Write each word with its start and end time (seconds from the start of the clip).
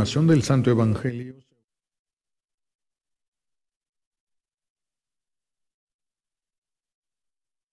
del 0.00 0.42
Santo 0.42 0.70
Evangelio. 0.70 1.34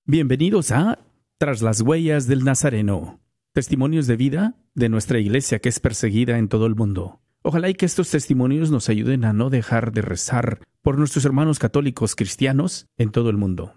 Bienvenidos 0.03 0.71
a 0.71 0.99
Tras 1.37 1.61
las 1.61 1.79
huellas 1.79 2.27
del 2.27 2.43
Nazareno, 2.43 3.21
testimonios 3.53 4.07
de 4.07 4.17
vida 4.17 4.55
de 4.75 4.89
nuestra 4.89 5.19
iglesia 5.19 5.59
que 5.59 5.69
es 5.69 5.79
perseguida 5.79 6.37
en 6.37 6.49
todo 6.49 6.65
el 6.65 6.75
mundo. 6.75 7.21
Ojalá 7.43 7.69
y 7.69 7.75
que 7.75 7.85
estos 7.85 8.11
testimonios 8.11 8.71
nos 8.71 8.89
ayuden 8.89 9.23
a 9.23 9.31
no 9.31 9.49
dejar 9.49 9.93
de 9.93 10.01
rezar 10.01 10.59
por 10.81 10.97
nuestros 10.97 11.23
hermanos 11.23 11.59
católicos 11.59 12.13
cristianos 12.13 12.87
en 12.97 13.11
todo 13.11 13.29
el 13.29 13.37
mundo. 13.37 13.73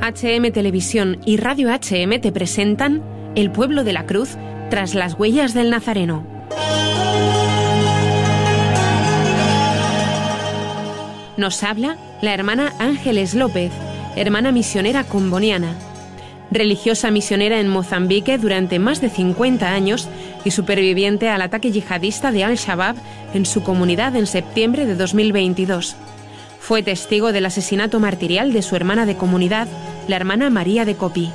HM 0.00 0.50
Televisión 0.52 1.20
y 1.24 1.36
Radio 1.36 1.68
HM 1.70 2.20
te 2.20 2.32
presentan 2.32 3.04
El 3.36 3.52
pueblo 3.52 3.84
de 3.84 3.92
la 3.92 4.04
cruz 4.04 4.30
tras 4.68 4.96
las 4.96 5.14
huellas 5.14 5.54
del 5.54 5.70
Nazareno. 5.70 6.26
Nos 11.36 11.62
habla 11.62 11.96
la 12.20 12.34
hermana 12.34 12.72
Ángeles 12.80 13.34
López, 13.34 13.70
hermana 14.16 14.50
misionera 14.50 15.04
comboniana 15.04 15.76
religiosa 16.54 17.10
misionera 17.10 17.60
en 17.60 17.68
Mozambique 17.68 18.38
durante 18.38 18.78
más 18.78 19.00
de 19.00 19.10
50 19.10 19.72
años 19.72 20.08
y 20.44 20.50
superviviente 20.50 21.28
al 21.28 21.42
ataque 21.42 21.72
yihadista 21.72 22.32
de 22.32 22.44
Al-Shabaab 22.44 22.96
en 23.32 23.46
su 23.46 23.62
comunidad 23.62 24.14
en 24.16 24.26
septiembre 24.26 24.86
de 24.86 24.94
2022. 24.94 25.96
Fue 26.60 26.82
testigo 26.82 27.32
del 27.32 27.46
asesinato 27.46 28.00
martirial 28.00 28.52
de 28.52 28.62
su 28.62 28.76
hermana 28.76 29.06
de 29.06 29.16
comunidad, 29.16 29.68
la 30.08 30.16
hermana 30.16 30.50
María 30.50 30.84
de 30.84 30.94
Copi. 30.94 31.30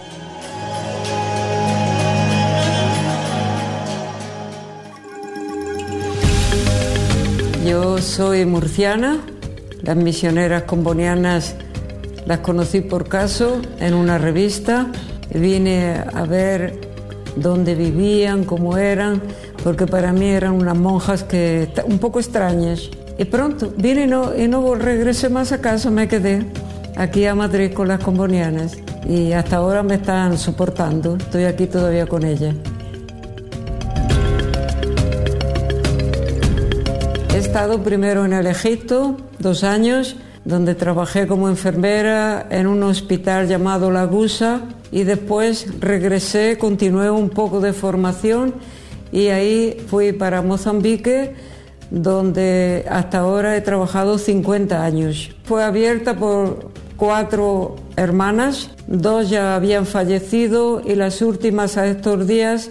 Yo 7.65 7.99
soy 7.99 8.45
murciana, 8.45 9.19
las 9.83 9.95
misioneras 9.95 10.63
combonianas 10.63 11.55
las 12.25 12.39
conocí 12.39 12.81
por 12.81 13.07
caso 13.07 13.61
en 13.79 13.93
una 13.93 14.17
revista 14.17 14.91
Vine 15.33 16.03
a 16.11 16.23
ver 16.25 16.88
dónde 17.35 17.75
vivían, 17.75 18.43
cómo 18.43 18.77
eran, 18.77 19.21
porque 19.63 19.85
para 19.85 20.13
mí 20.13 20.27
eran 20.27 20.53
unas 20.53 20.77
monjas 20.77 21.23
que 21.23 21.69
un 21.85 21.99
poco 21.99 22.19
extrañas. 22.19 22.89
Y 23.17 23.25
pronto 23.25 23.73
vine 23.75 24.03
y 24.03 24.07
no, 24.07 24.35
y 24.35 24.47
no 24.47 24.75
regresé 24.75 25.29
más 25.29 25.51
a 25.51 25.59
casa, 25.59 25.89
me 25.89 26.07
quedé 26.07 26.45
aquí 26.95 27.25
a 27.25 27.35
Madrid 27.35 27.73
con 27.73 27.87
las 27.87 28.03
combonianas 28.03 28.77
y 29.07 29.31
hasta 29.31 29.57
ahora 29.57 29.83
me 29.83 29.95
están 29.95 30.37
soportando, 30.37 31.15
estoy 31.15 31.45
aquí 31.45 31.65
todavía 31.65 32.05
con 32.05 32.23
ellas. 32.23 32.55
He 37.33 37.37
estado 37.37 37.81
primero 37.83 38.25
en 38.25 38.33
el 38.33 38.47
Egipto, 38.47 39.17
dos 39.39 39.63
años, 39.63 40.15
donde 40.45 40.75
trabajé 40.75 41.27
como 41.27 41.49
enfermera 41.49 42.47
en 42.49 42.67
un 42.67 42.83
hospital 42.83 43.47
llamado 43.47 43.91
La 43.91 44.05
Gusa 44.05 44.61
y 44.91 45.03
después 45.03 45.67
regresé, 45.79 46.57
continué 46.57 47.09
un 47.11 47.29
poco 47.29 47.59
de 47.59 47.73
formación 47.73 48.55
y 49.11 49.27
ahí 49.27 49.77
fui 49.87 50.11
para 50.11 50.41
Mozambique 50.41 51.35
donde 51.91 52.85
hasta 52.89 53.19
ahora 53.19 53.55
he 53.57 53.61
trabajado 53.61 54.17
50 54.17 54.83
años. 54.83 55.31
Fue 55.43 55.63
abierta 55.63 56.15
por 56.15 56.71
cuatro 56.97 57.77
hermanas, 57.95 58.71
dos 58.87 59.29
ya 59.29 59.55
habían 59.55 59.85
fallecido 59.85 60.81
y 60.85 60.95
las 60.95 61.21
últimas 61.21 61.77
a 61.77 61.87
estos 61.87 62.27
días 62.27 62.69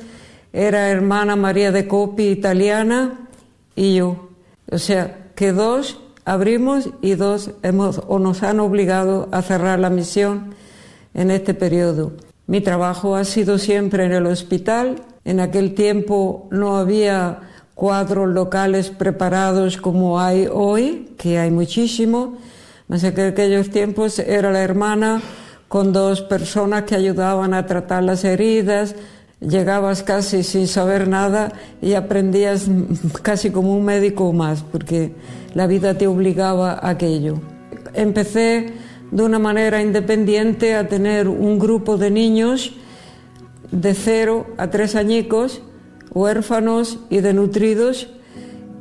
era 0.53 0.88
hermana 0.88 1.37
María 1.37 1.72
de 1.72 1.88
Copi, 1.88 2.28
italiana, 2.28 3.28
y 3.75 3.97
yo. 3.97 4.28
O 4.70 4.78
sea, 4.78 5.31
que 5.34 5.53
dos 5.53 6.00
abrimos 6.28 6.91
y 7.00 7.15
dos 7.15 7.53
hemos, 7.62 8.03
o 8.06 8.19
nos 8.19 8.43
han 8.43 8.61
obligado 8.61 9.28
a 9.33 9.41
cerrar 9.41 9.78
la 9.78 9.89
misión 9.89 10.55
en 11.15 11.31
este 11.31 11.55
periodo. 11.55 12.12
Mi 12.47 12.61
trabajo 12.61 13.16
ha 13.16 13.25
sido 13.25 13.56
siempre 13.59 14.05
en 14.05 14.12
el 14.12 14.27
hospital. 14.27 14.97
En 15.25 15.41
aquel 15.41 15.75
tiempo 15.75 16.47
no 16.50 16.77
había 16.77 17.41
cuadros 17.75 18.28
locales 18.28 18.91
preparados 18.91 19.78
como 19.78 20.21
hay 20.21 20.49
hoy, 20.53 21.15
que 21.17 21.38
hay 21.38 21.50
muchísimo. 21.50 22.37
Que 22.88 23.06
en 23.06 23.33
aquellos 23.33 23.71
tiempos 23.71 24.19
era 24.19 24.53
la 24.53 24.62
hermana 24.62 25.22
con 25.67 25.94
dos 25.94 26.21
personas 26.21 26.84
que 26.84 26.94
ayudaban 26.94 27.55
a 27.55 27.65
tratar 27.65 28.03
las 28.03 28.25
heridas. 28.25 28.94
Llegabas 29.41 30.03
casi 30.03 30.43
sin 30.43 30.66
saber 30.66 31.06
nada 31.06 31.53
y 31.81 31.94
aprendías 31.94 32.66
casi 33.22 33.50
como 33.50 33.76
un 33.76 33.84
médico 33.84 34.32
más, 34.32 34.65
porque 34.65 35.12
la 35.54 35.69
vida 35.69 35.94
te 35.94 36.09
obligaba 36.09 36.72
a 36.72 36.91
aquello. 36.91 37.41
Empecé 37.94 38.72
de 39.12 39.22
una 39.22 39.38
manera 39.38 39.81
independiente 39.81 40.75
a 40.75 40.88
tener 40.88 41.28
un 41.28 41.60
grupo 41.60 41.97
de 41.97 42.10
niños 42.10 42.75
de 43.71 43.94
cero 43.94 44.47
a 44.56 44.71
tres 44.71 44.97
añicos, 44.97 45.62
huérfanos 46.12 46.99
y 47.09 47.20
denutridos, 47.20 48.09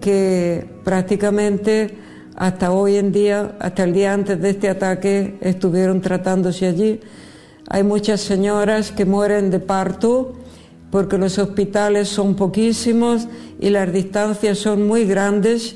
que 0.02 0.68
prácticamente 0.84 2.00
hasta 2.36 2.72
hoy 2.72 2.96
en 2.96 3.12
día, 3.12 3.56
hasta 3.60 3.84
el 3.84 3.94
día 3.94 4.12
antes 4.14 4.42
de 4.42 4.50
este 4.50 4.70
ataque, 4.70 5.38
estuvieron 5.42 6.02
tratándose 6.02 6.66
allí. 6.66 7.00
Hay 7.70 7.84
muchas 7.84 8.22
señoras 8.22 8.92
que 8.92 9.06
mueren 9.06 9.52
de 9.52 9.60
parto 9.60 10.34
porque 10.92 11.18
los 11.18 11.38
hospitales 11.38 12.08
son 12.08 12.36
poquísimos 12.36 13.28
y 13.60 13.70
las 13.70 13.92
distancias 13.92 14.58
son 14.58 14.88
muy 14.88 15.06
grandes 15.06 15.76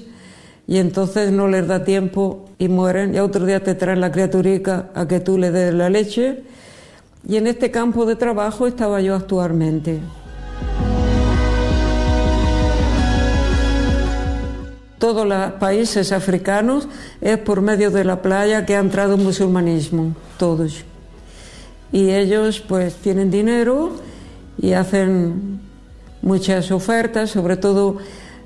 y 0.68 0.78
entonces 0.78 1.32
no 1.32 1.48
les 1.48 1.68
da 1.68 1.84
tiempo 1.84 2.46
y 2.58 2.70
mueren 2.70 3.14
y 3.14 3.20
otro 3.20 3.46
día 3.46 3.62
te 3.62 3.76
traen 3.76 4.00
la 4.00 4.12
criaturica 4.12 4.90
a 4.94 5.08
que 5.08 5.20
tú 5.20 5.38
le 5.38 5.52
des 5.52 5.74
la 5.74 5.90
leche 5.90 6.44
y 7.28 7.36
en 7.36 7.48
este 7.48 7.72
campo 7.72 8.06
de 8.06 8.16
trabajo 8.16 8.68
estaba 8.68 9.02
yo 9.02 9.16
actualmente. 9.16 10.00
Todos 14.98 15.28
los 15.28 15.54
países 15.54 16.12
africanos 16.12 16.88
es 17.22 17.38
por 17.40 17.62
medio 17.62 17.90
de 17.90 18.04
la 18.04 18.22
playa 18.22 18.68
que 18.68 18.76
ha 18.76 18.80
entrado 18.80 19.16
el 19.16 19.22
musulmanismo, 19.22 20.16
todos. 20.38 20.84
Y 21.92 22.12
ellos 22.12 22.62
pues 22.62 22.96
tienen 22.96 23.32
dinero 23.32 23.94
y 24.57 24.73
hacen 24.73 25.59
muchas 26.22 26.72
ofertas, 26.72 27.31
sobre 27.31 27.57
todo 27.57 27.97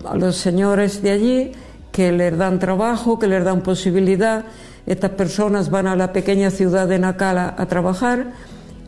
a 0.06 0.16
los 0.16 0.38
señores 0.38 1.02
de 1.02 1.12
allí, 1.12 1.52
que 1.92 2.12
les 2.12 2.38
dan 2.38 2.60
trabajo, 2.60 3.20
que 3.20 3.28
les 3.28 3.44
dan 3.44 3.62
posibilidad. 3.62 4.46
Estas 4.86 5.12
personas 5.12 5.70
van 5.70 5.88
a 5.88 5.96
la 5.96 6.14
pequeña 6.14 6.52
ciudad 6.52 6.88
de 6.88 7.00
Nakala 7.00 7.56
a 7.58 7.66
trabajar. 7.66 8.34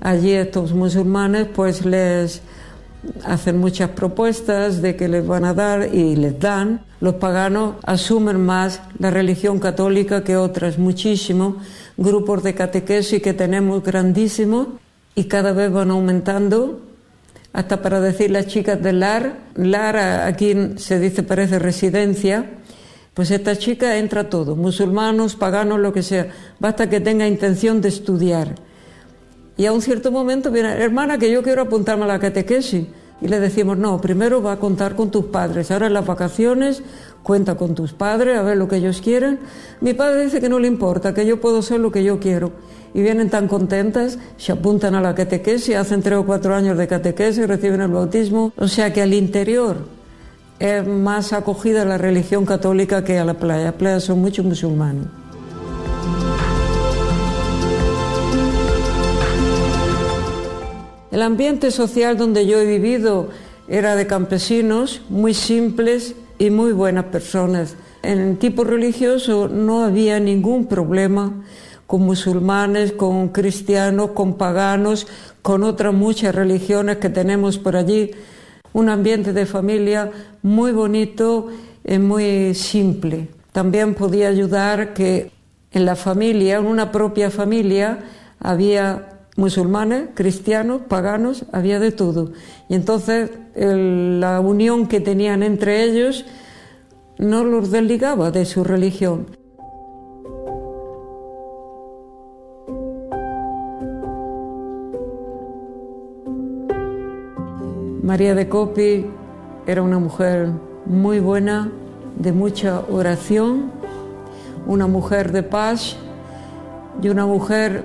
Allí 0.01 0.31
estos 0.31 0.73
musulmanes 0.73 1.47
pues 1.47 1.85
les 1.85 2.41
hacen 3.23 3.57
muchas 3.57 3.91
propuestas 3.91 4.81
de 4.81 4.95
que 4.95 5.07
les 5.07 5.25
van 5.25 5.45
a 5.45 5.53
dar 5.53 5.93
y 5.93 6.15
les 6.15 6.39
dan. 6.39 6.81
Los 6.99 7.15
paganos 7.15 7.75
asumen 7.83 8.43
más 8.45 8.81
la 8.99 9.11
religión 9.11 9.59
católica 9.59 10.23
que 10.23 10.35
otras, 10.35 10.77
muchísimo. 10.77 11.57
Grupos 11.95 12.43
de 12.43 12.53
catequesis 12.53 13.21
que 13.21 13.33
tenemos 13.33 13.83
grandísimos 13.83 14.67
y 15.15 15.25
cada 15.25 15.53
vez 15.53 15.71
van 15.71 15.91
aumentando. 15.91 16.81
Hasta 17.53 17.81
para 17.81 17.99
decir 18.01 18.31
las 18.31 18.47
chicas 18.47 18.81
del 18.81 18.99
LAR, 18.99 19.37
LAR 19.55 19.97
aquí 19.97 20.55
se 20.77 20.99
dice 20.99 21.23
parece 21.23 21.59
residencia, 21.59 22.45
pues 23.13 23.31
esta 23.31 23.55
chica 23.55 23.97
entra 23.97 24.29
todo, 24.29 24.55
musulmanos, 24.55 25.35
paganos, 25.35 25.79
lo 25.79 25.91
que 25.91 26.03
sea, 26.03 26.27
basta 26.59 26.87
que 26.89 26.99
tenga 26.99 27.27
intención 27.27 27.81
de 27.81 27.89
estudiar. 27.89 28.55
Y 29.57 29.65
a 29.65 29.73
un 29.73 29.81
cierto 29.81 30.11
momento 30.11 30.51
viene, 30.51 30.69
hermana, 30.69 31.17
que 31.17 31.31
yo 31.31 31.41
quiero 31.41 31.63
apuntarme 31.63 32.03
a 32.03 32.07
la 32.07 32.19
catequesis. 32.19 32.85
Y 33.21 33.27
le 33.27 33.39
decimos, 33.39 33.77
no, 33.77 33.99
primero 33.99 34.43
va 34.43 34.53
a 34.53 34.59
contar 34.59 34.95
con 34.95 35.09
tus 35.09 35.25
padres. 35.25 35.71
Ahora 35.71 35.87
en 35.87 35.93
las 35.93 36.05
vacaciones 36.05 36.83
cuenta 37.23 37.55
con 37.55 37.73
tus 37.73 37.93
padres, 37.93 38.37
a 38.37 38.43
ver 38.43 38.57
lo 38.57 38.67
que 38.67 38.77
ellos 38.77 39.01
quieren. 39.01 39.39
Mi 39.81 39.93
padre 39.93 40.25
dice 40.25 40.39
que 40.39 40.49
no 40.49 40.59
le 40.59 40.67
importa, 40.67 41.13
que 41.13 41.25
yo 41.25 41.41
puedo 41.41 41.61
ser 41.61 41.79
lo 41.79 41.91
que 41.91 42.03
yo 42.03 42.19
quiero. 42.19 42.51
Y 42.93 43.01
vienen 43.01 43.29
tan 43.29 43.47
contentas, 43.47 44.17
se 44.37 44.51
apuntan 44.51 44.95
a 44.95 45.01
la 45.01 45.13
catequesis, 45.13 45.75
hacen 45.75 46.01
tres 46.01 46.19
o 46.19 46.25
cuatro 46.25 46.55
años 46.55 46.77
de 46.77 46.87
catequesis, 46.87 47.47
reciben 47.47 47.81
el 47.81 47.89
bautismo. 47.89 48.53
O 48.55 48.67
sea 48.67 48.93
que 48.93 49.01
al 49.01 49.13
interior 49.13 49.77
es 50.59 50.87
más 50.87 51.33
acogida 51.33 51.85
la 51.85 51.97
religión 51.97 52.45
católica 52.45 53.03
que 53.03 53.17
a 53.17 53.25
la 53.25 53.33
playa. 53.33 53.65
La 53.65 53.71
playa 53.73 53.99
son 53.99 54.21
muchos 54.21 54.45
musulmanes. 54.45 55.05
El 61.17 61.23
ambiente 61.23 61.71
social 61.71 62.15
donde 62.15 62.45
yo 62.45 62.59
he 62.59 62.65
vivido 62.67 63.29
era 63.67 63.95
de 63.95 64.05
campesinos 64.05 65.01
muy 65.09 65.33
simples 65.33 66.13
y 66.37 66.51
muy 66.51 66.73
buenas 66.73 67.05
personas. 67.05 67.75
En 68.03 68.37
tipo 68.37 68.63
religioso 68.63 69.47
no 69.47 69.83
había 69.83 70.19
ningún 70.19 70.67
problema 70.67 71.43
con 71.87 72.03
musulmanes, 72.03 72.91
con 72.91 73.29
cristianos, 73.29 74.11
con 74.11 74.35
paganos, 74.35 75.07
con 75.41 75.63
otras 75.63 75.91
muchas 75.91 76.35
religiones 76.35 76.97
que 76.97 77.09
tenemos 77.09 77.57
por 77.57 77.77
allí. 77.77 78.11
Un 78.73 78.87
ambiente 78.87 79.33
de 79.33 79.47
familia 79.47 80.11
muy 80.43 80.71
bonito 80.71 81.47
y 81.83 81.97
muy 81.97 82.53
simple. 82.53 83.27
También 83.53 83.95
podía 83.95 84.27
ayudar 84.27 84.93
que 84.93 85.31
en 85.71 85.83
la 85.83 85.95
familia, 85.95 86.57
en 86.57 86.67
una 86.67 86.91
propia 86.91 87.31
familia, 87.31 88.03
había 88.39 89.16
musulmanes, 89.37 90.09
cristianos, 90.15 90.81
paganos, 90.89 91.45
había 91.53 91.79
de 91.79 91.91
todo. 91.91 92.31
Y 92.67 92.75
entonces 92.75 93.31
la 93.55 94.41
unión 94.41 94.87
que 94.87 94.99
tenían 94.99 95.43
entre 95.43 95.83
ellos 95.83 96.25
no 97.17 97.43
los 97.43 97.71
desligaba 97.71 98.31
de 98.31 98.45
su 98.45 98.63
religión. 98.63 99.27
María 108.03 108.35
de 108.35 108.49
Copi 108.49 109.05
era 109.65 109.81
una 109.81 109.99
mujer 109.99 110.49
muy 110.85 111.19
buena, 111.19 111.71
de 112.17 112.31
mucha 112.31 112.81
oración, 112.89 113.71
una 114.65 114.87
mujer 114.87 115.31
de 115.31 115.43
paz 115.43 115.97
y 117.01 117.09
una 117.09 117.25
mujer 117.25 117.83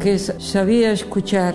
que 0.00 0.18
sabía 0.18 0.90
escuchar. 0.90 1.54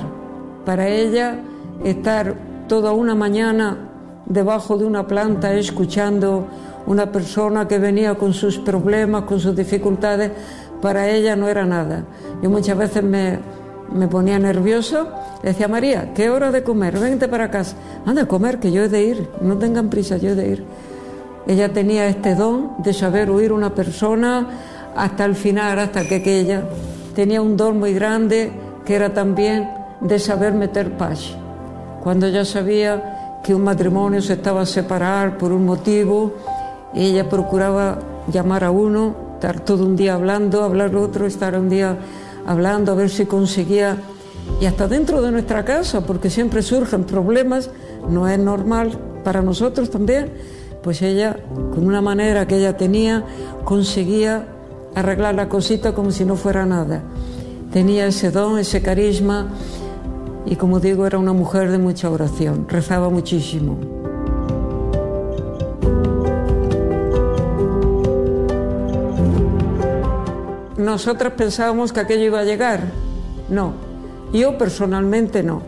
Para 0.65 0.88
ella, 0.88 1.39
estar 1.83 2.36
toda 2.68 2.94
una 2.94 3.15
mañana 3.15 3.89
debajo 4.25 4.77
de 4.77 4.86
una 4.86 5.06
planta 5.06 5.53
escuchando 5.53 6.47
una 6.86 7.12
persona 7.12 7.68
que 7.68 7.80
venía 7.80 8.15
con 8.15 8.33
sus 8.33 8.59
problemas, 8.59 9.24
con 9.24 9.39
sus 9.39 9.56
dificultades, 9.56 10.31
para 10.81 11.09
ella 11.09 11.36
no 11.36 11.47
era 11.47 11.65
nada. 11.65 12.06
Yo 12.42 12.50
muchas 12.50 12.77
veces 12.77 13.03
me, 13.03 13.39
me 13.92 14.07
ponía 14.07 14.38
nervioso, 14.39 15.09
le 15.42 15.50
decía, 15.50 15.68
María, 15.68 16.13
¿qué 16.13 16.30
hora 16.30 16.51
de 16.51 16.63
comer? 16.63 17.00
Vente 17.00 17.27
para 17.27 17.50
casa. 17.50 17.75
Anda 18.06 18.24
a 18.24 18.27
comer, 18.27 18.59
que 18.59 18.71
yo 18.71 18.83
he 18.83 18.89
de 18.89 19.03
ir, 19.03 19.30
no 19.42 19.57
tengan 19.57 19.89
prisa, 19.89 20.18
yo 20.18 20.30
he 20.30 20.36
de 20.36 20.47
ir. 20.47 20.63
Ella 21.47 21.74
tenía 21.74 22.07
este 22.07 22.36
don 22.36 22.71
de 22.80 22.94
saber 22.94 23.30
oír 23.30 23.51
una 23.51 23.74
persona 23.74 24.47
hasta 24.95 25.25
el 25.25 25.36
final, 25.36 25.80
hasta 25.80 26.03
que, 26.03 26.21
que 26.21 26.39
ella 26.39 26.63
tenía 27.15 27.41
un 27.41 27.57
don 27.57 27.79
muy 27.79 27.94
grande 27.94 28.51
que 28.85 28.94
era 28.94 29.13
también 29.13 29.67
de 30.01 30.19
saber 30.19 30.53
meter 30.53 30.97
paz. 30.97 31.33
Cuando 32.03 32.27
ella 32.27 32.45
sabía 32.45 33.39
que 33.44 33.56
un 33.56 33.63
matrimonio 33.63 34.21
se 34.21 34.33
estaba 34.33 34.62
a 34.62 34.65
separar 34.65 35.38
por 35.38 35.51
un 35.51 35.65
motivo, 35.65 36.33
ella 36.94 37.27
procuraba 37.27 38.00
llamar 38.31 38.63
a 38.63 38.71
uno, 38.71 39.15
estar 39.35 39.62
todo 39.62 39.85
un 39.85 39.95
día 39.95 40.13
hablando, 40.13 40.63
hablar 40.63 40.95
otro, 40.95 41.25
estar 41.25 41.57
un 41.57 41.69
día 41.69 41.97
hablando, 42.45 42.91
a 42.91 42.95
ver 42.95 43.09
si 43.09 43.25
conseguía, 43.25 43.97
y 44.61 44.65
hasta 44.65 44.88
dentro 44.88 45.21
de 45.21 45.31
nuestra 45.31 45.65
casa, 45.65 46.06
porque 46.06 46.29
siempre 46.29 46.61
surgen 46.61 47.06
problemas, 47.06 47.71
no 48.09 48.27
es 48.27 48.38
normal 48.38 49.00
para 49.23 49.41
nosotros 49.41 49.89
también, 49.89 50.31
pues 50.83 51.01
ella, 51.01 51.38
con 51.73 51.88
una 51.88 52.01
manera 52.01 52.45
que 52.47 52.57
ella 52.57 52.77
tenía, 52.77 53.23
conseguía 53.63 54.47
arreglar 54.95 55.36
la 55.36 55.50
cosita 55.50 55.94
como 55.94 56.12
si 56.12 56.25
no 56.25 56.36
fuera 56.36 56.65
nada. 56.65 57.01
Tenía 57.71 58.07
ese 58.07 58.31
don, 58.31 58.57
ese 58.57 58.81
carisma 58.81 59.50
y 60.45 60.56
como 60.56 60.80
digo 60.80 61.06
era 61.06 61.18
una 61.18 61.33
mujer 61.33 61.71
de 61.71 61.77
mucha 61.77 62.09
oración, 62.09 62.68
rezaba 62.69 63.09
muchísimo. 63.09 63.77
Nosotras 70.77 71.33
pensábamos 71.33 71.92
que 71.92 72.00
aquello 72.00 72.25
iba 72.25 72.39
a 72.39 72.45
llegar. 72.45 72.81
No, 73.50 73.74
yo 74.31 74.57
personalmente 74.57 75.44
no. 75.44 75.62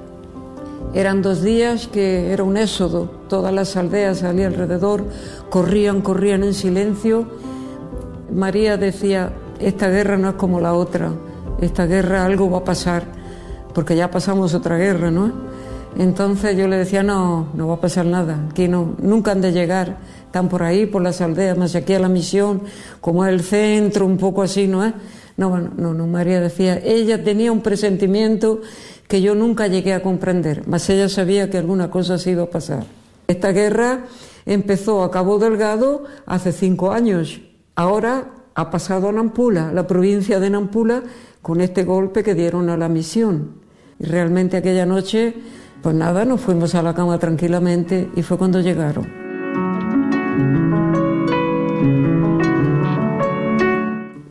Eran 0.93 1.21
dos 1.21 1.41
días 1.41 1.87
que 1.87 2.31
era 2.31 2.43
un 2.43 2.55
éxodo, 2.55 3.09
todas 3.27 3.53
las 3.53 3.75
aldeas 3.75 4.23
allí 4.23 4.43
alrededor 4.43 5.03
corrían, 5.49 6.01
corrían 6.01 6.43
en 6.43 6.53
silencio 6.53 7.27
María 8.31 8.77
decía, 8.77 9.31
esta 9.59 9.89
guerra 9.89 10.17
no 10.17 10.29
es 10.29 10.35
como 10.35 10.59
la 10.59 10.73
otra, 10.73 11.11
esta 11.61 11.85
guerra 11.85 12.25
algo 12.25 12.49
va 12.49 12.59
a 12.59 12.63
pasar, 12.63 13.03
porque 13.73 13.95
ya 13.95 14.11
pasamos 14.11 14.53
otra 14.53 14.77
guerra, 14.77 15.11
¿no? 15.11 15.31
Entonces 15.97 16.55
yo 16.55 16.67
le 16.67 16.77
decía, 16.77 17.01
no, 17.01 17.47
no 17.53 17.67
va 17.67 17.75
a 17.75 17.81
pasar 17.81 18.05
nada, 18.05 18.47
aquí 18.51 18.67
no, 18.67 18.95
nunca 19.01 19.31
han 19.31 19.41
de 19.41 19.51
llegar, 19.51 19.97
están 20.25 20.49
por 20.49 20.61
ahí, 20.61 20.85
por 20.85 21.01
las 21.01 21.21
aldeas, 21.21 21.57
más 21.57 21.75
aquí 21.75 21.93
a 21.93 21.99
la 21.99 22.09
misión, 22.09 22.61
como 23.01 23.25
es 23.25 23.33
el 23.33 23.41
centro, 23.41 24.05
un 24.05 24.17
poco 24.17 24.43
así, 24.43 24.67
¿no 24.67 24.85
es? 24.85 24.93
No, 25.37 25.57
no, 25.57 25.93
no, 25.93 26.07
María 26.07 26.39
decía, 26.39 26.79
ella 26.83 27.23
tenía 27.23 27.51
un 27.51 27.61
presentimiento 27.61 28.61
que 29.07 29.21
yo 29.21 29.35
nunca 29.35 29.67
llegué 29.67 29.93
a 29.93 30.03
comprender, 30.03 30.63
mas 30.67 30.89
ella 30.89 31.09
sabía 31.09 31.49
que 31.49 31.57
alguna 31.57 31.89
cosa 31.89 32.17
se 32.17 32.31
iba 32.31 32.43
a 32.43 32.49
pasar. 32.49 32.85
Esta 33.27 33.51
guerra 33.51 34.05
empezó 34.45 35.03
a 35.03 35.11
Cabo 35.11 35.39
Delgado 35.39 36.03
hace 36.25 36.51
cinco 36.51 36.91
años, 36.91 37.41
Ahora 37.77 38.31
ha 38.55 38.71
pasado 38.71 39.07
a 39.07 39.11
Nampula, 39.11 39.71
la 39.71 39.85
provincia 39.85 40.39
de 40.39 40.49
Nampula, 40.49 41.03
con 41.43 41.61
este 41.61 41.83
golpe 41.83 42.23
que 42.23 42.33
dieron 42.33 42.71
a 42.71 42.75
la 42.75 42.89
misión. 42.89 43.51
Y 43.99 44.05
realmente 44.05 44.57
aquella 44.57 44.87
noche, 44.87 45.35
pues 45.83 45.93
nada, 45.93 46.25
nos 46.25 46.41
fuimos 46.41 46.73
a 46.73 46.81
la 46.81 46.95
cama 46.95 47.19
tranquilamente 47.19 48.09
y 48.15 48.23
fue 48.23 48.39
cuando 48.39 48.61
llegaron. 48.61 49.05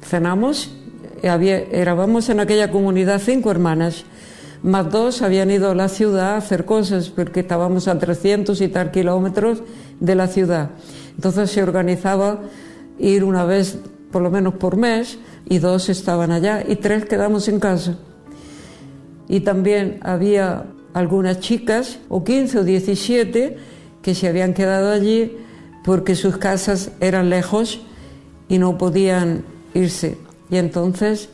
Cenamos, 0.03 0.77
había, 1.23 1.59
éramos 1.59 2.29
en 2.29 2.41
aquella 2.41 2.73
comunidad 2.73 3.23
cinco 3.25 3.53
hermanas, 3.53 4.07
más 4.65 4.91
dos 4.91 5.23
habían 5.23 5.53
ido 5.53 5.71
a 5.71 5.77
la 5.77 5.89
ciudad 5.89 6.35
a 6.35 6.39
hacer 6.39 6.65
cosas 6.65 7.11
porque 7.11 7.41
estábamos 7.41 7.87
a 7.87 7.97
300 7.97 8.61
y 8.61 8.67
tal 8.67 8.91
kilómetros 8.91 9.63
de 10.01 10.15
la 10.17 10.27
ciudad. 10.27 10.71
Entonces 11.15 11.53
se 11.53 11.63
organizaba 11.63 12.41
ir 12.99 13.25
una 13.25 13.45
vez 13.45 13.79
por 14.11 14.23
lo 14.23 14.31
menos 14.31 14.55
por 14.55 14.77
mes 14.77 15.19
y 15.49 15.59
dos 15.59 15.89
estaban 15.89 16.31
allá 16.31 16.65
y 16.67 16.77
tres 16.77 17.05
quedamos 17.05 17.49
en 17.49 17.61
casa. 17.61 17.97
Y 19.29 19.41
también 19.41 19.99
había 20.03 20.67
algunas 20.95 21.41
chicas, 21.41 21.99
o 22.09 22.25
15 22.25 22.61
o 22.61 22.65
17, 22.65 23.59
que 24.01 24.15
se 24.15 24.29
habían 24.29 24.55
quedado 24.55 24.91
allí 24.91 25.37
porque 25.85 26.15
sus 26.15 26.39
casas 26.39 26.93
eran 27.01 27.29
lejos 27.29 27.81
y 28.49 28.59
no 28.59 28.79
podían 28.79 29.45
irse. 29.75 30.17
Y 30.49 30.57
entonces 30.57 31.29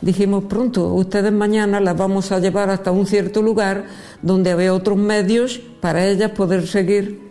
dijimos 0.00 0.44
pronto, 0.44 0.92
ustedes 0.94 1.32
mañana 1.32 1.80
las 1.80 1.96
vamos 1.96 2.30
a 2.30 2.38
llevar 2.38 2.70
hasta 2.70 2.92
un 2.92 3.06
cierto 3.06 3.42
lugar 3.42 3.86
donde 4.22 4.50
había 4.52 4.74
otros 4.74 4.96
medios 4.96 5.58
para 5.80 6.06
ellas 6.06 6.30
poder 6.30 6.66
seguir 6.66 7.29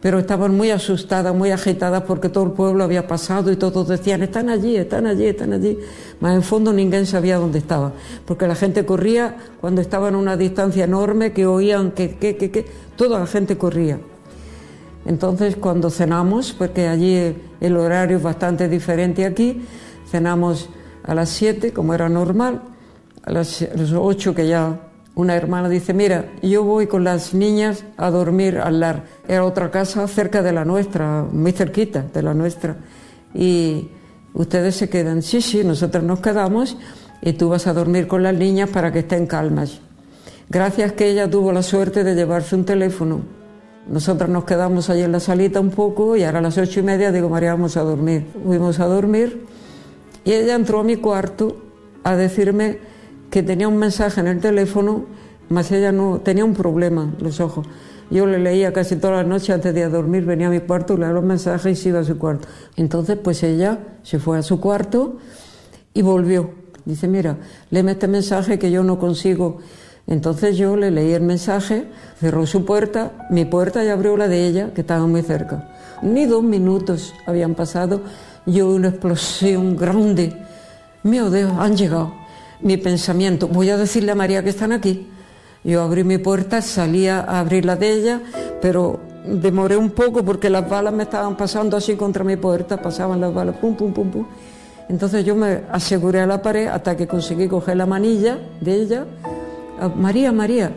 pero 0.00 0.18
estaban 0.18 0.56
muy 0.56 0.70
asustadas, 0.70 1.34
muy 1.34 1.50
agitadas 1.50 2.02
porque 2.04 2.30
todo 2.30 2.44
el 2.44 2.52
pueblo 2.52 2.84
había 2.84 3.06
pasado 3.06 3.52
y 3.52 3.56
todos 3.56 3.86
decían, 3.86 4.22
están 4.22 4.48
allí, 4.48 4.76
están 4.76 5.06
allí, 5.06 5.26
están 5.26 5.52
allí. 5.52 5.78
Mas 6.20 6.34
en 6.34 6.42
fondo 6.42 6.72
ninguém 6.72 7.04
sabía 7.04 7.36
dónde 7.36 7.58
estaba, 7.58 7.92
porque 8.24 8.48
la 8.48 8.54
gente 8.54 8.86
corría 8.86 9.36
cuando 9.60 9.80
estaban 9.80 10.14
a 10.14 10.18
una 10.18 10.36
distancia 10.36 10.84
enorme, 10.84 11.32
que 11.32 11.46
oían 11.46 11.92
que, 11.92 12.16
que, 12.16 12.36
que, 12.36 12.50
que, 12.50 12.66
toda 12.96 13.18
la 13.20 13.26
gente 13.26 13.58
corría. 13.58 14.00
Entonces 15.04 15.56
cuando 15.56 15.90
cenamos, 15.90 16.52
porque 16.52 16.88
allí 16.88 17.36
el 17.60 17.76
horario 17.76 18.16
es 18.16 18.22
bastante 18.22 18.68
diferente 18.68 19.26
aquí, 19.26 19.62
cenamos 20.10 20.70
a 21.04 21.14
las 21.14 21.28
7, 21.28 21.72
como 21.72 21.92
era 21.92 22.08
normal, 22.08 22.62
a 23.22 23.32
las, 23.32 23.62
a 23.62 23.76
las 23.76 23.92
8 23.92 24.34
que 24.34 24.48
ya 24.48 24.89
una 25.14 25.36
hermana 25.36 25.68
dice, 25.68 25.92
mira, 25.92 26.26
yo 26.42 26.64
voy 26.64 26.86
con 26.86 27.04
las 27.04 27.34
niñas 27.34 27.84
a 27.96 28.10
dormir 28.10 28.58
al 28.58 28.80
lar. 28.80 29.04
Era 29.28 29.44
otra 29.44 29.70
casa 29.70 30.06
cerca 30.08 30.42
de 30.42 30.52
la 30.52 30.64
nuestra, 30.64 31.26
muy 31.30 31.52
cerquita 31.52 32.04
de 32.14 32.22
la 32.22 32.32
nuestra. 32.32 32.76
Y 33.34 33.88
ustedes 34.34 34.76
se 34.76 34.88
quedan, 34.88 35.22
sí, 35.22 35.40
sí, 35.40 35.62
nosotros 35.64 36.04
nos 36.04 36.20
quedamos 36.20 36.76
y 37.22 37.32
tú 37.34 37.48
vas 37.48 37.66
a 37.66 37.72
dormir 37.72 38.06
con 38.06 38.22
las 38.22 38.34
niñas 38.34 38.70
para 38.70 38.92
que 38.92 39.00
estén 39.00 39.26
calmas. 39.26 39.80
Gracias 40.48 40.92
que 40.92 41.08
ella 41.10 41.28
tuvo 41.28 41.52
la 41.52 41.62
suerte 41.62 42.02
de 42.02 42.14
llevarse 42.14 42.56
un 42.56 42.64
teléfono. 42.64 43.20
Nosotros 43.88 44.28
nos 44.28 44.44
quedamos 44.44 44.90
allí 44.90 45.02
en 45.02 45.12
la 45.12 45.20
salita 45.20 45.60
un 45.60 45.70
poco 45.70 46.16
y 46.16 46.22
ahora 46.22 46.38
a 46.38 46.42
las 46.42 46.58
ocho 46.58 46.80
y 46.80 46.82
media 46.82 47.12
digo, 47.12 47.28
María, 47.28 47.52
vamos 47.52 47.76
a 47.76 47.82
dormir. 47.82 48.26
Fuimos 48.44 48.78
a 48.80 48.86
dormir 48.86 49.44
y 50.24 50.32
ella 50.32 50.54
entró 50.54 50.80
a 50.80 50.84
mi 50.84 50.96
cuarto 50.96 51.56
a 52.04 52.16
decirme 52.16 52.78
que 53.30 53.42
tenía 53.42 53.68
un 53.68 53.76
mensaje 53.76 54.20
en 54.20 54.26
el 54.26 54.40
teléfono, 54.40 55.06
mas 55.48 55.70
ella 55.72 55.92
no 55.92 56.20
tenía 56.20 56.44
un 56.44 56.54
problema, 56.54 57.14
los 57.20 57.40
ojos. 57.40 57.66
Yo 58.10 58.26
le 58.26 58.40
leía 58.40 58.72
casi 58.72 58.96
todas 58.96 59.18
las 59.18 59.26
noches 59.26 59.50
antes 59.50 59.72
de 59.72 59.88
dormir, 59.88 60.24
venía 60.24 60.48
a 60.48 60.50
mi 60.50 60.60
cuarto, 60.60 60.96
leía 60.96 61.12
los 61.12 61.22
mensajes 61.22 61.78
y 61.78 61.80
se 61.80 61.88
iba 61.90 62.00
a 62.00 62.04
su 62.04 62.18
cuarto. 62.18 62.48
Entonces, 62.76 63.16
pues 63.22 63.42
ella 63.44 63.78
se 64.02 64.18
fue 64.18 64.38
a 64.38 64.42
su 64.42 64.60
cuarto 64.60 65.18
y 65.94 66.02
volvió. 66.02 66.50
Dice, 66.84 67.06
mira, 67.06 67.36
léeme 67.70 67.92
este 67.92 68.08
mensaje 68.08 68.58
que 68.58 68.70
yo 68.70 68.82
no 68.82 68.98
consigo 68.98 69.58
Entonces 70.06 70.56
yo 70.56 70.76
le 70.76 70.90
leí 70.90 71.12
el 71.12 71.22
mensaje, 71.22 71.84
cerró 72.18 72.46
su 72.46 72.64
puerta, 72.64 73.28
mi 73.30 73.44
puerta 73.44 73.84
y 73.84 73.88
abrió 73.88 74.16
la 74.16 74.26
de 74.26 74.46
ella, 74.46 74.74
que 74.74 74.80
estaba 74.80 75.06
muy 75.06 75.22
cerca. 75.22 75.68
Ni 76.02 76.26
dos 76.26 76.42
minutos 76.42 77.14
habían 77.26 77.54
pasado, 77.54 78.00
yo 78.44 78.70
una 78.70 78.88
explosión 78.88 79.76
grande. 79.76 80.34
Mío 81.04 81.30
Dios, 81.30 81.52
han 81.58 81.76
llegado. 81.76 82.12
Mi 82.62 82.76
pensamiento, 82.76 83.48
voy 83.48 83.70
a 83.70 83.76
decirle 83.76 84.12
a 84.12 84.14
María 84.14 84.42
que 84.42 84.50
están 84.50 84.72
aquí. 84.72 85.08
Yo 85.64 85.82
abrí 85.82 86.04
mi 86.04 86.18
puerta, 86.18 86.60
salía 86.62 87.20
a 87.20 87.40
abrir 87.40 87.64
la 87.64 87.76
de 87.76 87.92
ella, 87.92 88.20
pero 88.60 89.00
demoré 89.26 89.76
un 89.76 89.90
poco 89.90 90.24
porque 90.24 90.50
las 90.50 90.68
balas 90.68 90.92
me 90.92 91.04
estaban 91.04 91.36
pasando 91.36 91.76
así 91.76 91.96
contra 91.96 92.24
mi 92.24 92.36
puerta, 92.36 92.80
pasaban 92.80 93.20
las 93.20 93.32
balas, 93.32 93.56
pum, 93.56 93.74
pum, 93.74 93.92
pum, 93.92 94.10
pum. 94.10 94.26
Entonces 94.88 95.24
yo 95.24 95.36
me 95.36 95.62
aseguré 95.70 96.20
a 96.20 96.26
la 96.26 96.42
pared 96.42 96.66
hasta 96.66 96.96
que 96.96 97.06
conseguí 97.06 97.46
coger 97.46 97.76
la 97.76 97.86
manilla 97.86 98.38
de 98.60 98.74
ella. 98.74 99.06
Ah, 99.80 99.88
María, 99.88 100.32
María, 100.32 100.72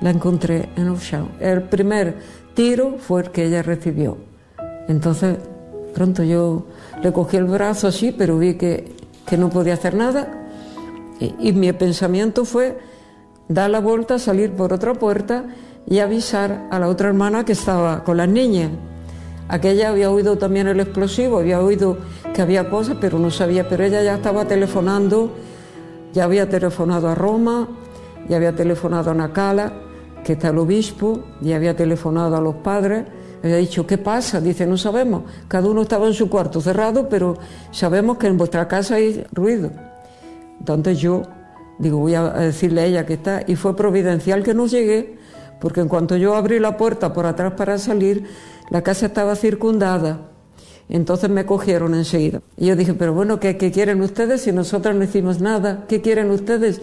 la 0.00 0.10
encontré 0.10 0.68
en 0.76 0.98
show. 0.98 1.28
El 1.38 1.62
primer 1.62 2.16
tiro 2.54 2.96
fue 2.98 3.22
el 3.22 3.30
que 3.30 3.46
ella 3.46 3.62
recibió. 3.62 4.18
Entonces, 4.88 5.36
pronto 5.94 6.24
yo 6.24 6.66
le 7.02 7.12
cogí 7.12 7.36
el 7.36 7.44
brazo 7.44 7.86
así, 7.88 8.12
pero 8.12 8.36
vi 8.36 8.54
que, 8.54 8.96
que 9.26 9.36
no 9.36 9.48
podía 9.48 9.74
hacer 9.74 9.94
nada. 9.94 10.41
Y, 11.38 11.52
mi 11.52 11.72
pensamiento 11.72 12.44
fue 12.44 12.78
dar 13.48 13.70
la 13.70 13.80
vuelta, 13.80 14.18
salir 14.18 14.52
por 14.52 14.72
otra 14.72 14.94
puerta 14.94 15.44
y 15.86 15.98
avisar 16.00 16.66
a 16.70 16.78
la 16.78 16.88
otra 16.88 17.08
hermana 17.08 17.44
que 17.44 17.52
estaba 17.52 18.02
con 18.02 18.16
las 18.16 18.28
niñas. 18.28 18.70
Aquella 19.48 19.90
había 19.90 20.10
oído 20.10 20.38
también 20.38 20.66
el 20.66 20.80
explosivo, 20.80 21.38
había 21.38 21.60
oído 21.60 21.98
que 22.34 22.42
había 22.42 22.70
cosas, 22.70 22.96
pero 23.00 23.18
no 23.18 23.30
sabía, 23.30 23.68
pero 23.68 23.84
ella 23.84 24.02
ya 24.02 24.14
estaba 24.14 24.46
telefonando, 24.46 25.32
ya 26.12 26.24
había 26.24 26.48
telefonado 26.48 27.08
a 27.08 27.14
Roma, 27.14 27.68
ya 28.28 28.36
había 28.36 28.54
telefonado 28.54 29.10
a 29.10 29.14
Nacala, 29.14 29.72
que 30.24 30.34
está 30.34 30.48
el 30.48 30.58
obispo, 30.58 31.20
ya 31.40 31.56
había 31.56 31.76
telefonado 31.76 32.36
a 32.36 32.40
los 32.40 32.56
padres, 32.56 33.04
había 33.42 33.56
dicho, 33.56 33.86
¿qué 33.86 33.98
pasa? 33.98 34.40
Dice, 34.40 34.66
no 34.66 34.76
sabemos, 34.76 35.24
cada 35.48 35.68
uno 35.68 35.82
estaba 35.82 36.06
en 36.06 36.14
su 36.14 36.30
cuarto 36.30 36.60
cerrado, 36.60 37.08
pero 37.08 37.36
sabemos 37.72 38.16
que 38.16 38.28
en 38.28 38.38
vuestra 38.38 38.66
casa 38.68 38.94
hay 38.94 39.24
ruido. 39.32 39.70
Entonces 40.62 41.00
yo 41.00 41.22
digo, 41.78 41.98
voy 41.98 42.14
a 42.14 42.30
decirle 42.30 42.82
a 42.82 42.84
ella 42.86 43.06
que 43.06 43.14
está, 43.14 43.42
y 43.46 43.56
fue 43.56 43.74
providencial 43.74 44.44
que 44.44 44.54
no 44.54 44.68
llegué, 44.68 45.18
porque 45.60 45.80
en 45.80 45.88
cuanto 45.88 46.16
yo 46.16 46.36
abrí 46.36 46.60
la 46.60 46.76
puerta 46.76 47.12
por 47.12 47.26
atrás 47.26 47.54
para 47.54 47.78
salir, 47.78 48.24
la 48.70 48.82
casa 48.82 49.06
estaba 49.06 49.34
circundada. 49.34 50.28
Entonces 50.88 51.30
me 51.30 51.44
cogieron 51.44 51.94
enseguida. 51.94 52.40
Y 52.56 52.66
yo 52.66 52.76
dije, 52.76 52.94
pero 52.94 53.12
bueno, 53.12 53.40
¿qué, 53.40 53.56
quieren 53.56 54.00
ustedes 54.00 54.42
si 54.42 54.52
nosotros 54.52 54.94
no 54.94 55.02
hicimos 55.02 55.40
nada? 55.40 55.84
¿Qué 55.88 56.00
quieren 56.00 56.30
ustedes? 56.30 56.80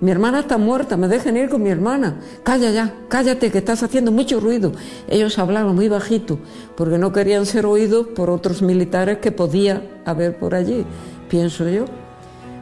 Mi 0.00 0.10
hermana 0.10 0.40
está 0.40 0.58
muerta, 0.58 0.96
me 0.96 1.06
dejen 1.06 1.36
ir 1.36 1.48
con 1.48 1.62
mi 1.62 1.70
hermana. 1.70 2.20
Calla 2.42 2.70
ya, 2.72 2.94
cállate, 3.08 3.52
que 3.52 3.58
estás 3.58 3.84
haciendo 3.84 4.10
mucho 4.10 4.40
ruido. 4.40 4.72
Ellos 5.08 5.38
hablaban 5.38 5.76
muy 5.76 5.88
bajito, 5.88 6.40
porque 6.76 6.98
no 6.98 7.12
querían 7.12 7.46
ser 7.46 7.66
oídos 7.66 8.08
por 8.08 8.30
otros 8.30 8.62
militares 8.62 9.18
que 9.18 9.30
podía 9.30 9.82
haber 10.04 10.36
por 10.38 10.56
allí, 10.56 10.84
pienso 11.28 11.68
yo. 11.68 11.84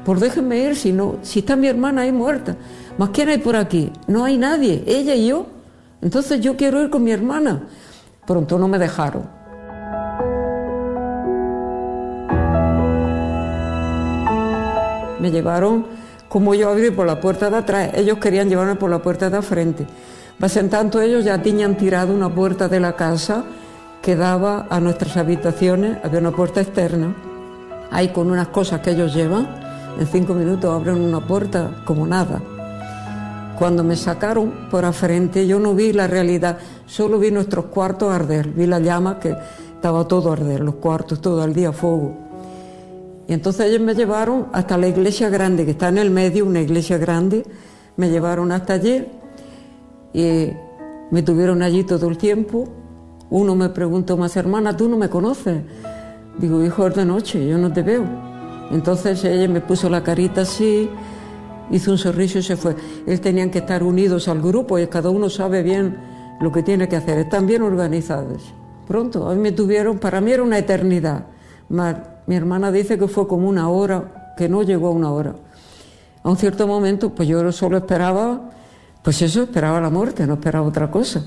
Por 0.08 0.20
déjenme 0.20 0.56
ir, 0.56 0.74
si 0.74 0.90
no, 0.90 1.16
si 1.20 1.40
está 1.40 1.54
mi 1.54 1.66
hermana 1.66 2.00
ahí 2.00 2.12
muerta. 2.12 2.56
¿Más 2.96 3.10
quién 3.10 3.28
hay 3.28 3.36
por 3.36 3.56
aquí? 3.56 3.92
No 4.06 4.24
hay 4.24 4.38
nadie, 4.38 4.82
ella 4.86 5.14
y 5.14 5.26
yo. 5.26 5.44
Entonces 6.00 6.40
yo 6.40 6.56
quiero 6.56 6.80
ir 6.80 6.88
con 6.88 7.04
mi 7.04 7.10
hermana. 7.10 7.64
Pronto 8.26 8.58
no 8.58 8.68
me 8.68 8.78
dejaron. 8.78 9.24
Me 15.20 15.30
llevaron, 15.30 15.84
como 16.30 16.54
yo 16.54 16.70
abrí 16.70 16.90
por 16.90 17.06
la 17.06 17.20
puerta 17.20 17.50
de 17.50 17.58
atrás, 17.58 17.90
ellos 17.92 18.16
querían 18.16 18.48
llevarme 18.48 18.76
por 18.76 18.88
la 18.88 19.02
puerta 19.02 19.28
de 19.28 19.42
frente. 19.42 19.86
Pues 20.40 20.56
en 20.56 20.70
tanto 20.70 21.02
ellos 21.02 21.22
ya 21.22 21.42
tenían 21.42 21.76
tirado 21.76 22.14
una 22.14 22.34
puerta 22.34 22.66
de 22.66 22.80
la 22.80 22.96
casa 22.96 23.44
que 24.00 24.16
daba 24.16 24.68
a 24.70 24.80
nuestras 24.80 25.18
habitaciones, 25.18 25.98
había 26.02 26.20
una 26.20 26.32
puerta 26.32 26.62
externa, 26.62 27.14
ahí 27.90 28.08
con 28.08 28.30
unas 28.30 28.48
cosas 28.48 28.80
que 28.80 28.92
ellos 28.92 29.14
llevan, 29.14 29.67
en 29.98 30.06
cinco 30.06 30.34
minutos 30.34 30.72
abren 30.72 31.00
una 31.00 31.26
puerta 31.26 31.82
como 31.84 32.06
nada. 32.06 32.40
Cuando 33.58 33.82
me 33.82 33.96
sacaron 33.96 34.68
por 34.70 34.84
a 34.84 34.92
frente, 34.92 35.46
yo 35.46 35.58
no 35.58 35.74
vi 35.74 35.92
la 35.92 36.06
realidad, 36.06 36.58
solo 36.86 37.18
vi 37.18 37.32
nuestros 37.32 37.66
cuartos 37.66 38.14
arder, 38.14 38.48
vi 38.50 38.66
la 38.66 38.78
llama 38.78 39.18
que 39.18 39.34
estaba 39.74 40.06
todo 40.06 40.32
arder, 40.32 40.60
los 40.60 40.76
cuartos 40.76 41.20
todo 41.20 41.42
el 41.44 41.54
día 41.54 41.72
fuego. 41.72 42.16
Y 43.26 43.32
entonces 43.32 43.66
ellos 43.66 43.80
me 43.80 43.94
llevaron 43.94 44.46
hasta 44.52 44.78
la 44.78 44.86
iglesia 44.86 45.28
grande, 45.28 45.64
que 45.64 45.72
está 45.72 45.88
en 45.88 45.98
el 45.98 46.10
medio, 46.10 46.46
una 46.46 46.60
iglesia 46.60 46.98
grande, 46.98 47.44
me 47.96 48.08
llevaron 48.10 48.52
hasta 48.52 48.74
allí 48.74 49.04
y 50.12 50.50
me 51.10 51.22
tuvieron 51.22 51.62
allí 51.62 51.82
todo 51.82 52.08
el 52.08 52.16
tiempo. 52.16 52.68
Uno 53.30 53.56
me 53.56 53.68
preguntó 53.70 54.16
más, 54.16 54.36
hermana, 54.36 54.76
¿tú 54.76 54.88
no 54.88 54.96
me 54.96 55.10
conoces? 55.10 55.62
Digo, 56.38 56.64
hijo, 56.64 56.86
es 56.86 56.94
de 56.94 57.04
noche, 57.04 57.46
yo 57.46 57.58
no 57.58 57.72
te 57.72 57.82
veo. 57.82 58.27
Entonces 58.70 59.24
ella 59.24 59.48
me 59.48 59.60
puso 59.60 59.88
la 59.88 60.02
carita 60.02 60.42
así, 60.42 60.90
hizo 61.70 61.90
un 61.90 61.98
sorriso 61.98 62.38
y 62.38 62.42
se 62.42 62.56
fue. 62.56 62.76
Ellos 63.06 63.20
tenían 63.20 63.50
que 63.50 63.58
estar 63.58 63.82
unidos 63.82 64.28
al 64.28 64.40
grupo 64.40 64.78
y 64.78 64.86
cada 64.86 65.10
uno 65.10 65.30
sabe 65.30 65.62
bien 65.62 65.96
lo 66.40 66.52
que 66.52 66.62
tiene 66.62 66.88
que 66.88 66.96
hacer. 66.96 67.18
Están 67.18 67.46
bien 67.46 67.62
organizados. 67.62 68.54
Pronto, 68.86 69.28
a 69.28 69.34
mí 69.34 69.40
me 69.40 69.52
tuvieron, 69.52 69.98
para 69.98 70.20
mí 70.20 70.32
era 70.32 70.42
una 70.42 70.58
eternidad. 70.58 71.26
mi 71.68 72.34
hermana 72.34 72.72
dice 72.72 72.98
que 72.98 73.08
fue 73.08 73.26
como 73.26 73.48
una 73.48 73.68
hora, 73.68 74.34
que 74.36 74.48
no 74.48 74.62
llegó 74.62 74.88
a 74.88 74.92
una 74.92 75.10
hora. 75.10 75.34
A 76.22 76.30
un 76.30 76.36
cierto 76.36 76.66
momento, 76.66 77.10
pues 77.10 77.28
yo 77.28 77.50
solo 77.52 77.78
esperaba, 77.78 78.50
pues 79.02 79.20
eso, 79.22 79.42
esperaba 79.42 79.80
la 79.80 79.90
muerte, 79.90 80.26
no 80.26 80.34
esperaba 80.34 80.66
otra 80.66 80.90
cosa. 80.90 81.24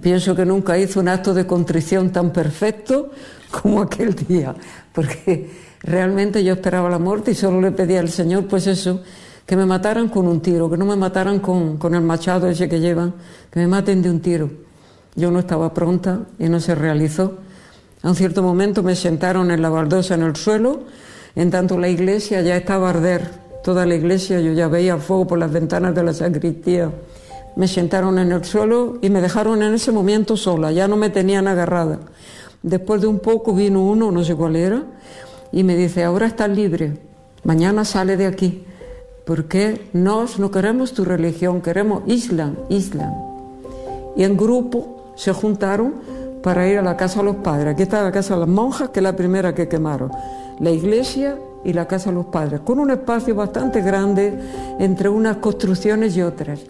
Pienso 0.00 0.34
que 0.34 0.46
nunca 0.46 0.78
hizo 0.78 1.00
un 1.00 1.08
acto 1.08 1.34
de 1.34 1.46
contrición 1.46 2.10
tan 2.10 2.32
perfecto 2.32 3.10
como 3.50 3.82
aquel 3.82 4.14
día, 4.14 4.54
porque 4.92 5.50
realmente 5.82 6.42
yo 6.42 6.54
esperaba 6.54 6.88
la 6.88 6.98
muerte 6.98 7.32
y 7.32 7.34
solo 7.34 7.60
le 7.60 7.70
pedía 7.70 8.00
al 8.00 8.08
Señor, 8.08 8.46
pues 8.46 8.66
eso, 8.66 9.02
que 9.44 9.56
me 9.56 9.66
mataran 9.66 10.08
con 10.08 10.26
un 10.26 10.40
tiro, 10.40 10.70
que 10.70 10.78
no 10.78 10.86
me 10.86 10.96
mataran 10.96 11.38
con, 11.38 11.76
con 11.76 11.94
el 11.94 12.00
machado 12.00 12.48
ese 12.48 12.68
que 12.68 12.80
llevan, 12.80 13.12
que 13.50 13.60
me 13.60 13.66
maten 13.66 14.00
de 14.00 14.10
un 14.10 14.20
tiro. 14.20 14.50
Yo 15.16 15.30
no 15.30 15.38
estaba 15.38 15.72
pronta 15.74 16.20
y 16.38 16.48
no 16.48 16.60
se 16.60 16.74
realizó. 16.74 17.38
A 18.02 18.08
un 18.08 18.16
cierto 18.16 18.42
momento 18.42 18.82
me 18.82 18.96
sentaron 18.96 19.50
en 19.50 19.60
la 19.60 19.68
baldosa 19.68 20.14
en 20.14 20.22
el 20.22 20.34
suelo, 20.34 20.84
en 21.36 21.50
tanto 21.50 21.78
la 21.78 21.88
iglesia 21.88 22.40
ya 22.40 22.56
estaba 22.56 22.88
a 22.88 22.90
arder, 22.90 23.30
toda 23.62 23.86
la 23.86 23.94
iglesia, 23.94 24.40
yo 24.40 24.52
ya 24.52 24.68
veía 24.68 24.96
fuego 24.96 25.26
por 25.26 25.38
las 25.38 25.52
ventanas 25.52 25.94
de 25.94 26.02
la 26.02 26.12
sacristía. 26.12 26.90
Me 27.56 27.68
sentaron 27.68 28.18
en 28.18 28.32
el 28.32 28.44
suelo 28.44 28.98
y 29.00 29.10
me 29.10 29.20
dejaron 29.20 29.62
en 29.62 29.74
ese 29.74 29.92
momento 29.92 30.36
sola, 30.36 30.72
ya 30.72 30.88
no 30.88 30.96
me 30.96 31.10
tenían 31.10 31.46
agarrada. 31.46 32.00
Después 32.62 33.00
de 33.00 33.06
un 33.06 33.20
poco 33.20 33.54
vino 33.54 33.82
uno, 33.82 34.10
no 34.10 34.24
sé 34.24 34.34
cuál 34.34 34.56
era, 34.56 34.82
y 35.52 35.62
me 35.62 35.76
dice, 35.76 36.02
ahora 36.02 36.26
estás 36.26 36.48
libre, 36.48 36.98
mañana 37.44 37.84
sale 37.84 38.16
de 38.16 38.26
aquí 38.26 38.64
porque 39.24 39.88
nos 39.92 40.38
no 40.38 40.50
queremos 40.50 40.92
tu 40.92 41.04
religión, 41.04 41.60
queremos 41.60 42.02
Islam, 42.06 42.56
Islam. 42.68 43.12
Y 44.16 44.22
en 44.22 44.36
grupo 44.36 45.12
se 45.16 45.32
juntaron 45.32 45.94
para 46.42 46.68
ir 46.68 46.78
a 46.78 46.82
la 46.82 46.96
casa 46.96 47.20
de 47.20 47.26
los 47.26 47.36
padres. 47.36 47.74
Aquí 47.74 47.84
está 47.84 48.02
la 48.02 48.12
casa 48.12 48.34
de 48.34 48.40
las 48.40 48.48
monjas, 48.48 48.90
que 48.90 49.00
es 49.00 49.04
la 49.04 49.16
primera 49.16 49.54
que 49.54 49.66
quemaron. 49.66 50.10
La 50.60 50.70
iglesia 50.70 51.38
y 51.64 51.72
la 51.72 51.86
casa 51.86 52.10
de 52.10 52.16
los 52.16 52.26
padres, 52.26 52.60
con 52.60 52.78
un 52.78 52.90
espacio 52.90 53.34
bastante 53.34 53.80
grande 53.80 54.38
entre 54.78 55.08
unas 55.08 55.38
construcciones 55.38 56.14
y 56.16 56.22
otras. 56.22 56.60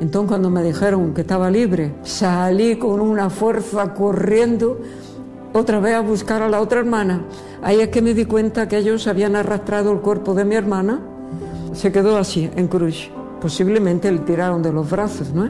Entonces 0.00 0.28
cuando 0.28 0.50
me 0.50 0.62
dijeron 0.62 1.14
que 1.14 1.22
estaba 1.22 1.50
libre, 1.50 1.94
salí 2.02 2.76
con 2.76 3.00
una 3.00 3.30
fuerza 3.30 3.94
corriendo 3.94 4.78
otra 5.52 5.80
vez 5.80 5.94
a 5.94 6.00
buscar 6.00 6.42
a 6.42 6.48
la 6.48 6.60
otra 6.60 6.80
hermana. 6.80 7.24
Ahí 7.62 7.80
es 7.80 7.88
que 7.88 8.02
me 8.02 8.12
di 8.14 8.26
cuenta 8.26 8.68
que 8.68 8.78
ellos 8.78 9.06
habían 9.06 9.36
arrastrado 9.36 9.92
el 9.92 10.00
cuerpo 10.00 10.34
de 10.34 10.44
mi 10.44 10.54
hermana 10.54 11.00
se 11.76 11.92
quedó 11.92 12.16
así, 12.16 12.50
en 12.56 12.68
cruz. 12.68 13.10
Posiblemente 13.40 14.10
le 14.10 14.20
tiraron 14.20 14.62
de 14.62 14.72
los 14.72 14.88
brazos, 14.90 15.32
¿no? 15.32 15.48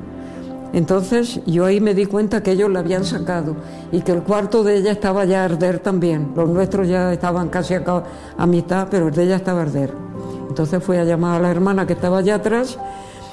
Entonces 0.73 1.41
yo 1.47 1.65
ahí 1.65 1.81
me 1.81 1.95
di 1.95 2.07
cuenta 2.07 2.43
que 2.43 2.51
ellos 2.51 2.69
la 2.71 2.81
habían 2.81 3.05
sacado 3.05 3.55
y 3.93 4.01
que 4.01 4.13
el 4.13 4.23
cuarto 4.23 4.65
de 4.65 4.77
ella 4.77 4.91
estaba 4.91 5.25
ya 5.25 5.43
a 5.43 5.45
arder 5.45 5.79
también. 5.79 6.33
Los 6.35 6.49
nuestros 6.49 6.89
ya 6.89 7.13
estaban 7.13 7.49
casi 7.49 7.75
a, 7.75 7.83
a 8.37 8.47
mitad, 8.47 8.89
pero 8.91 9.09
el 9.09 9.15
de 9.15 9.23
ella 9.23 9.37
estaba 9.37 9.61
a 9.61 9.63
arder. 9.63 9.93
Entonces 10.49 10.83
fui 10.83 10.97
a 10.97 11.05
llamar 11.05 11.37
a 11.37 11.43
la 11.43 11.51
hermana 11.51 11.87
que 11.87 11.93
estaba 11.93 12.19
allá 12.19 12.35
atrás. 12.35 12.77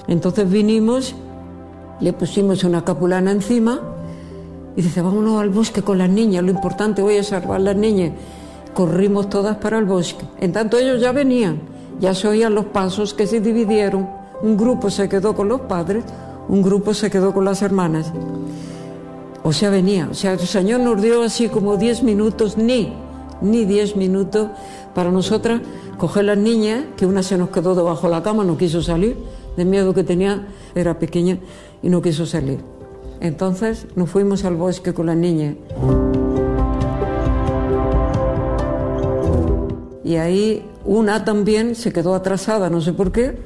Entonces 0.08 0.50
vinimos, 0.50 1.16
le 2.00 2.14
pusimos 2.14 2.64
una 2.64 2.84
capulana 2.84 3.32
encima 3.32 3.80
y 4.76 4.82
dice, 4.82 5.02
vámonos 5.02 5.42
al 5.42 5.50
bosque 5.50 5.82
con 5.82 5.98
las 5.98 6.10
niñas, 6.10 6.44
lo 6.44 6.52
importante 6.52 7.02
hoy 7.02 7.16
es 7.16 7.28
salvar 7.28 7.62
las 7.62 7.76
niñas. 7.76 8.12
Corrimos 8.74 9.30
todas 9.30 9.58
para 9.58 9.78
el 9.78 9.86
bosque. 9.86 10.26
En 10.40 10.52
tanto 10.52 10.78
ellos 10.78 11.00
ya 11.00 11.12
venían 11.12 11.74
ya 12.00 12.14
se 12.14 12.28
oían 12.28 12.56
los 12.56 12.66
pasos 12.66 13.14
que 13.14 13.28
se 13.28 13.40
dividieron. 13.40 14.10
Un 14.42 14.58
grupo 14.58 14.90
se 14.90 15.08
quedó 15.08 15.36
con 15.36 15.48
los 15.48 15.62
padres, 15.62 16.04
un 16.50 16.62
grupo 16.62 16.94
se 16.94 17.10
quedó 17.10 17.34
con 17.34 17.46
las 17.46 17.62
hermanas. 17.62 18.12
O 19.44 19.54
sea, 19.54 19.70
venía. 19.70 20.08
O 20.12 20.14
sea, 20.14 20.34
el 20.34 20.40
Señor 20.40 20.82
nos 20.82 21.02
dio 21.02 21.24
así 21.24 21.50
como 21.50 21.78
diez 21.78 22.04
minutos, 22.04 22.58
ni, 22.58 22.94
ni 23.42 23.66
diez 23.66 23.96
minutos 23.96 24.50
para 24.94 25.12
nosotras 25.12 25.62
coger 25.98 26.26
las 26.26 26.38
niñas, 26.38 26.86
que 26.98 27.06
una 27.06 27.24
se 27.24 27.38
nos 27.38 27.50
quedó 27.50 27.76
debajo 27.76 28.08
de 28.08 28.14
la 28.14 28.24
cama, 28.24 28.44
no 28.44 28.58
quiso 28.58 28.82
salir, 28.82 29.18
de 29.58 29.66
miedo 29.66 29.94
que 29.94 30.04
tenía, 30.04 30.48
era 30.76 31.00
pequeña 31.00 31.38
y 31.82 31.90
no 31.90 32.02
quiso 32.02 32.26
salir. 32.26 32.60
Entonces 33.20 33.88
nos 33.96 34.10
fuimos 34.10 34.44
al 34.46 34.56
bosque 34.56 34.94
con 34.94 35.06
la 35.06 35.16
niña. 35.16 35.56
Y 40.04 40.18
ahí 40.18 40.66
una 40.86 41.24
también 41.24 41.76
se 41.76 41.94
quedó 41.94 42.14
atrasada, 42.14 42.70
no 42.70 42.82
sé 42.82 42.94
por 42.94 43.12
qué. 43.12 43.38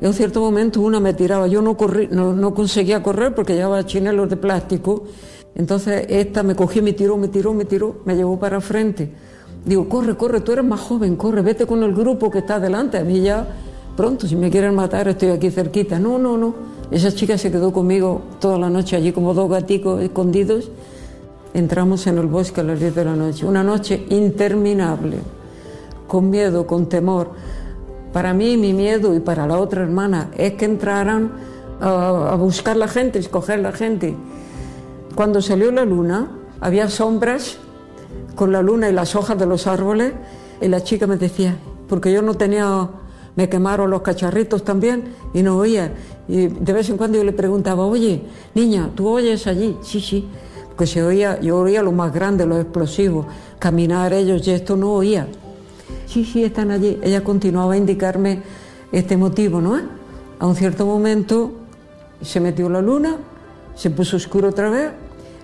En 0.00 0.06
un 0.08 0.14
cierto 0.14 0.40
momento 0.40 0.80
una 0.80 0.98
me 0.98 1.12
tiraba, 1.12 1.46
yo 1.46 1.60
no, 1.60 1.76
corrí, 1.76 2.08
no, 2.10 2.32
no 2.32 2.54
conseguía 2.54 3.02
correr 3.02 3.34
porque 3.34 3.54
llevaba 3.54 3.84
chinelos 3.84 4.30
de 4.30 4.36
plástico. 4.36 5.04
Entonces 5.54 6.06
esta 6.08 6.42
me 6.42 6.54
cogió, 6.54 6.82
me 6.82 6.94
tiró, 6.94 7.18
me 7.18 7.28
tiró, 7.28 7.52
me 7.52 7.66
tiró, 7.66 8.00
me 8.06 8.16
llevó 8.16 8.38
para 8.38 8.60
frente. 8.62 9.12
Digo, 9.64 9.88
corre, 9.88 10.16
corre, 10.16 10.40
tú 10.40 10.52
eres 10.52 10.64
más 10.64 10.80
joven, 10.80 11.16
corre, 11.16 11.42
vete 11.42 11.66
con 11.66 11.82
el 11.82 11.94
grupo 11.94 12.30
que 12.30 12.38
está 12.38 12.58
delante. 12.58 12.96
A 12.96 13.04
mí 13.04 13.20
ya, 13.20 13.46
pronto, 14.00 14.26
si 14.26 14.34
me 14.34 14.50
quieren 14.50 14.74
matar, 14.74 15.08
estoy 15.08 15.28
aquí 15.28 15.50
cerquita. 15.50 15.98
No, 15.98 16.18
no, 16.18 16.38
no. 16.38 16.54
Esa 16.90 17.12
chica 17.12 17.36
se 17.36 17.52
quedó 17.52 17.70
conmigo 17.70 18.22
toda 18.40 18.58
la 18.58 18.70
noche 18.70 18.96
allí 18.96 19.12
como 19.12 19.34
dos 19.34 19.50
gaticos 19.50 20.00
escondidos. 20.00 20.70
Entramos 21.52 22.06
en 22.06 22.16
el 22.16 22.26
bosque 22.26 22.62
a 22.62 22.64
las 22.64 22.80
10 22.80 22.94
de 22.94 23.04
la 23.04 23.14
noche. 23.14 23.44
Una 23.44 23.62
noche 23.62 24.06
interminable 24.08 25.18
con 26.08 26.30
miedo, 26.30 26.66
con 26.66 26.88
temor. 26.88 27.32
Para 28.10 28.32
mí 28.32 28.56
mi 28.56 28.72
miedo 28.72 29.14
y 29.14 29.20
para 29.20 29.46
la 29.46 29.58
otra 29.58 29.82
hermana 29.82 30.30
es 30.34 30.54
que 30.54 30.64
entraran 30.64 31.32
a, 31.82 32.36
buscar 32.36 32.78
la 32.78 32.88
gente, 32.88 33.18
escoger 33.18 33.58
la 33.58 33.72
gente. 33.72 34.16
Cuando 35.14 35.42
salió 35.42 35.70
la 35.72 35.84
luna, 35.84 36.30
había 36.62 36.88
sombras 36.88 37.58
con 38.34 38.50
la 38.50 38.62
luna 38.62 38.88
y 38.88 38.94
las 38.94 39.14
hojas 39.14 39.38
de 39.38 39.44
los 39.44 39.66
árboles 39.66 40.14
y 40.62 40.68
la 40.68 40.82
chica 40.82 41.06
me 41.06 41.18
decía, 41.18 41.58
porque 41.86 42.10
yo 42.10 42.22
no 42.22 42.32
tenía, 42.32 42.88
me 43.36 43.48
quemaron 43.48 43.90
los 43.90 44.02
cacharritos 44.02 44.64
también 44.64 45.04
y 45.34 45.42
no 45.42 45.56
oía. 45.56 45.92
Y 46.28 46.48
de 46.48 46.72
vez 46.72 46.88
en 46.90 46.96
cuando 46.96 47.18
yo 47.18 47.24
le 47.24 47.32
preguntaba, 47.32 47.86
oye, 47.86 48.22
niña, 48.54 48.90
¿tú 48.94 49.08
oyes 49.08 49.46
allí? 49.46 49.76
Sí, 49.82 50.00
sí, 50.00 50.28
porque 50.68 50.86
se 50.86 51.02
oía, 51.02 51.40
yo 51.40 51.58
oía 51.58 51.82
lo 51.82 51.92
más 51.92 52.12
grande, 52.12 52.46
los 52.46 52.60
explosivos, 52.60 53.26
caminar 53.58 54.12
ellos 54.12 54.46
y 54.46 54.50
esto 54.50 54.76
no 54.76 54.92
oía 54.92 55.26
sí, 56.10 56.24
sí, 56.24 56.44
están 56.44 56.70
allí. 56.70 56.98
Ella 57.02 57.22
continuaba 57.22 57.74
a 57.74 57.76
indicarme 57.76 58.42
este 58.90 59.16
motivo, 59.16 59.60
¿no? 59.60 59.80
A 60.38 60.46
un 60.46 60.56
cierto 60.56 60.84
momento 60.84 61.52
se 62.20 62.40
metió 62.40 62.68
la 62.68 62.82
luna, 62.82 63.16
se 63.74 63.90
puso 63.90 64.16
oscuro 64.16 64.48
otra 64.48 64.70
vez. 64.70 64.90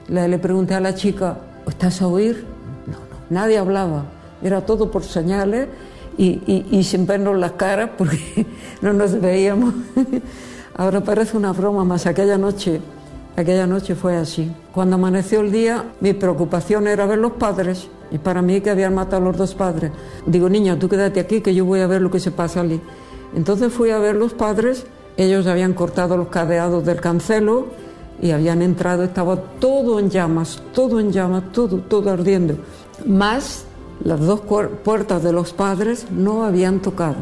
Le, 0.08 0.26
le 0.28 0.38
pregunté 0.38 0.74
a 0.74 0.80
la 0.80 0.94
chica, 0.94 1.38
¿estás 1.68 2.02
a 2.02 2.08
oír? 2.08 2.44
No, 2.86 2.92
no, 2.92 3.16
nadie 3.30 3.58
hablaba. 3.58 4.06
Era 4.42 4.66
todo 4.66 4.90
por 4.90 5.04
señales 5.04 5.68
y, 6.18 6.66
y, 6.70 6.84
sin 6.84 7.06
vernos 7.06 7.36
las 7.36 7.52
caras 7.52 7.90
porque 7.96 8.46
no 8.80 8.92
nos 8.92 9.20
veíamos. 9.20 9.74
Ahora 10.76 11.00
parece 11.02 11.36
una 11.36 11.52
broma 11.52 11.84
más. 11.84 12.06
Aquella 12.06 12.38
noche, 12.38 12.80
aquella 13.36 13.66
noche 13.66 13.94
fue 13.94 14.16
así. 14.16 14.50
Cuando 14.72 14.96
amaneció 14.96 15.40
el 15.40 15.52
día, 15.52 15.84
mi 16.00 16.12
preocupación 16.12 16.86
era 16.86 17.06
ver 17.06 17.18
los 17.18 17.32
padres 17.32 17.88
y 18.10 18.18
para 18.18 18.42
mí 18.42 18.60
que 18.60 18.70
habían 18.70 18.94
matado 18.94 19.22
a 19.22 19.26
los 19.26 19.36
dos 19.36 19.54
padres. 19.54 19.90
Digo, 20.26 20.48
niña, 20.48 20.78
tú 20.78 20.88
quédate 20.88 21.20
aquí 21.20 21.40
que 21.40 21.54
yo 21.54 21.64
voy 21.64 21.80
a 21.80 21.86
ver 21.86 22.02
lo 22.02 22.10
que 22.10 22.20
se 22.20 22.30
pasa 22.30 22.60
allí. 22.60 22.80
Entonces 23.34 23.72
fui 23.72 23.90
a 23.90 23.98
ver 23.98 24.14
los 24.14 24.32
padres, 24.32 24.86
ellos 25.16 25.46
habían 25.46 25.74
cortado 25.74 26.16
los 26.16 26.28
cadeados 26.28 26.84
del 26.84 27.00
cancelo 27.00 27.66
y 28.20 28.30
habían 28.30 28.62
entrado, 28.62 29.04
estaba 29.04 29.36
todo 29.36 29.98
en 29.98 30.08
llamas, 30.08 30.62
todo 30.72 31.00
en 31.00 31.12
llamas, 31.12 31.52
todo, 31.52 31.78
todo 31.78 32.10
ardiendo. 32.10 32.56
Más 33.04 33.65
las 34.04 34.20
dos 34.20 34.40
puertas 34.40 35.22
de 35.22 35.32
los 35.32 35.52
padres 35.52 36.06
no 36.10 36.44
habían 36.44 36.80
tocado. 36.80 37.16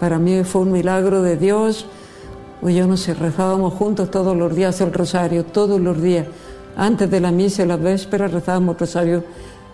Para 0.00 0.18
mí 0.18 0.44
fue 0.44 0.62
un 0.62 0.72
milagro 0.72 1.22
de 1.22 1.36
Dios. 1.36 1.86
O 2.62 2.68
yo 2.68 2.86
no 2.86 2.96
sé, 2.96 3.14
rezábamos 3.14 3.74
juntos 3.74 4.10
todos 4.10 4.36
los 4.36 4.54
días 4.54 4.80
el 4.80 4.92
rosario, 4.92 5.44
todos 5.44 5.80
los 5.80 6.00
días. 6.00 6.26
Antes 6.76 7.10
de 7.10 7.20
la 7.20 7.32
misa 7.32 7.64
y 7.64 7.66
la 7.66 7.76
véspera 7.76 8.28
rezábamos 8.28 8.74
el 8.74 8.80
rosario 8.80 9.24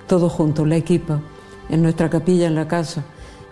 todos 0.06 0.32
juntos, 0.32 0.66
la 0.66 0.76
equipa, 0.76 1.20
en 1.68 1.82
nuestra 1.82 2.10
capilla, 2.10 2.46
en 2.46 2.54
la 2.54 2.68
casa, 2.68 3.02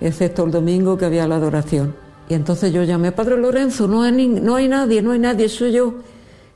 excepto 0.01 0.45
el 0.45 0.51
domingo 0.51 0.97
que 0.97 1.07
había 1.07 1.27
la 1.27 1.37
adoración. 1.37 1.95
Y 2.29 2.35
entonces 2.35 2.73
yo 2.73 2.83
llamé, 2.85 3.13
Padre 3.13 3.37
Lorenzo, 3.37 3.89
no 3.89 4.03
hay, 4.03 4.29
no 4.29 4.55
hay 4.55 4.69
nadie, 4.69 5.03
no 5.03 5.13
hay 5.13 5.19
nadie, 5.19 5.49
soy 5.49 5.73
yo. 5.73 5.95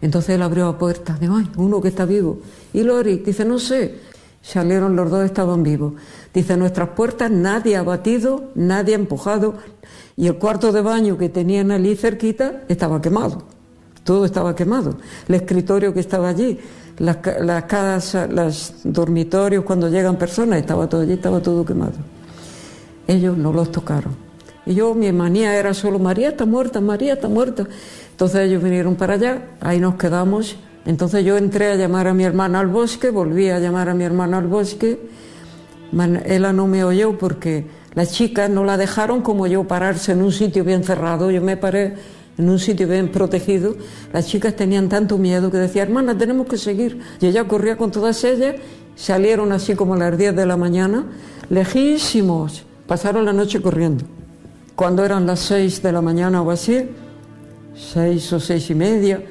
Entonces 0.00 0.34
él 0.34 0.42
abrió 0.42 0.66
la 0.66 0.78
puerta, 0.78 1.16
digo, 1.18 1.36
ay, 1.36 1.48
uno 1.56 1.80
que 1.80 1.88
está 1.88 2.04
vivo. 2.04 2.38
Y 2.72 2.82
Lori 2.82 3.16
dice, 3.18 3.44
no 3.44 3.58
sé. 3.58 4.15
Salieron 4.46 4.94
los 4.94 5.10
dos, 5.10 5.24
estaban 5.24 5.64
vivos. 5.64 5.94
Dice, 6.32 6.56
nuestras 6.56 6.90
puertas 6.90 7.32
nadie 7.32 7.74
ha 7.74 7.82
batido, 7.82 8.52
nadie 8.54 8.94
ha 8.94 8.98
empujado. 8.98 9.54
Y 10.16 10.28
el 10.28 10.36
cuarto 10.36 10.70
de 10.70 10.82
baño 10.82 11.18
que 11.18 11.28
tenían 11.28 11.72
allí 11.72 11.96
cerquita 11.96 12.62
estaba 12.68 13.02
quemado. 13.02 13.42
Todo 14.04 14.24
estaba 14.24 14.54
quemado. 14.54 14.98
El 15.26 15.34
escritorio 15.34 15.92
que 15.92 15.98
estaba 15.98 16.28
allí 16.28 16.60
las, 16.98 17.18
las 17.40 17.64
casas, 17.64 18.30
los 18.30 18.72
dormitorios, 18.84 19.64
cuando 19.64 19.88
llegan 19.88 20.14
personas, 20.14 20.60
estaba 20.60 20.88
todo 20.88 21.00
allí, 21.00 21.14
estaba 21.14 21.40
todo 21.40 21.64
quemado. 21.64 21.94
Ellos 23.08 23.36
no 23.36 23.52
los 23.52 23.72
tocaron. 23.72 24.14
Y 24.64 24.74
yo, 24.74 24.94
mi 24.94 25.10
manía 25.10 25.56
era 25.56 25.74
solo, 25.74 25.98
María 25.98 26.28
está 26.28 26.46
muerta, 26.46 26.80
María 26.80 27.14
está 27.14 27.28
muerta. 27.28 27.66
Entonces 28.12 28.42
ellos 28.42 28.62
vinieron 28.62 28.94
para 28.94 29.14
allá, 29.14 29.42
ahí 29.60 29.80
nos 29.80 29.96
quedamos. 29.96 30.56
Entonces 30.86 31.24
yo 31.24 31.36
entré 31.36 31.72
a 31.72 31.74
llamar 31.76 32.06
a 32.08 32.14
mi 32.14 32.24
hermana 32.24 32.60
al 32.60 32.68
bosque, 32.68 33.10
volví 33.10 33.50
a 33.50 33.58
llamar 33.58 33.88
a 33.88 33.94
mi 33.94 34.04
hermana 34.04 34.38
al 34.38 34.46
bosque. 34.46 34.98
Ella 36.24 36.52
no 36.52 36.66
me 36.66 36.84
oyó 36.84 37.18
porque 37.18 37.66
las 37.94 38.12
chicas 38.12 38.48
no 38.48 38.64
la 38.64 38.76
dejaron 38.76 39.20
como 39.20 39.46
yo 39.46 39.64
pararse 39.64 40.12
en 40.12 40.22
un 40.22 40.32
sitio 40.32 40.64
bien 40.64 40.84
cerrado. 40.84 41.30
Yo 41.30 41.42
me 41.42 41.56
paré 41.56 41.94
en 42.38 42.48
un 42.48 42.58
sitio 42.58 42.86
bien 42.86 43.10
protegido, 43.10 43.76
las 44.12 44.26
chicas 44.26 44.54
tenían 44.54 44.88
tanto 44.88 45.16
miedo 45.16 45.50
que 45.50 45.56
decía, 45.56 45.82
hermana, 45.82 46.16
tenemos 46.16 46.46
que 46.46 46.58
seguir. 46.58 47.00
Y 47.20 47.26
ella 47.26 47.44
corría 47.44 47.76
con 47.76 47.90
todas 47.90 48.22
ellas, 48.24 48.56
salieron 48.94 49.52
así 49.52 49.74
como 49.74 49.94
a 49.94 49.96
las 49.96 50.18
10 50.18 50.36
de 50.36 50.44
la 50.44 50.56
mañana, 50.56 51.06
lejísimos, 51.48 52.64
pasaron 52.86 53.24
la 53.24 53.32
noche 53.32 53.62
corriendo. 53.62 54.04
Cuando 54.74 55.02
eran 55.02 55.26
las 55.26 55.40
6 55.40 55.82
de 55.82 55.92
la 55.92 56.02
mañana 56.02 56.42
o 56.42 56.50
así, 56.50 56.86
seis 57.76 58.32
o 58.32 58.40
seis 58.40 58.70
y 58.70 58.74
media, 58.74 59.22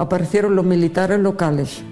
aparecieron 0.00 0.56
los 0.56 0.64
militares 0.64 1.20
locales 1.20 1.82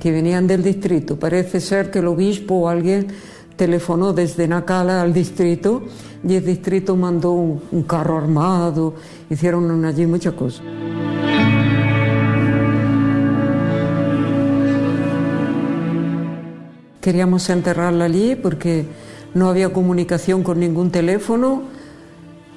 que 0.00 0.10
venían 0.10 0.48
del 0.48 0.64
distrito. 0.64 1.16
Parece 1.16 1.60
ser 1.60 1.88
que 1.88 2.00
el 2.00 2.08
obispo 2.08 2.56
o 2.56 2.68
alguien 2.68 3.06
telefonó 3.54 4.12
desde 4.12 4.48
Nacala 4.48 5.00
al 5.00 5.12
distrito 5.12 5.84
y 6.26 6.34
el 6.34 6.44
distrito 6.44 6.96
mandó 6.96 7.30
un, 7.30 7.84
carro 7.84 8.18
armado, 8.18 8.94
hicieron 9.30 9.84
allí 9.84 10.06
muchas 10.06 10.34
cosas. 10.34 10.62
Queríamos 17.00 17.48
enterrarla 17.48 18.06
allí 18.06 18.34
porque 18.34 18.86
no 19.34 19.48
había 19.48 19.72
comunicación 19.72 20.42
con 20.42 20.58
ningún 20.58 20.90
teléfono, 20.90 21.62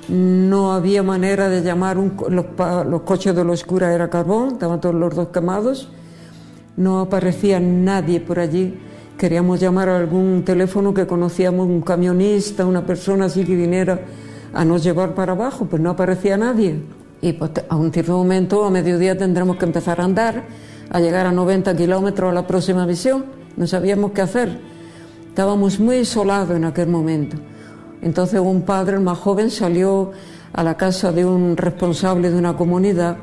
no 0.09 0.73
había 0.73 1.03
manera 1.03 1.49
de 1.49 1.61
llamar 1.61 1.97
los, 1.97 2.45
los, 2.85 3.01
coches 3.01 3.35
de 3.35 3.43
los 3.43 3.63
curas 3.63 3.93
era 3.93 4.09
carbón, 4.09 4.53
estaban 4.53 4.81
todos 4.81 4.95
los 4.95 5.15
dos 5.15 5.29
quemados, 5.29 5.89
no 6.77 6.99
aparecía 6.99 7.59
nadie 7.59 8.19
por 8.19 8.39
allí 8.39 8.77
queríamos 9.17 9.59
llamar 9.59 9.89
a 9.89 9.97
algún 9.97 10.43
teléfono 10.43 10.93
que 10.93 11.07
conocíamos, 11.07 11.67
un 11.67 11.81
camionista, 11.81 12.65
una 12.65 12.85
persona 12.85 13.25
así 13.25 13.45
que 13.45 13.55
viniera 13.55 14.01
a 14.53 14.65
nos 14.65 14.83
llevar 14.83 15.15
para 15.15 15.33
abajo, 15.33 15.65
pues 15.65 15.81
no 15.81 15.91
aparecía 15.91 16.37
nadie. 16.37 16.81
Y 17.21 17.33
pues, 17.33 17.51
a 17.69 17.75
un 17.75 17.91
cierto 17.91 18.17
momento, 18.17 18.65
a 18.65 18.69
mediodía, 18.69 19.17
tendremos 19.17 19.57
que 19.57 19.65
empezar 19.65 20.01
a 20.01 20.03
andar, 20.03 20.43
a 20.89 20.99
llegar 20.99 21.25
a 21.25 21.31
90 21.31 21.75
kilómetros 21.75 22.31
a 22.31 22.33
la 22.33 22.45
próxima 22.45 22.85
misión. 22.85 23.25
No 23.55 23.65
sabíamos 23.65 24.11
qué 24.11 24.21
hacer. 24.21 24.59
Estábamos 25.29 25.79
muy 25.79 25.97
isolados 25.97 26.57
en 26.57 26.65
aquel 26.65 26.89
momento. 26.89 27.37
Entonces 28.03 28.39
un 28.39 28.61
padre, 28.63 28.99
más 28.99 29.17
joven, 29.17 29.49
salió 29.49 30.11
a 30.53 30.63
la 30.63 30.75
casa 30.77 31.11
de 31.11 31.25
un 31.25 31.57
responsable 31.57 32.29
de 32.29 32.37
una 32.37 32.55
comunidad 32.55 33.17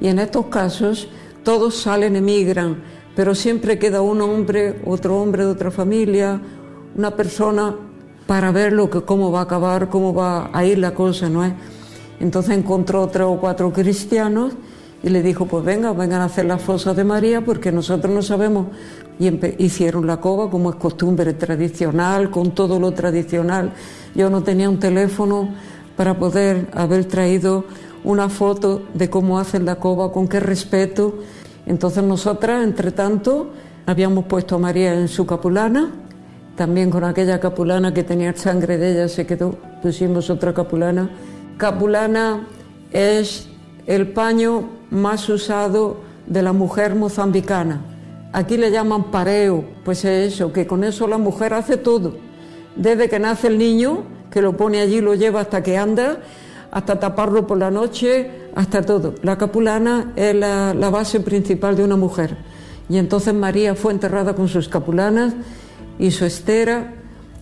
y 0.00 0.08
en 0.08 0.18
estos 0.18 0.46
casos 0.46 1.08
todos 1.44 1.76
salen, 1.76 2.16
emigran 2.16 2.82
pero 3.14 3.34
siempre 3.34 3.78
queda 3.78 4.00
un 4.00 4.20
hombre, 4.20 4.80
otro 4.84 5.20
hombre 5.20 5.44
de 5.44 5.50
otra 5.50 5.70
familia, 5.70 6.40
una 6.96 7.14
persona 7.14 7.74
para 8.26 8.50
ver 8.50 8.72
lo 8.72 8.90
que, 8.90 9.02
cómo 9.02 9.30
va 9.30 9.40
a 9.40 9.42
acabar, 9.44 9.88
cómo 9.88 10.12
va 10.12 10.50
a 10.52 10.64
ir 10.64 10.78
la 10.78 10.94
cosa, 10.94 11.28
¿no 11.28 11.44
es? 11.44 11.52
Entonces 12.20 12.56
encontró 12.56 13.06
tres 13.08 13.26
o 13.26 13.38
cuatro 13.38 13.72
cristianos 13.72 14.54
y 15.02 15.10
le 15.10 15.22
dijo, 15.22 15.46
pues 15.46 15.64
venga, 15.64 15.92
vengan 15.92 16.22
a 16.22 16.24
hacer 16.24 16.46
las 16.46 16.62
fosas 16.62 16.96
de 16.96 17.04
María 17.04 17.44
porque 17.44 17.70
nosotros 17.70 18.12
no 18.12 18.22
sabemos. 18.22 18.68
Y 19.18 19.28
hicieron 19.62 20.06
la 20.06 20.18
cova 20.18 20.50
como 20.50 20.70
es 20.70 20.76
costumbre 20.76 21.32
tradicional, 21.34 22.30
con 22.30 22.52
todo 22.52 22.80
lo 22.80 22.92
tradicional. 22.92 23.72
Yo 24.14 24.30
no 24.30 24.42
tenía 24.42 24.68
un 24.68 24.78
teléfono 24.78 25.48
para 25.96 26.18
poder 26.18 26.68
haber 26.74 27.04
traído 27.04 27.64
una 28.02 28.28
foto 28.28 28.82
de 28.94 29.08
cómo 29.08 29.38
hacen 29.38 29.64
la 29.64 29.76
cova, 29.76 30.12
con 30.12 30.28
qué 30.28 30.40
respeto 30.40 31.14
entonces 31.66 32.04
nosotras, 32.04 32.62
entre 32.62 32.92
tanto, 32.92 33.50
habíamos 33.86 34.26
puesto 34.26 34.56
a 34.56 34.58
María 34.58 34.94
en 34.94 35.08
su 35.08 35.26
capulana, 35.26 35.92
también 36.56 36.90
con 36.90 37.04
aquella 37.04 37.40
capulana 37.40 37.94
que 37.94 38.04
tenía 38.04 38.36
sangre 38.36 38.76
de 38.76 38.92
ella 38.92 39.08
se 39.08 39.26
quedó, 39.26 39.56
pusimos 39.82 40.30
otra 40.30 40.52
capulana. 40.52 41.10
Capulana 41.56 42.46
es 42.92 43.48
el 43.86 44.08
paño 44.08 44.68
más 44.90 45.28
usado 45.28 46.00
de 46.26 46.42
la 46.42 46.52
mujer 46.52 46.94
mozambicana. 46.94 47.80
Aquí 48.34 48.56
le 48.56 48.72
llaman 48.72 49.12
pareo, 49.12 49.64
pues 49.84 50.04
es 50.04 50.34
eso, 50.34 50.52
que 50.52 50.66
con 50.66 50.82
eso 50.82 51.06
la 51.06 51.18
mujer 51.18 51.54
hace 51.54 51.76
todo. 51.76 52.16
Desde 52.74 53.08
que 53.08 53.20
nace 53.20 53.46
el 53.46 53.58
niño, 53.58 54.02
que 54.28 54.42
lo 54.42 54.56
pone 54.56 54.80
allí, 54.80 55.00
lo 55.00 55.14
lleva 55.14 55.42
hasta 55.42 55.62
que 55.62 55.78
anda, 55.78 56.18
hasta 56.72 56.98
taparlo 56.98 57.46
por 57.46 57.58
la 57.58 57.70
noche, 57.70 58.28
hasta 58.56 58.82
todo. 58.82 59.14
La 59.22 59.38
capulana 59.38 60.12
es 60.16 60.34
la, 60.34 60.74
la 60.74 60.90
base 60.90 61.20
principal 61.20 61.76
de 61.76 61.84
una 61.84 61.94
mujer. 61.94 62.36
Y 62.88 62.96
entonces 62.96 63.32
María 63.34 63.76
fue 63.76 63.92
enterrada 63.92 64.34
con 64.34 64.48
sus 64.48 64.68
capulanas 64.68 65.34
y 66.00 66.10
su 66.10 66.24
estera, 66.24 66.92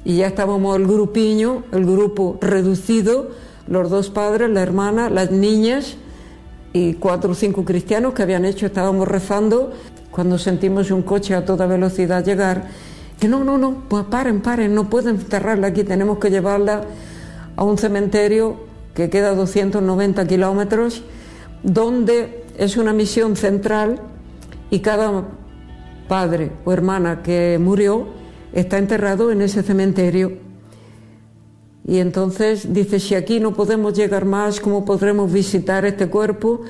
y 0.05 0.19
ya 0.19 0.27
estábamos 0.27 0.77
el 0.77 0.87
grupiño, 0.87 1.63
el 1.73 1.87
grupo 1.87 2.37
reducido, 2.43 3.31
los 3.67 3.89
dos 3.89 4.11
padres, 4.11 4.51
la 4.51 4.61
hermana, 4.61 5.09
las 5.09 5.31
niñas 5.31 5.97
y 6.75 6.95
cuatro 6.95 7.33
o 7.33 7.35
cinco 7.35 7.65
cristianos 7.65 8.13
que 8.13 8.23
habían 8.23 8.45
hecho, 8.45 8.67
estábamos 8.67 9.09
rezando 9.09 9.73
cuando 10.13 10.39
sentimos 10.39 10.93
un 10.93 11.03
coche 11.03 11.35
a 11.35 11.45
toda 11.45 11.67
velocidad 11.67 12.25
llegar, 12.25 12.69
que 13.19 13.27
no, 13.29 13.43
no, 13.43 13.59
no, 13.59 13.85
pues 13.89 14.05
paren, 14.05 14.43
paren, 14.43 14.75
no 14.75 14.89
pueden 14.89 15.17
enterrarla 15.17 15.69
aquí, 15.69 15.83
tenemos 15.83 16.19
que 16.19 16.31
llevarla 16.31 16.85
a 17.57 17.65
un 17.65 17.79
cementerio 17.79 18.61
que 18.95 19.09
queda 19.09 19.31
a 19.31 19.35
290 19.35 20.27
kilómetros, 20.27 21.03
donde 21.63 22.45
es 22.59 22.77
una 22.77 22.93
misión 22.93 23.37
central 23.37 24.01
y 24.71 24.81
cada 24.81 25.25
padre 26.09 26.53
o 26.65 26.73
hermana 26.73 27.23
que 27.23 27.59
murió 27.61 28.09
está 28.53 28.79
enterrado 28.79 29.31
en 29.33 29.41
ese 29.41 29.63
cementerio. 29.63 30.33
Y 31.87 31.99
entonces 31.99 32.73
dice, 32.73 33.01
si 33.01 33.15
aquí 33.15 33.41
no 33.41 33.55
podemos 33.55 33.95
llegar 33.95 34.25
más, 34.25 34.61
¿cómo 34.61 34.85
podremos 34.85 35.33
visitar 35.33 35.85
este 35.85 36.09
cuerpo? 36.09 36.61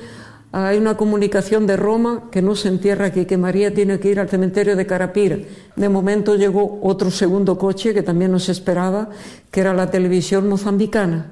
Hay 0.55 0.77
una 0.77 0.95
comunicación 0.95 1.65
de 1.65 1.75
Roma 1.75 2.25
que 2.29 2.43
no 2.43 2.55
se 2.55 2.67
entierra 2.67 3.07
aquí, 3.07 3.25
que 3.25 3.39
María 3.39 3.73
tiene 3.73 3.99
que 3.99 4.09
ir 4.09 4.19
al 4.19 4.29
cementerio 4.29 4.75
de 4.75 4.85
Carapira. 4.85 5.39
De 5.75 5.89
momento 5.89 6.35
llegó 6.35 6.79
otro 6.83 7.09
segundo 7.09 7.57
coche 7.57 7.91
que 7.91 8.03
también 8.03 8.31
nos 8.31 8.49
esperaba, 8.49 9.09
que 9.49 9.61
era 9.61 9.73
la 9.73 9.89
televisión 9.89 10.47
mozambicana. 10.47 11.31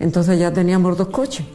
Entonces 0.00 0.36
ya 0.36 0.52
teníamos 0.52 0.98
dos 0.98 1.08
coches. 1.10 1.46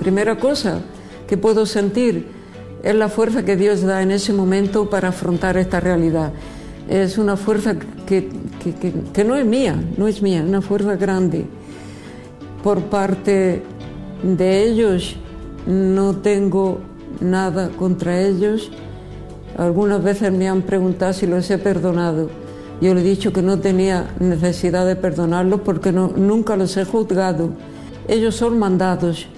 Primera 0.00 0.38
cosa 0.38 0.82
que 1.26 1.38
puedo 1.38 1.64
sentir 1.64 2.26
es 2.82 2.94
la 2.94 3.08
fuerza 3.08 3.42
que 3.42 3.56
Dios 3.56 3.80
da 3.80 4.02
en 4.02 4.10
ese 4.10 4.34
momento 4.34 4.90
para 4.90 5.08
afrontar 5.08 5.56
esta 5.56 5.80
realidad. 5.80 6.34
Es 6.88 7.18
una 7.18 7.36
fuerza 7.36 7.76
que, 8.06 8.28
que, 8.62 8.92
que, 9.12 9.24
no 9.24 9.36
es 9.36 9.46
mía, 9.46 9.80
no 9.96 10.08
es 10.08 10.20
mía, 10.22 10.44
una 10.46 10.60
fuerza 10.60 10.96
grande. 10.96 11.46
Por 12.62 12.82
parte 12.84 13.62
de 14.22 14.64
ellos 14.64 15.16
no 15.66 16.16
tengo 16.16 16.80
nada 17.20 17.70
contra 17.70 18.20
ellos. 18.20 18.70
Algunas 19.56 20.02
veces 20.02 20.32
me 20.32 20.48
han 20.48 20.62
preguntado 20.62 21.12
si 21.12 21.26
los 21.26 21.50
he 21.50 21.58
perdonado. 21.58 22.30
Yo 22.80 22.94
le 22.94 23.00
he 23.00 23.04
dicho 23.04 23.32
que 23.32 23.42
no 23.42 23.60
tenía 23.60 24.10
necesidad 24.18 24.86
de 24.86 24.96
perdonarlos 24.96 25.60
porque 25.60 25.92
no, 25.92 26.08
nunca 26.16 26.56
los 26.56 26.76
he 26.76 26.84
juzgado. 26.84 27.50
Ellos 28.08 28.34
son 28.34 28.58
mandados 28.58 29.28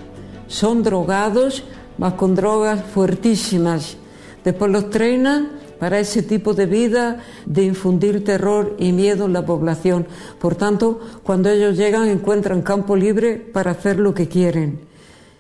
son 0.46 0.82
drogados, 0.82 1.64
más 1.98 2.14
con 2.14 2.34
drogas 2.34 2.82
fuertísimas. 2.82 3.96
Después 4.44 4.70
los 4.70 4.90
trenan 4.90 5.50
para 5.84 6.00
ese 6.00 6.22
tipo 6.22 6.54
de 6.54 6.64
vida 6.64 7.18
de 7.44 7.62
infundir 7.62 8.24
terror 8.24 8.74
y 8.78 8.92
miedo 8.92 9.26
en 9.26 9.34
la 9.34 9.44
población. 9.44 10.06
Por 10.40 10.54
tanto, 10.54 10.98
cuando 11.22 11.50
ellos 11.50 11.76
llegan 11.76 12.08
encuentran 12.08 12.62
campo 12.62 12.96
libre 12.96 13.36
para 13.36 13.72
hacer 13.72 13.98
lo 13.98 14.14
que 14.14 14.26
quieren. 14.26 14.80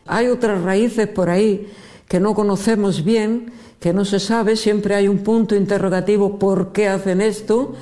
Hay 0.04 0.26
otras 0.26 0.60
raíces 0.60 1.08
por 1.08 1.30
ahí 1.30 1.72
que 2.06 2.20
no 2.20 2.34
conocemos 2.34 3.04
bien, 3.04 3.54
que 3.80 3.94
no 3.94 4.04
se 4.04 4.20
sabe, 4.20 4.56
siempre 4.56 4.94
hay 4.94 5.08
un 5.08 5.20
punto 5.20 5.56
interrogativo 5.56 6.38
por 6.38 6.72
qué 6.72 6.88
hacen 6.88 7.22
esto, 7.22 7.72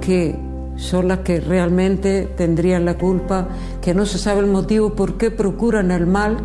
que 0.00 0.34
son 0.74 1.06
las 1.06 1.20
que 1.20 1.38
realmente 1.38 2.28
tendrían 2.36 2.84
la 2.84 2.98
culpa, 2.98 3.46
que 3.80 3.94
no 3.94 4.04
se 4.04 4.18
sabe 4.18 4.40
el 4.40 4.48
motivo 4.48 4.96
por 4.96 5.16
qué 5.16 5.30
procuran 5.30 5.92
el 5.92 6.08
mal, 6.08 6.38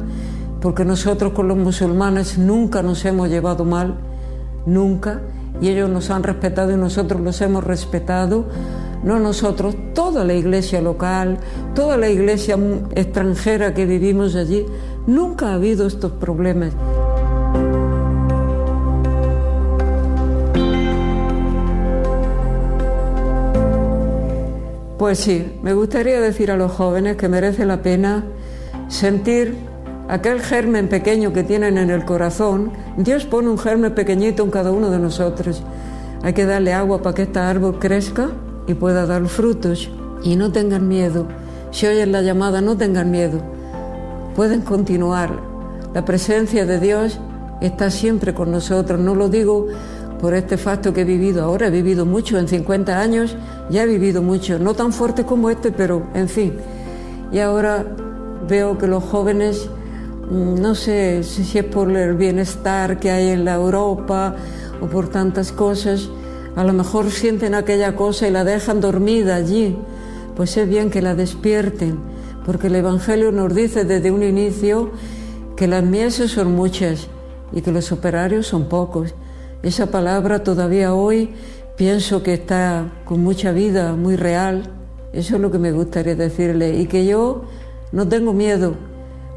porque 0.61 0.85
nosotros 0.85 1.33
con 1.33 1.47
los 1.47 1.57
musulmanes 1.57 2.37
nunca 2.37 2.83
nos 2.83 3.03
hemos 3.05 3.29
llevado 3.29 3.65
mal, 3.65 3.97
nunca, 4.67 5.21
y 5.61 5.69
ellos 5.69 5.89
nos 5.89 6.09
han 6.09 6.23
respetado 6.23 6.71
y 6.71 6.77
nosotros 6.77 7.21
los 7.21 7.39
hemos 7.41 7.63
respetado, 7.63 8.45
no 9.03 9.19
nosotros, 9.19 9.75
toda 9.93 10.23
la 10.23 10.33
iglesia 10.33 10.81
local, 10.81 11.37
toda 11.73 11.97
la 11.97 12.09
iglesia 12.09 12.57
extranjera 12.95 13.73
que 13.73 13.85
vivimos 13.85 14.35
allí, 14.35 14.65
nunca 15.07 15.49
ha 15.49 15.53
habido 15.55 15.87
estos 15.87 16.11
problemas. 16.13 16.73
Pues 24.97 25.17
sí, 25.19 25.53
me 25.63 25.73
gustaría 25.73 26.19
decir 26.19 26.51
a 26.51 26.57
los 26.57 26.73
jóvenes 26.73 27.15
que 27.15 27.29
merece 27.29 27.65
la 27.65 27.81
pena 27.81 28.25
sentir 28.89 29.55
aquel 30.09 30.41
germen 30.41 30.89
pequeño 30.89 31.31
que 31.31 31.43
tienen 31.43 31.77
en 31.77 31.89
el 31.89 32.03
corazón. 32.03 32.71
Dios 32.97 33.25
pone 33.25 33.49
un 33.49 33.57
germen 33.57 33.95
pequeñito 33.95 34.43
en 34.43 34.51
cada 34.51 34.71
uno 34.71 34.89
de 34.89 34.99
nosotros. 34.99 35.63
Hay 36.21 36.33
que 36.33 36.45
darle 36.45 36.73
agua 36.73 37.01
para 37.01 37.15
que 37.15 37.21
este 37.21 37.39
árbol 37.39 37.79
crezca 37.79 38.29
y 38.67 38.73
pueda 38.73 39.05
dar 39.05 39.25
frutos. 39.27 39.89
Y 40.23 40.35
no 40.35 40.51
tengan 40.51 40.87
miedo. 40.87 41.27
Si 41.71 41.87
oyen 41.87 42.11
la 42.11 42.21
llamada, 42.21 42.59
no 42.59 42.75
tengan 42.75 43.09
miedo. 43.09 43.41
Pueden 44.35 44.61
continuar. 44.61 45.31
La 45.93 46.03
presencia 46.03 46.65
de 46.65 46.79
Dios 46.79 47.19
está 47.61 47.89
siempre 47.89 48.33
con 48.33 48.51
nosotros. 48.51 48.99
No 48.99 49.15
lo 49.15 49.29
digo 49.29 49.67
por 50.19 50.33
este 50.33 50.57
facto 50.57 50.93
que 50.93 51.01
he 51.01 51.05
vivido 51.05 51.43
ahora. 51.43 51.67
He 51.67 51.71
vivido 51.71 52.05
mucho 52.05 52.37
en 52.37 52.49
50 52.49 52.99
años 52.99 53.37
ya 53.69 53.83
he 53.83 53.87
vivido 53.87 54.21
mucho, 54.21 54.59
no 54.59 54.73
tan 54.73 54.91
fuerte 54.91 55.25
como 55.25 55.49
este, 55.49 55.71
pero 55.71 56.03
en 56.13 56.27
fin. 56.27 56.53
Y 57.31 57.39
ahora 57.39 57.85
veo 58.47 58.77
que 58.77 58.87
los 58.87 59.03
jóvenes, 59.03 59.69
no 60.31 60.75
sé 60.75 61.23
si 61.23 61.57
es 61.57 61.65
por 61.65 61.91
el 61.91 62.15
bienestar 62.15 62.99
que 62.99 63.11
hay 63.11 63.29
en 63.29 63.45
la 63.45 63.55
Europa 63.55 64.35
o 64.81 64.85
por 64.87 65.09
tantas 65.09 65.51
cosas, 65.51 66.09
a 66.55 66.63
lo 66.63 66.73
mejor 66.73 67.09
sienten 67.09 67.55
aquella 67.55 67.95
cosa 67.95 68.27
y 68.27 68.31
la 68.31 68.43
dejan 68.43 68.81
dormida 68.81 69.35
allí. 69.35 69.77
Pues 70.35 70.55
es 70.57 70.69
bien 70.69 70.89
que 70.89 71.01
la 71.01 71.15
despierten, 71.15 71.99
porque 72.45 72.67
el 72.67 72.75
Evangelio 72.75 73.31
nos 73.31 73.53
dice 73.53 73.85
desde 73.85 74.11
un 74.11 74.23
inicio 74.23 74.91
que 75.55 75.67
las 75.67 75.83
mieses 75.83 76.31
son 76.31 76.55
muchas 76.55 77.07
y 77.51 77.61
que 77.61 77.71
los 77.71 77.91
operarios 77.91 78.47
son 78.47 78.69
pocos. 78.69 79.13
Esa 79.63 79.87
palabra 79.87 80.43
todavía 80.43 80.93
hoy 80.93 81.31
pienso 81.75 82.23
que 82.23 82.33
está 82.33 82.91
con 83.03 83.21
mucha 83.21 83.51
vida, 83.51 83.93
muy 83.95 84.15
real. 84.15 84.63
Eso 85.11 85.35
es 85.35 85.41
lo 85.41 85.51
que 85.51 85.57
me 85.57 85.71
gustaría 85.71 86.15
decirle. 86.15 86.77
Y 86.77 86.85
que 86.85 87.05
yo 87.05 87.43
no 87.91 88.07
tengo 88.07 88.33
miedo. 88.33 88.75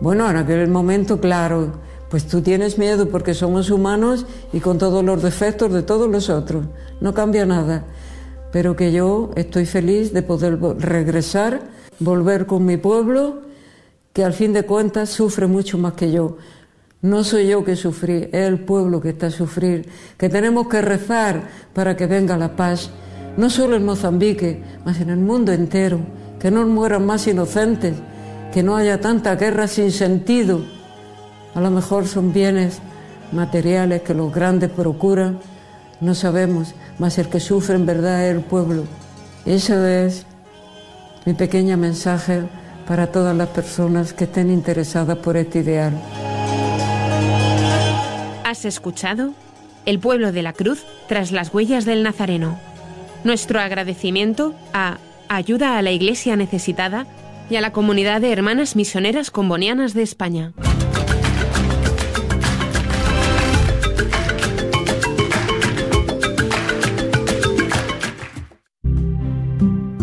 Bueno, 0.03 0.29
en 0.29 0.37
aquel 0.37 0.67
momento, 0.67 1.21
claro, 1.21 1.75
pues 2.11 2.27
tú 2.27 2.41
tienes 2.41 2.77
miedo 2.77 3.09
porque 3.09 3.35
somos 3.35 3.71
humanos 3.71 4.27
y 4.53 4.59
con 4.59 4.77
todos 4.77 5.05
los 5.05 5.23
defectos 5.23 5.73
de 5.73 5.85
todos 5.85 6.11
los 6.11 6.29
otros. 6.29 6.65
No 7.01 7.15
cambia 7.15 7.47
nada. 7.47 7.85
Pero 8.51 8.75
que 8.75 8.91
yo 8.91 9.31
estoy 9.37 9.65
feliz 9.65 10.13
de 10.13 10.23
poder 10.23 10.59
regresar, 10.81 11.61
volver 12.01 12.47
con 12.47 12.67
mi 12.67 12.79
pueblo, 12.79 13.43
que 14.13 14.25
al 14.25 14.33
fin 14.33 14.53
de 14.53 14.65
cuentas 14.65 15.09
sufre 15.11 15.47
mucho 15.47 15.79
más 15.79 15.93
que 15.93 16.11
yo. 16.11 16.37
No 17.01 17.23
soy 17.23 17.47
yo 17.47 17.63
que 17.65 17.77
sufrí, 17.77 18.25
es 18.25 18.49
el 18.49 18.59
pueblo 18.59 19.01
que 19.01 19.11
está 19.11 19.29
a 19.29 19.31
sufrir, 19.31 19.89
que 20.19 20.29
tenemos 20.29 20.67
que 20.67 20.83
rezar 20.83 21.49
para 21.73 21.97
que 21.97 22.09
venga 22.09 22.37
la 22.37 22.57
paz, 22.57 22.91
no 23.37 23.49
solo 23.49 23.77
en 23.77 23.85
Mozambique, 23.85 24.65
mas 24.85 25.01
en 25.01 25.11
el 25.11 25.19
mundo 25.19 25.53
entero, 25.53 26.01
que 26.41 26.51
no 26.51 26.67
mueran 26.67 27.07
más 27.07 27.25
inocentes, 27.29 27.95
que 28.53 28.63
no 28.63 28.77
haya 28.77 29.01
tanta 29.01 29.35
guerra 29.37 29.67
sin 29.67 29.91
sentido. 29.91 30.61
A 31.55 31.61
lo 31.61 31.71
mejor 31.71 32.07
son 32.07 32.33
bienes 32.33 32.81
materiales 33.33 34.03
que 34.03 34.15
los 34.15 34.33
grandes 34.33 34.71
procuran, 34.71 35.41
no 36.01 36.15
sabemos, 36.15 36.75
mas 36.99 37.19
el 37.19 37.29
que 37.29 37.41
sufre 37.41 37.77
en 37.77 37.87
verdad 37.87 38.27
es 38.27 38.35
el 38.35 38.43
pueblo. 38.43 38.85
Ese 39.47 40.05
es 40.05 40.27
mi 41.25 41.33
pequeño 41.33 41.77
mensaje 41.77 42.43
para 42.87 43.07
todas 43.07 43.35
las 43.37 43.49
personas 43.49 44.13
que 44.13 44.25
estén 44.25 44.51
interesadas 44.51 45.17
por 45.19 45.37
este 45.37 45.61
ideal. 45.61 45.93
Has 48.45 48.65
escuchado 48.65 49.33
El 49.85 49.99
pueblo 49.99 50.31
de 50.31 50.43
la 50.43 50.53
cruz 50.53 50.85
tras 51.09 51.33
las 51.33 51.53
huellas 51.53 51.85
del 51.85 52.03
Nazareno. 52.05 52.59
Nuestro 53.25 53.61
agradecimiento 53.61 54.55
a 54.73 54.99
Ayuda 55.29 55.79
a 55.79 55.83
la 55.83 55.91
Iglesia 55.91 56.37
Necesitada 56.37 57.07
y 57.53 57.57
a 57.57 57.61
la 57.61 57.73
comunidad 57.73 58.23
de 58.23 58.33
hermanas 58.33 58.77
misioneras 58.77 59.31
combonianas 59.31 59.93
de 59.93 60.03
España. 60.03 60.55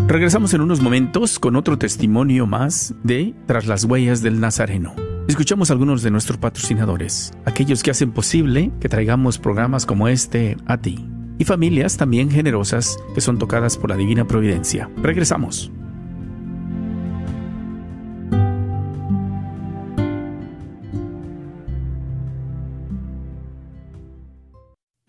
Regresamos 0.08 0.54
en 0.54 0.62
unos 0.62 0.82
momentos 0.82 1.40
con 1.40 1.56
otro 1.56 1.80
testimonio 1.80 2.46
más 2.46 2.94
de 3.04 3.34
Tras 3.48 3.66
las 3.66 3.84
huellas 3.84 4.22
del 4.22 4.40
Nazareno. 4.40 4.96
Escuchamos 5.28 5.72
algunos 5.72 6.04
de 6.04 6.12
nuestros 6.12 6.38
patrocinadores, 6.38 7.32
aquellos 7.46 7.82
que 7.82 7.90
hacen 7.90 8.12
posible 8.12 8.72
que 8.80 8.90
traigamos 8.90 9.40
programas 9.40 9.88
como 9.88 10.08
este 10.08 10.56
a 10.68 10.78
ti, 10.78 11.08
y 11.40 11.46
familias 11.46 11.98
también 11.98 12.30
generosas 12.30 12.98
que 13.16 13.22
son 13.22 13.40
tocadas 13.40 13.78
por 13.78 13.90
la 13.90 13.96
divina 13.96 14.28
providencia. 14.28 14.90
Regresamos. 14.98 15.72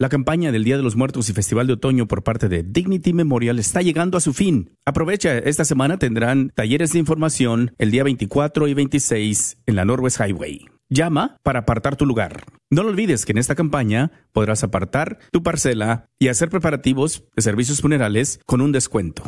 La 0.00 0.08
campaña 0.08 0.50
del 0.50 0.64
Día 0.64 0.78
de 0.78 0.82
los 0.82 0.96
Muertos 0.96 1.28
y 1.28 1.34
Festival 1.34 1.66
de 1.66 1.74
Otoño 1.74 2.08
por 2.08 2.22
parte 2.22 2.48
de 2.48 2.62
Dignity 2.62 3.12
Memorial 3.12 3.58
está 3.58 3.82
llegando 3.82 4.16
a 4.16 4.22
su 4.22 4.32
fin. 4.32 4.70
Aprovecha, 4.86 5.36
esta 5.36 5.66
semana 5.66 5.98
tendrán 5.98 6.52
talleres 6.54 6.94
de 6.94 6.98
información 6.98 7.74
el 7.76 7.90
día 7.90 8.02
24 8.02 8.66
y 8.66 8.72
26 8.72 9.58
en 9.66 9.76
la 9.76 9.84
Norwest 9.84 10.18
Highway. 10.18 10.64
Llama 10.88 11.36
para 11.42 11.58
apartar 11.58 11.96
tu 11.96 12.06
lugar. 12.06 12.44
No 12.70 12.82
lo 12.82 12.88
olvides 12.88 13.26
que 13.26 13.32
en 13.32 13.38
esta 13.38 13.54
campaña 13.54 14.10
podrás 14.32 14.64
apartar 14.64 15.18
tu 15.32 15.42
parcela 15.42 16.06
y 16.18 16.28
hacer 16.28 16.48
preparativos 16.48 17.24
de 17.36 17.42
servicios 17.42 17.82
funerales 17.82 18.40
con 18.46 18.62
un 18.62 18.72
descuento. 18.72 19.22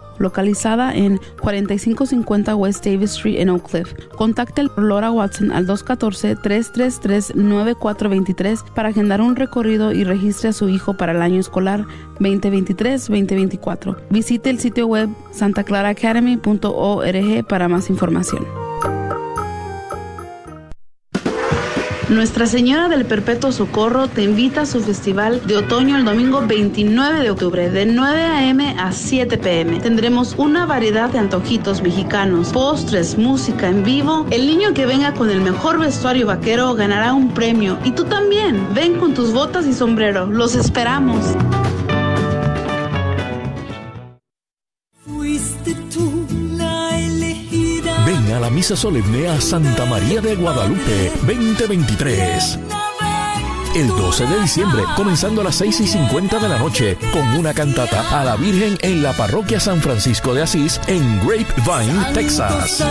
localizada 0.21 0.95
en 0.95 1.19
4550 1.41 2.55
West 2.55 2.85
Davis 2.85 3.11
Street 3.11 3.39
en 3.39 3.49
Oak 3.49 3.69
Cliff. 3.69 3.93
Contacte 4.15 4.61
a 4.61 4.71
Laura 4.79 5.11
Watson 5.11 5.51
al 5.51 5.67
214-333-9423 5.67 8.63
para 8.73 8.87
agendar 8.89 9.21
un 9.21 9.35
recorrido 9.35 9.91
y 9.91 10.03
registre 10.03 10.49
a 10.49 10.53
su 10.53 10.69
hijo 10.69 10.95
para 10.95 11.11
el 11.11 11.21
año 11.21 11.39
escolar 11.39 11.85
2023-2024. 12.19 13.97
Visite 14.09 14.49
el 14.49 14.57
sitio 14.59 14.87
web 14.87 15.09
santaclaraacademy.org 15.31 17.47
para 17.47 17.67
más 17.67 17.89
información. 17.89 18.70
Nuestra 22.11 22.45
Señora 22.45 22.89
del 22.89 23.05
Perpetuo 23.05 23.53
Socorro 23.53 24.09
te 24.09 24.23
invita 24.23 24.63
a 24.63 24.65
su 24.65 24.81
festival 24.81 25.47
de 25.47 25.55
otoño 25.55 25.95
el 25.95 26.03
domingo 26.03 26.45
29 26.45 27.21
de 27.21 27.29
octubre 27.29 27.69
de 27.69 27.85
9 27.85 28.21
a.m. 28.21 28.75
a 28.77 28.91
7 28.91 29.37
p.m. 29.37 29.79
Tendremos 29.79 30.35
una 30.37 30.65
variedad 30.65 31.09
de 31.09 31.19
antojitos 31.19 31.81
mexicanos, 31.81 32.49
postres, 32.49 33.17
música 33.17 33.69
en 33.69 33.85
vivo. 33.85 34.27
El 34.29 34.45
niño 34.45 34.73
que 34.73 34.85
venga 34.85 35.13
con 35.13 35.29
el 35.29 35.39
mejor 35.39 35.79
vestuario 35.79 36.27
vaquero 36.27 36.75
ganará 36.75 37.13
un 37.13 37.33
premio 37.33 37.79
y 37.85 37.91
tú 37.91 38.03
también. 38.03 38.61
Ven 38.73 38.99
con 38.99 39.13
tus 39.13 39.31
botas 39.31 39.65
y 39.65 39.71
sombrero. 39.71 40.25
Los 40.25 40.55
esperamos. 40.55 41.23
Misa 48.51 48.75
solemne 48.75 49.27
a 49.27 49.39
Santa 49.39 49.85
María 49.85 50.21
de 50.21 50.35
Guadalupe 50.35 51.11
2023. 51.25 52.59
El 53.75 53.87
12 53.87 54.25
de 54.25 54.41
diciembre, 54.41 54.83
comenzando 54.97 55.39
a 55.41 55.45
las 55.45 55.55
6 55.55 55.79
y 55.79 55.87
50 55.87 56.39
de 56.39 56.49
la 56.49 56.57
noche, 56.57 56.97
con 57.13 57.25
una 57.37 57.53
cantata 57.53 58.19
a 58.19 58.25
la 58.25 58.35
Virgen 58.35 58.77
en 58.81 59.01
la 59.01 59.13
parroquia 59.13 59.59
San 59.61 59.81
Francisco 59.81 60.33
de 60.33 60.41
Asís, 60.41 60.81
en 60.87 61.19
Grapevine, 61.25 62.13
Texas. 62.13 62.83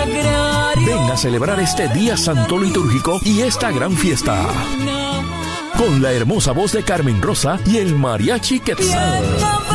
Ven 0.87 1.11
a 1.11 1.17
celebrar 1.17 1.61
este 1.61 1.89
día 1.89 2.17
santo 2.17 2.59
litúrgico 2.59 3.21
y 3.25 3.43
esta 3.43 3.71
gran 3.71 3.93
fiesta. 3.93 4.49
Con 5.77 6.01
la 6.01 6.13
hermosa 6.13 6.53
voz 6.53 6.73
de 6.73 6.83
Carmen 6.83 7.21
Rosa 7.21 7.61
y 7.67 7.77
el 7.77 7.95
mariachi 7.95 8.61
Quetzal. 8.61 9.70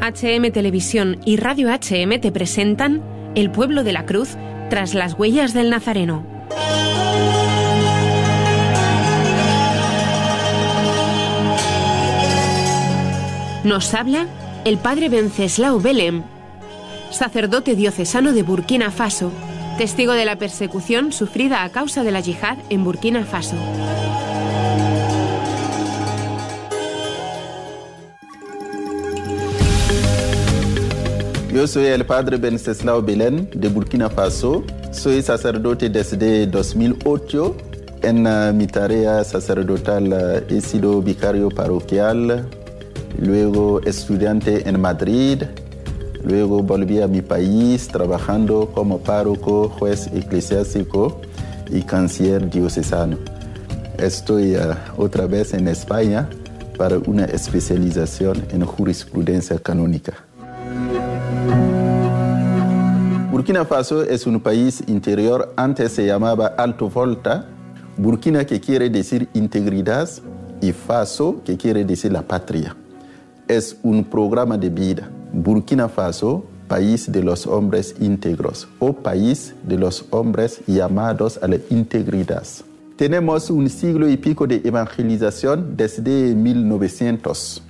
HM 0.00 0.52
Televisión 0.52 1.20
y 1.26 1.36
Radio 1.36 1.68
HM 1.68 2.20
te 2.20 2.32
presentan 2.32 3.02
El 3.34 3.50
pueblo 3.50 3.84
de 3.84 3.92
la 3.92 4.06
cruz 4.06 4.30
tras 4.70 4.94
las 4.94 5.18
huellas 5.18 5.52
del 5.52 5.68
Nazareno. 5.68 6.24
Nos 13.64 13.92
habla 13.92 14.26
el 14.64 14.78
padre 14.78 15.10
Venceslao 15.10 15.78
Belem, 15.78 16.22
sacerdote 17.10 17.74
diocesano 17.74 18.32
de 18.32 18.42
Burkina 18.42 18.90
Faso, 18.90 19.30
testigo 19.82 20.12
de 20.12 20.24
la 20.24 20.36
persecución 20.36 21.10
sufrida 21.10 21.64
a 21.64 21.70
causa 21.70 22.04
de 22.04 22.12
la 22.12 22.20
yihad 22.20 22.56
en 22.70 22.84
Burkina 22.84 23.24
Faso. 23.24 23.56
Yo 31.52 31.66
soy 31.66 31.86
el 31.86 32.06
padre 32.06 32.36
Benceslao 32.36 33.02
Belén 33.02 33.50
de 33.52 33.68
Burkina 33.68 34.08
Faso. 34.08 34.62
Soy 34.92 35.20
sacerdote 35.20 35.88
desde 35.88 36.46
2008. 36.46 37.56
En 38.02 38.24
uh, 38.24 38.52
mi 38.52 38.68
tarea 38.68 39.24
sacerdotal 39.24 40.12
uh, 40.12 40.54
he 40.54 40.60
sido 40.60 41.02
vicario 41.02 41.48
parroquial, 41.48 42.48
luego 43.18 43.80
estudiante 43.80 44.68
en 44.68 44.80
Madrid, 44.80 45.42
luego 46.24 46.62
volví 46.62 47.00
a 47.00 47.08
mi 47.08 47.22
país 47.22 47.88
trabajando 47.88 48.70
como 48.74 48.98
párroco, 48.98 49.68
juez 49.68 50.08
eclesiástico 50.12 51.20
y 51.70 51.82
canciller 51.82 52.48
diocesano. 52.48 53.18
Estoy 53.98 54.56
uh, 54.56 54.74
otra 54.96 55.26
vez 55.26 55.54
en 55.54 55.68
España 55.68 56.28
para 56.76 56.98
una 56.98 57.24
especialización 57.24 58.42
en 58.50 58.64
jurisprudencia 58.64 59.58
canónica. 59.58 60.14
Burkina 63.30 63.64
Faso 63.64 64.02
es 64.02 64.26
un 64.26 64.40
país 64.40 64.84
interior, 64.86 65.52
antes 65.56 65.92
se 65.92 66.06
llamaba 66.06 66.48
Alto 66.58 66.88
Volta, 66.88 67.46
Burkina 67.96 68.44
que 68.44 68.60
quiere 68.60 68.88
decir 68.90 69.28
integridad 69.34 70.08
y 70.60 70.72
Faso 70.72 71.42
que 71.44 71.56
quiere 71.56 71.84
decir 71.84 72.12
la 72.12 72.22
patria. 72.22 72.76
Es 73.48 73.76
un 73.82 74.04
programa 74.04 74.56
de 74.56 74.70
vida. 74.70 75.10
Burkina 75.32 75.88
Faso, 75.88 76.44
país 76.68 77.10
de 77.10 77.22
los 77.22 77.46
hombres 77.46 77.94
íntegros 78.00 78.68
o 78.78 78.92
país 78.92 79.54
de 79.62 79.78
los 79.78 80.04
hombres 80.10 80.60
llamados 80.66 81.38
a 81.42 81.48
la 81.48 81.56
integridad. 81.70 82.46
Tenemos 82.96 83.48
un 83.50 83.68
siglo 83.68 84.08
y 84.08 84.16
pico 84.16 84.46
de 84.46 84.62
evangelización 84.64 85.76
desde 85.76 86.34
1900, 86.34 87.62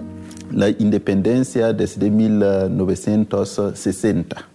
la 0.52 0.68
independencia 0.68 1.72
desde 1.72 2.10
1960. 2.10 4.48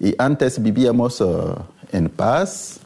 Y 0.00 0.14
antes 0.18 0.60
vivíamos 0.62 1.20
uh, 1.20 1.54
en 1.92 2.08
paz 2.08 2.80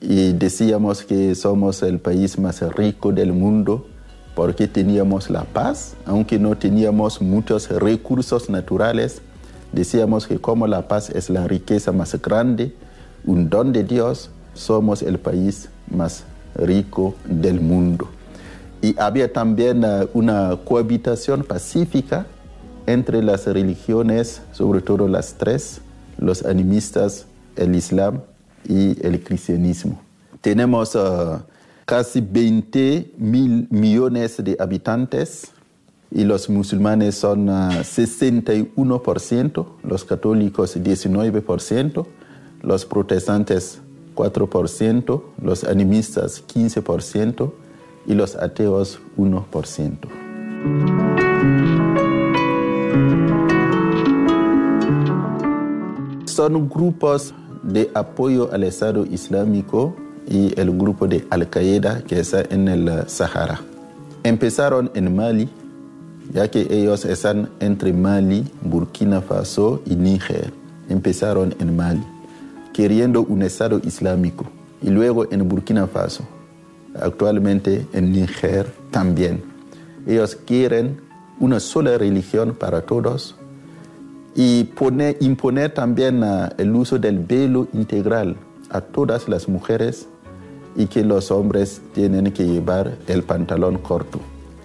y 0.00 0.32
decíamos 0.32 1.02
que 1.02 1.34
somos 1.34 1.82
el 1.82 1.98
país 1.98 2.38
más 2.38 2.62
rico 2.74 3.12
del 3.12 3.32
mundo 3.32 3.86
porque 4.34 4.66
teníamos 4.66 5.30
la 5.30 5.44
paz, 5.44 5.94
aunque 6.06 6.38
no 6.38 6.56
teníamos 6.56 7.22
muchos 7.22 7.68
recursos 7.70 8.50
naturales. 8.50 9.22
Decíamos 9.72 10.26
que 10.26 10.38
como 10.38 10.66
la 10.66 10.88
paz 10.88 11.10
es 11.10 11.30
la 11.30 11.46
riqueza 11.46 11.92
más 11.92 12.20
grande, 12.20 12.74
un 13.24 13.48
don 13.48 13.72
de 13.72 13.84
Dios, 13.84 14.30
somos 14.54 15.02
el 15.02 15.18
país 15.18 15.68
más 15.90 16.24
rico 16.54 17.14
del 17.24 17.60
mundo. 17.60 18.08
Y 18.82 18.98
había 18.98 19.32
también 19.32 19.84
uh, 19.84 20.06
una 20.12 20.58
cohabitación 20.64 21.42
pacífica 21.42 22.26
entre 22.86 23.22
las 23.22 23.46
religiones, 23.46 24.42
sobre 24.52 24.82
todo 24.82 25.08
las 25.08 25.34
tres, 25.34 25.80
los 26.18 26.44
animistas, 26.44 27.26
el 27.56 27.74
Islam 27.74 28.20
y 28.68 29.04
el 29.04 29.22
cristianismo. 29.22 30.00
Tenemos 30.40 30.94
uh, 30.94 31.38
casi 31.84 32.20
20 32.20 33.12
mil 33.18 33.66
millones 33.70 34.42
de 34.42 34.56
habitantes 34.58 35.52
y 36.10 36.24
los 36.24 36.48
musulmanes 36.48 37.16
son 37.16 37.48
61%, 37.48 39.58
uh, 39.58 39.66
los 39.82 40.04
católicos 40.04 40.76
19%, 40.76 42.06
los 42.62 42.86
protestantes 42.86 43.80
4%, 44.14 45.22
los 45.42 45.64
animistas 45.64 46.44
15% 46.46 47.52
y 48.06 48.14
los 48.14 48.36
ateos 48.36 49.00
1%. 49.16 49.98
Son 56.26 56.68
grupos 56.68 57.34
de 57.62 57.90
apoyo 57.94 58.52
al 58.52 58.64
Estado 58.64 59.04
Islámico 59.04 59.96
y 60.26 60.58
el 60.58 60.70
grupo 60.76 61.06
de 61.06 61.26
Al-Qaeda 61.30 62.02
que 62.02 62.20
está 62.20 62.42
en 62.50 62.68
el 62.68 63.08
Sahara. 63.08 63.60
Empezaron 64.22 64.90
en 64.94 65.14
Mali, 65.14 65.48
ya 66.32 66.50
que 66.50 66.66
ellos 66.70 67.04
están 67.04 67.50
entre 67.60 67.92
Mali, 67.92 68.44
Burkina 68.62 69.20
Faso 69.20 69.82
y 69.84 69.96
Níger. 69.96 70.52
Empezaron 70.88 71.54
en 71.58 71.76
Mali, 71.76 72.02
queriendo 72.72 73.22
un 73.22 73.42
Estado 73.42 73.80
Islámico, 73.84 74.46
y 74.82 74.90
luego 74.90 75.30
en 75.30 75.46
Burkina 75.48 75.86
Faso, 75.86 76.24
actualmente 77.00 77.86
en 77.92 78.12
Níger 78.12 78.72
también. 78.90 79.42
Ellos 80.06 80.36
quieren 80.36 81.00
una 81.40 81.60
sola 81.60 81.98
religión 81.98 82.54
para 82.54 82.82
todos 82.82 83.36
y 84.34 84.68
imponer 85.20 85.74
también 85.74 86.24
ah, 86.24 86.52
el 86.58 86.74
uso 86.74 86.98
del 86.98 87.18
velo 87.18 87.68
integral 87.72 88.36
a 88.70 88.80
todas 88.80 89.28
las 89.28 89.48
mujeres 89.48 90.08
y 90.76 90.86
que 90.86 91.04
los 91.04 91.30
hombres 91.30 91.80
tienen 91.92 92.32
que 92.32 92.44
llevar 92.46 92.96
el 93.06 93.22
pantalón 93.22 93.78
corto. 93.78 94.20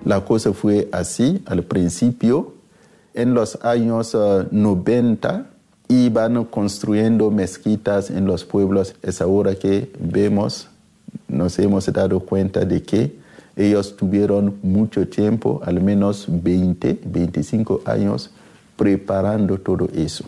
La 0.06 0.24
cosa 0.24 0.54
fue 0.54 0.88
así 0.92 1.42
al 1.46 1.64
principio. 1.64 2.54
En 3.14 3.34
los 3.34 3.64
años 3.64 4.16
90 4.52 5.30
ah, 5.30 5.46
iban 5.90 6.46
construyendo 6.46 7.32
mezquitas 7.32 8.10
en 8.10 8.26
los 8.26 8.46
pueblos. 8.46 8.96
Es 9.02 9.22
ahora 9.22 9.56
que 9.56 9.92
vemos, 10.00 10.70
nos 11.28 11.60
hemos 11.60 11.92
dado 11.92 12.20
cuenta 12.22 12.64
de 12.64 12.82
que 12.82 13.20
ellos 13.56 13.98
tuvieron 13.98 14.58
mucho 14.64 15.08
tiempo, 15.08 15.62
al 15.66 15.82
menos 15.82 16.28
20, 16.30 17.02
25 17.04 17.82
años, 17.84 18.30
preparando 18.78 19.60
todo 19.60 19.90
eso. 19.94 20.24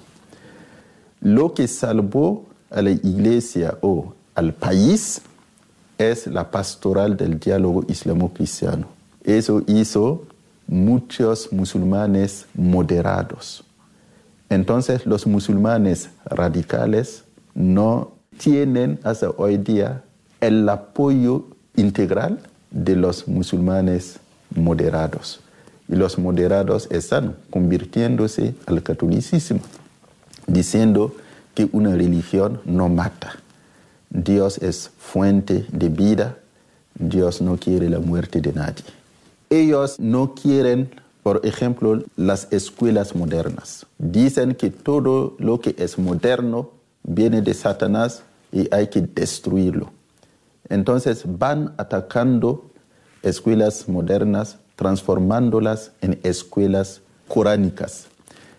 Lo 1.21 1.53
que 1.53 1.67
salvó 1.67 2.45
a 2.69 2.81
la 2.81 2.91
iglesia 2.91 3.77
o 3.81 4.13
al 4.35 4.53
país 4.53 5.21
es 6.09 6.27
la 6.27 6.49
pastoral 6.49 7.15
del 7.15 7.39
diálogo 7.39 7.83
islamo-cristiano. 7.87 8.87
Eso 9.23 9.61
hizo 9.67 10.23
muchos 10.67 11.51
musulmanes 11.51 12.47
moderados. 12.53 13.63
Entonces 14.49 15.05
los 15.05 15.27
musulmanes 15.27 16.09
radicales 16.25 17.23
no 17.53 18.11
tienen 18.37 18.99
hasta 19.03 19.29
hoy 19.29 19.57
día 19.57 20.03
el 20.39 20.67
apoyo 20.67 21.45
integral 21.75 22.39
de 22.71 22.95
los 22.95 23.27
musulmanes 23.27 24.19
moderados. 24.55 25.41
Y 25.87 25.95
los 25.95 26.17
moderados 26.17 26.87
están 26.89 27.35
convirtiéndose 27.49 28.55
al 28.65 28.81
catolicismo, 28.81 29.59
diciendo 30.47 31.13
que 31.53 31.69
una 31.71 31.93
religión 31.95 32.61
no 32.65 32.89
mata. 32.89 33.35
Dios 34.11 34.57
es 34.57 34.91
fuente 34.97 35.65
de 35.71 35.87
vida, 35.87 36.37
Dios 36.99 37.41
no 37.41 37.55
quiere 37.55 37.89
la 37.89 37.99
muerte 37.99 38.41
de 38.41 38.51
nadie. 38.51 38.83
Ellos 39.49 39.99
no 39.99 40.35
quieren, 40.35 40.91
por 41.23 41.45
ejemplo, 41.45 42.03
las 42.17 42.49
escuelas 42.51 43.15
modernas. 43.15 43.85
Dicen 43.97 44.55
que 44.55 44.69
todo 44.69 45.35
lo 45.39 45.61
que 45.61 45.75
es 45.77 45.97
moderno 45.97 46.71
viene 47.03 47.41
de 47.41 47.53
Satanás 47.53 48.23
y 48.51 48.67
hay 48.73 48.87
que 48.87 49.01
destruirlo. 49.01 49.91
Entonces 50.67 51.23
van 51.25 51.73
atacando 51.77 52.69
escuelas 53.23 53.87
modernas, 53.87 54.57
transformándolas 54.75 55.91
en 56.01 56.19
escuelas 56.23 57.01
coránicas. 57.29 58.07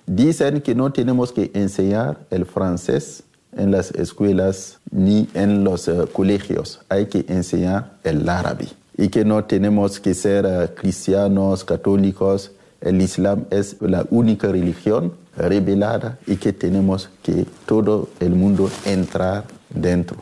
Dicen 0.06 0.62
que 0.62 0.74
no 0.74 0.92
tenemos 0.92 1.30
que 1.30 1.50
enseñar 1.52 2.26
el 2.30 2.46
francés 2.46 3.24
en 3.56 3.70
las 3.70 3.90
escuelas 3.92 4.78
ni 4.90 5.28
en 5.34 5.64
los 5.64 5.88
eh, 5.88 6.06
colegios, 6.12 6.80
hay 6.88 7.06
que 7.06 7.24
enseñar 7.28 7.94
el 8.04 8.28
árabe. 8.28 8.68
Y 8.96 9.08
que 9.08 9.24
no 9.24 9.44
tenemos 9.44 10.00
que 10.00 10.14
ser 10.14 10.46
eh, 10.46 10.68
cristianos, 10.74 11.64
católicos, 11.64 12.52
el 12.80 13.00
Islam 13.00 13.44
es 13.50 13.76
la 13.80 14.04
única 14.10 14.48
religión 14.48 15.12
revelada 15.36 16.18
y 16.26 16.36
que 16.36 16.52
tenemos 16.52 17.08
que 17.22 17.46
todo 17.64 18.08
el 18.20 18.34
mundo 18.34 18.70
entrar 18.84 19.44
dentro. 19.70 20.18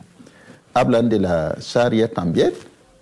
Hablan 0.75 1.09
de 1.09 1.19
la 1.21 1.57
Sharia 1.59 2.13
también, 2.13 2.53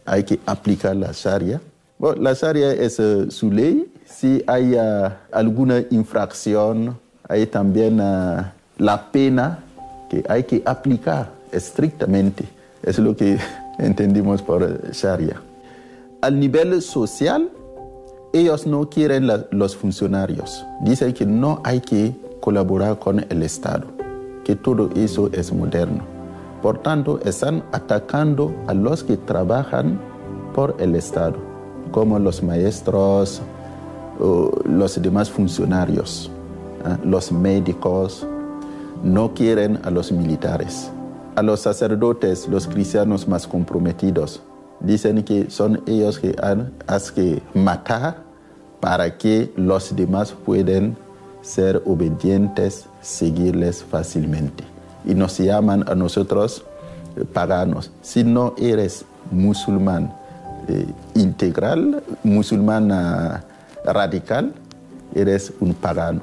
hay 0.06 0.24
que 0.24 0.38
aplicar 0.46 0.96
la 0.96 1.10
Sharia. 1.12 1.60
la 1.98 2.32
Sharia 2.32 2.72
es 2.72 2.98
eh, 2.98 3.30
su 3.30 3.50
ley. 3.50 3.92
Si 4.06 4.42
hay 4.46 4.74
uh, 4.74 5.10
alguna 5.32 5.84
infracción, 5.90 6.98
hay 7.28 7.46
también 7.46 8.00
uh, 8.00 8.42
la 8.78 9.12
pena 9.12 9.64
que 10.08 10.24
hay 10.28 10.44
que 10.44 10.62
aplicar 10.64 11.30
estrictamente. 11.52 12.44
Es 12.82 12.98
lo 12.98 13.16
que 13.16 13.38
entendimos 13.78 14.42
por 14.42 14.90
Sharia. 14.92 15.40
Al 16.20 16.38
nivel 16.38 16.82
social, 16.82 17.50
ellos 18.32 18.66
no 18.66 18.88
quieren 18.88 19.28
los 19.50 19.76
funcionarios. 19.76 20.64
Dicen 20.80 21.12
que 21.12 21.24
no 21.24 21.60
hay 21.64 21.80
que 21.80 22.14
colaborar 22.40 22.98
con 22.98 23.24
el 23.28 23.42
Estado, 23.42 23.86
que 24.44 24.56
todo 24.56 24.90
eso 24.94 25.30
es 25.32 25.52
moderno. 25.52 26.02
Por 26.62 26.82
tanto, 26.82 27.20
están 27.24 27.62
atacando 27.72 28.52
a 28.66 28.74
los 28.74 29.04
que 29.04 29.16
trabajan 29.16 30.00
por 30.54 30.76
el 30.80 30.96
Estado, 30.96 31.36
como 31.92 32.18
los 32.18 32.42
maestros, 32.42 33.40
los 34.64 35.00
demás 35.00 35.30
funcionarios, 35.30 36.30
¿eh? 36.84 36.96
los 37.04 37.30
médicos, 37.30 38.26
no 39.02 39.34
quieren 39.34 39.78
a 39.84 39.90
los 39.90 40.12
militares. 40.12 40.90
A 41.36 41.42
los 41.42 41.60
sacerdotes, 41.60 42.48
los 42.48 42.66
cristianos 42.66 43.28
más 43.28 43.46
comprometidos, 43.46 44.42
dicen 44.80 45.22
que 45.22 45.50
son 45.50 45.82
ellos 45.86 46.18
que 46.18 46.34
han 46.42 46.72
que 47.14 47.42
matar 47.54 48.22
para 48.80 49.16
que 49.18 49.52
los 49.56 49.94
demás 49.94 50.34
puedan 50.44 50.96
ser 51.42 51.82
obedientes, 51.86 52.86
seguirles 53.00 53.82
fácilmente 53.82 54.64
y 55.04 55.14
nos 55.14 55.38
llaman 55.38 55.84
a 55.88 55.94
nosotros 55.94 56.64
eh, 57.16 57.24
paganos. 57.24 57.90
Si 58.02 58.24
no 58.24 58.54
eres 58.58 59.04
musulmán 59.30 60.12
eh, 60.68 60.86
integral, 61.14 62.02
musulmán 62.22 62.92
radical, 63.84 64.52
eres 65.14 65.52
un 65.60 65.74
pagano. 65.74 66.22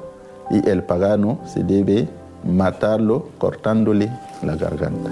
Y 0.50 0.68
el 0.68 0.84
pagano 0.84 1.40
se 1.46 1.64
debe 1.64 2.08
matarlo 2.46 3.28
cortándole 3.38 4.10
la 4.42 4.56
garganta. 4.56 5.10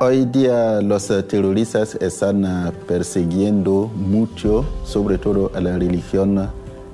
Hoy 0.00 0.24
día 0.24 0.80
los 0.80 1.06
terroristas 1.28 1.94
están 1.94 2.44
ah, 2.44 2.72
persiguiendo 2.88 3.88
mucho, 3.94 4.64
sobre 4.84 5.16
todo 5.16 5.52
a 5.54 5.60
la 5.60 5.78
religión 5.78 6.50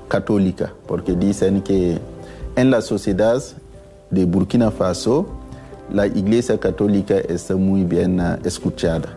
católica, 0.07 0.73
porque 0.87 1.13
dicen 1.15 1.61
que 1.61 1.97
en 2.55 2.69
la 2.69 2.81
sociedad 2.81 3.41
de 4.11 4.25
Burkina 4.25 4.69
Faso 4.69 5.25
la 5.91 6.05
iglesia 6.05 6.59
católica 6.59 7.17
está 7.17 7.55
muy 7.55 7.83
bien 7.83 8.19
uh, 8.19 8.37
escuchada. 8.45 9.09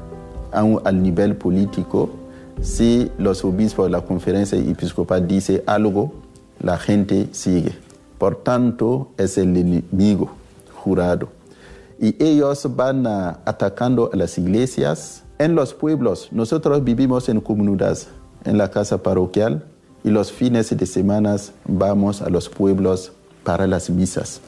al 0.53 1.03
nivel 1.03 1.37
político, 1.37 2.09
si 2.61 3.11
los 3.19 3.45
obispos 3.45 3.87
de 3.87 3.91
la 3.91 4.03
conferencia 4.03 4.59
episcopal 4.59 5.27
dicen 5.27 5.63
algo, 5.67 6.13
la 6.61 6.79
gente 6.79 7.29
sigue, 7.33 7.73
Por 8.19 8.37
tanto, 8.37 9.11
es 9.17 9.37
el 9.37 9.57
enemigo 9.57 10.31
jurado. 10.75 11.29
Y 11.99 12.23
ellos 12.23 12.69
van 12.77 13.07
atacando 13.07 14.11
a 14.13 14.17
las 14.17 14.39
iglesias. 14.39 15.25
En 15.39 15.57
los 15.57 15.75
pueblos, 15.75 16.29
nosotros 16.31 16.85
vivimos 16.85 17.29
en 17.29 17.41
comunidades, 17.41 18.09
en 18.45 18.59
la 18.59 18.71
casa 18.71 19.03
parroquial, 19.03 19.65
y 20.05 20.11
los 20.11 20.31
fines 20.31 20.77
de 20.77 20.87
semana 20.87 21.37
vamos 21.65 22.23
a 22.23 22.29
los 22.29 22.49
pueblos 22.49 23.13
para 23.43 23.67
las 23.67 23.91
misas. 23.91 24.41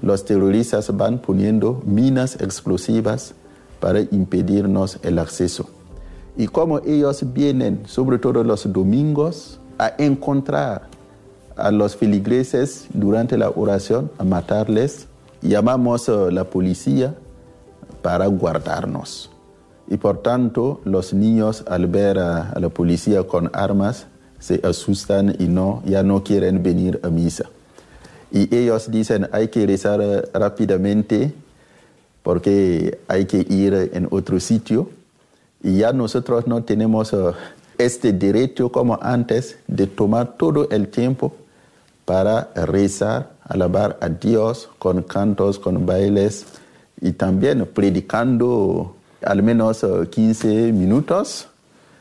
Los 0.00 0.24
terroristas 0.24 0.94
van 0.96 1.18
poniendo 1.18 1.82
minas 1.84 2.36
explosivas 2.40 3.34
para 3.78 4.00
impedirnos 4.00 4.98
el 5.02 5.18
acceso. 5.18 5.68
Y 6.36 6.46
como 6.48 6.78
ellos 6.80 7.24
vienen, 7.32 7.82
sobre 7.86 8.18
todo 8.18 8.42
los 8.42 8.70
domingos, 8.72 9.60
a 9.78 9.92
encontrar 9.98 10.88
a 11.56 11.70
los 11.70 11.96
feligreses 11.96 12.86
durante 12.94 13.36
la 13.36 13.50
oración, 13.50 14.10
a 14.18 14.24
matarles, 14.24 15.06
llamamos 15.42 16.08
a 16.08 16.30
la 16.30 16.44
policía 16.44 17.14
para 18.00 18.26
guardarnos. 18.26 19.30
Y 19.88 19.96
por 19.96 20.22
tanto, 20.22 20.80
los 20.84 21.12
niños 21.12 21.64
al 21.68 21.86
ver 21.86 22.18
a, 22.18 22.58
la 22.58 22.68
policía 22.68 23.24
con 23.24 23.50
armas 23.52 24.06
se 24.38 24.60
asustan 24.64 25.36
y 25.38 25.44
no, 25.44 25.82
ya 25.84 26.02
no 26.02 26.24
quieren 26.24 26.62
venir 26.62 27.00
a 27.02 27.08
misa. 27.08 27.44
Y 28.30 28.54
ellos 28.54 28.90
dicen, 28.90 29.28
hay 29.32 29.48
que 29.48 29.66
rezar 29.66 30.00
rápidamente 30.32 31.34
porque 32.22 32.98
hay 33.08 33.26
que 33.26 33.46
ir 33.48 33.90
en 33.92 34.08
otro 34.10 34.40
sitio. 34.40 34.88
Y 35.62 35.78
ya 35.78 35.92
nosotros 35.92 36.46
no 36.46 36.62
tenemos 36.64 37.12
uh, 37.12 37.32
este 37.78 38.12
derecho 38.12 38.70
como 38.70 38.98
antes 39.00 39.58
de 39.66 39.86
tomar 39.86 40.36
todo 40.36 40.68
el 40.70 40.88
tiempo 40.88 41.34
para 42.04 42.50
rezar, 42.54 43.30
alabar 43.44 43.98
a 44.00 44.08
Dios 44.08 44.68
con 44.78 45.02
cantos, 45.02 45.58
con 45.58 45.86
bailes 45.86 46.46
y 47.00 47.12
también 47.12 47.66
predicando 47.72 48.96
al 49.24 49.42
menos 49.42 49.86
15 50.10 50.48
uh, 50.48 50.72
minutos. 50.72 51.48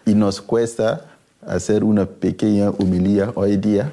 Y 0.05 0.15
nos 0.15 0.41
cuesta 0.41 1.05
hacer 1.45 1.83
una 1.83 2.05
pequeña 2.05 2.71
humilía 2.71 3.31
hoy 3.35 3.57
día. 3.57 3.91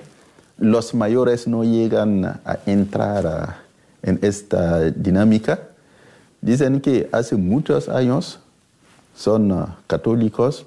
Los 0.56 0.94
mayores 0.94 1.46
no 1.46 1.62
llegan 1.62 2.24
a 2.24 2.58
entrar 2.66 3.58
en 4.02 4.18
esta 4.22 4.90
dinámica 4.90 5.60
Dicen 6.40 6.80
que 6.80 7.08
hace 7.12 7.36
muchos 7.36 7.88
años 7.88 8.38
son 9.18 9.50
uh, 9.50 9.66
católicos 9.88 10.64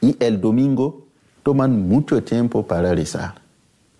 y 0.00 0.16
el 0.18 0.40
domingo 0.40 1.06
toman 1.44 1.88
mucho 1.88 2.22
tiempo 2.24 2.66
para 2.66 2.92
rezar 2.92 3.40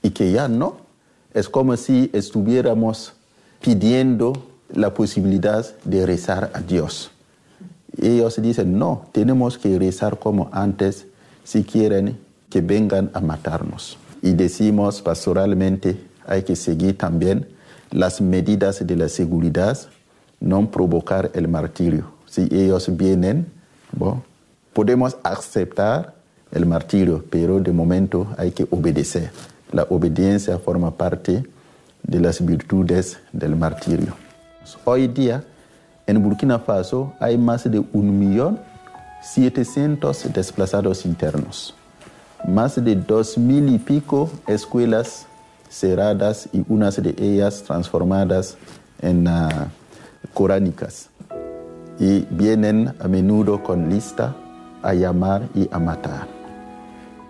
y 0.03 0.11
que 0.11 0.33
ya 0.33 0.49
no. 0.49 0.89
Es 1.33 1.49
como 1.49 1.77
si 1.77 2.11
estuviéramos 2.13 3.13
pidiendo 3.61 4.33
la 4.75 4.93
posibilidad 4.95 5.65
de 5.85 6.05
rezar 6.07 6.51
a 6.55 6.61
Dios. 6.61 7.13
Ellos 7.97 8.43
dicen, 8.43 8.79
no, 8.79 9.07
tenemos 9.13 9.59
que 9.59 9.79
rezar 9.79 10.19
como 10.19 10.51
antes 10.53 11.07
si 11.45 11.63
quieren 11.63 12.19
que 12.51 12.61
vengan 12.61 13.11
a 13.15 13.21
matarnos. 13.21 13.97
Y 14.23 14.33
decimos 14.33 15.03
pastoralmente, 15.03 16.01
hay 16.27 16.43
que 16.43 16.57
seguir 16.57 16.99
también 16.99 17.47
las 17.93 18.21
medidas 18.21 18.85
de 18.85 18.97
la 18.97 19.09
seguridad 19.09 19.79
no 20.41 20.69
provocar 20.71 21.31
el 21.35 21.47
martirio. 21.47 22.11
Si 22.27 22.43
ellos 22.51 22.97
vienen, 22.97 23.58
podemos 24.73 25.17
aceptar 25.23 26.15
el 26.53 26.67
martirio, 26.67 27.25
pero 27.31 27.61
de 27.61 27.73
momento 27.73 28.27
hay 28.37 28.53
que 28.53 28.67
obedecer. 28.71 29.31
La 29.73 29.83
obediencia 29.91 30.59
forma 30.59 30.97
parte 30.97 31.45
de 32.03 32.21
las 32.21 32.45
virtudes 32.45 33.19
del 33.33 33.57
martirio. 33.57 34.15
Hoy 34.85 35.09
día, 35.09 35.45
en 36.07 36.23
Burkina 36.23 36.59
Faso 36.59 37.13
hay 37.21 37.37
más 37.37 37.71
de 37.71 37.85
un 37.93 38.19
millón 38.19 38.61
setecientos 39.23 40.27
desplazados 40.33 41.05
internos, 41.05 41.75
más 42.47 42.83
de 42.83 42.95
dos 42.95 43.37
mil 43.37 43.69
y 43.69 43.79
pico 43.79 44.31
escuelas 44.47 45.27
cerradas 45.69 46.49
y 46.53 46.65
unas 46.69 47.03
de 47.03 47.15
ellas 47.19 47.63
transformadas 47.63 48.57
en 49.03 49.27
uh, 49.27 49.49
coránicas 50.33 51.11
y 51.99 52.27
vienen 52.31 52.95
a 53.01 53.09
menudo 53.09 53.63
con 53.63 53.89
lista 53.89 54.35
a 54.83 54.95
llamar 54.95 55.49
y 55.55 55.69
a 55.73 55.79
matar. 55.79 56.29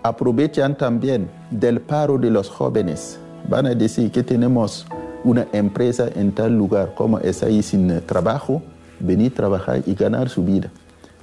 Aprovechan 0.03 0.77
también 0.77 1.29
del 1.51 1.81
paro 1.81 2.19
de 2.19 2.31
los 2.31 2.49
jóvenes. 2.49 3.19
Van 3.49 3.67
a 3.67 3.75
decir 3.75 4.11
que 4.11 4.23
tenemos 4.23 4.87
una 5.25 5.47
empresa 5.53 6.09
en 6.15 6.33
tal 6.33 6.57
lugar, 6.57 6.95
como 6.95 7.19
es 7.19 7.43
ahí 7.43 7.63
sin 7.63 8.01
trabajo, 8.07 8.63
venir 9.01 9.33
a 9.33 9.35
trabajar 9.35 9.83
y 9.87 9.95
ganar 9.95 10.29
su 10.29 10.45
vida. 10.45 10.71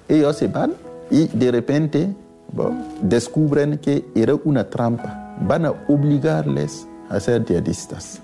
Ellos 0.08 0.36
se 0.36 0.48
van 0.48 0.74
y 1.10 1.28
de 1.28 1.52
repente 1.52 2.14
descubren 3.02 3.78
que 3.78 4.06
era 4.16 4.36
una 4.44 4.70
trampa. 4.70 5.36
Van 5.42 5.66
a 5.66 5.72
obligarles 5.88 6.88
a 7.10 7.20
ser 7.20 7.46
diadistas. 7.46 8.22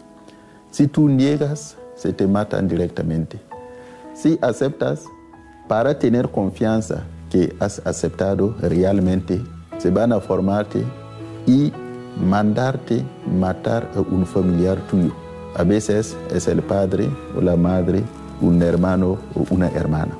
Si 0.71 0.87
tú 0.87 1.09
niegas, 1.09 1.77
se 1.95 2.13
te 2.13 2.25
matan 2.27 2.67
directamente. 2.67 3.50
Si 4.13 4.37
aceptas, 4.41 5.05
para 5.67 5.97
tener 5.97 6.29
confianza 6.29 7.03
que 7.29 7.55
has 7.59 7.81
aceptado 7.85 8.55
realmente, 8.61 9.41
se 9.77 9.89
van 9.89 10.11
a 10.11 10.19
formarte 10.19 10.83
y 11.47 11.71
mandarte 12.17 13.03
matar 13.39 13.89
a 13.95 14.01
un 14.01 14.25
familiar 14.25 14.77
tuyo. 14.89 15.13
A 15.55 15.63
veces 15.63 16.15
es 16.29 16.47
el 16.47 16.61
padre 16.61 17.09
o 17.37 17.41
la 17.41 17.55
madre, 17.55 18.03
un 18.41 18.61
hermano 18.61 19.17
o 19.33 19.45
una 19.49 19.69
hermana. 19.69 20.17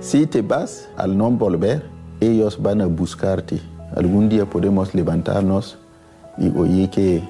Si 0.00 0.26
te 0.26 0.42
vas 0.42 0.88
al 0.96 1.16
no 1.16 1.30
volver, 1.30 1.82
ellos 2.20 2.60
van 2.60 2.80
a 2.80 2.86
buscarte. 2.86 3.60
Algún 3.96 4.28
día 4.28 4.48
podemos 4.48 4.94
levantarnos 4.94 5.78
y 6.38 6.48
oír 6.56 6.90
que 6.90 7.22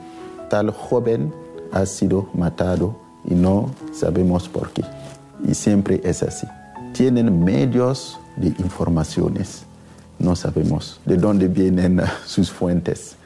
tal 0.50 0.70
joven 0.70 1.32
ha 1.72 1.86
sido 1.86 2.28
matado 2.34 2.96
y 3.24 3.34
no 3.34 3.70
sabemos 3.92 4.48
por 4.48 4.70
qué. 4.70 4.84
Y 5.46 5.54
siempre 5.54 6.00
es 6.04 6.22
así. 6.22 6.46
Tienen 6.92 7.42
medios 7.44 8.18
de 8.36 8.48
informaciones. 8.48 9.64
No 10.18 10.36
sabemos 10.36 11.00
de 11.04 11.16
dónde 11.16 11.48
vienen 11.48 12.00
sus 12.26 12.50
fuentes. 12.50 13.16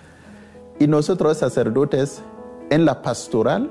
Y 0.78 0.86
nosotros 0.86 1.38
sacerdotes 1.38 2.22
en 2.70 2.84
la 2.84 3.02
pastoral, 3.02 3.70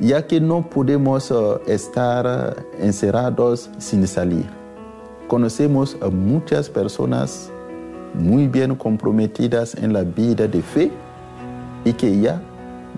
ya 0.00 0.26
que 0.26 0.40
no 0.40 0.68
podemos 0.68 1.30
uh, 1.30 1.60
estar 1.66 2.64
encerrados 2.78 3.70
sin 3.78 4.06
salir, 4.06 4.46
conocemos 5.28 5.96
a 6.00 6.08
muchas 6.08 6.68
personas 6.68 7.50
muy 8.14 8.48
bien 8.48 8.74
comprometidas 8.74 9.74
en 9.74 9.92
la 9.92 10.02
vida 10.02 10.48
de 10.48 10.62
fe 10.62 10.90
y 11.84 11.92
que 11.92 12.20
ya 12.20 12.40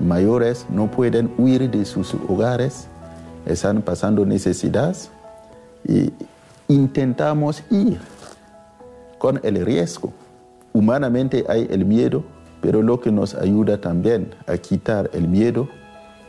mayores 0.00 0.66
no 0.70 0.90
pueden 0.90 1.32
huir 1.36 1.70
de 1.70 1.84
sus 1.84 2.14
hogares, 2.28 2.88
están 3.46 3.82
pasando 3.82 4.24
necesidades 4.24 5.10
y 5.86 6.12
intentamos 6.68 7.62
ir 7.70 7.98
con 9.18 9.40
el 9.42 9.64
riesgo. 9.64 10.12
Humanamente 10.72 11.44
hay 11.48 11.66
el 11.70 11.84
miedo, 11.84 12.24
pero 12.60 12.82
lo 12.82 13.00
que 13.00 13.10
nos 13.10 13.34
ayuda 13.34 13.80
también 13.80 14.34
a 14.46 14.56
quitar 14.56 15.10
el 15.12 15.28
miedo 15.28 15.68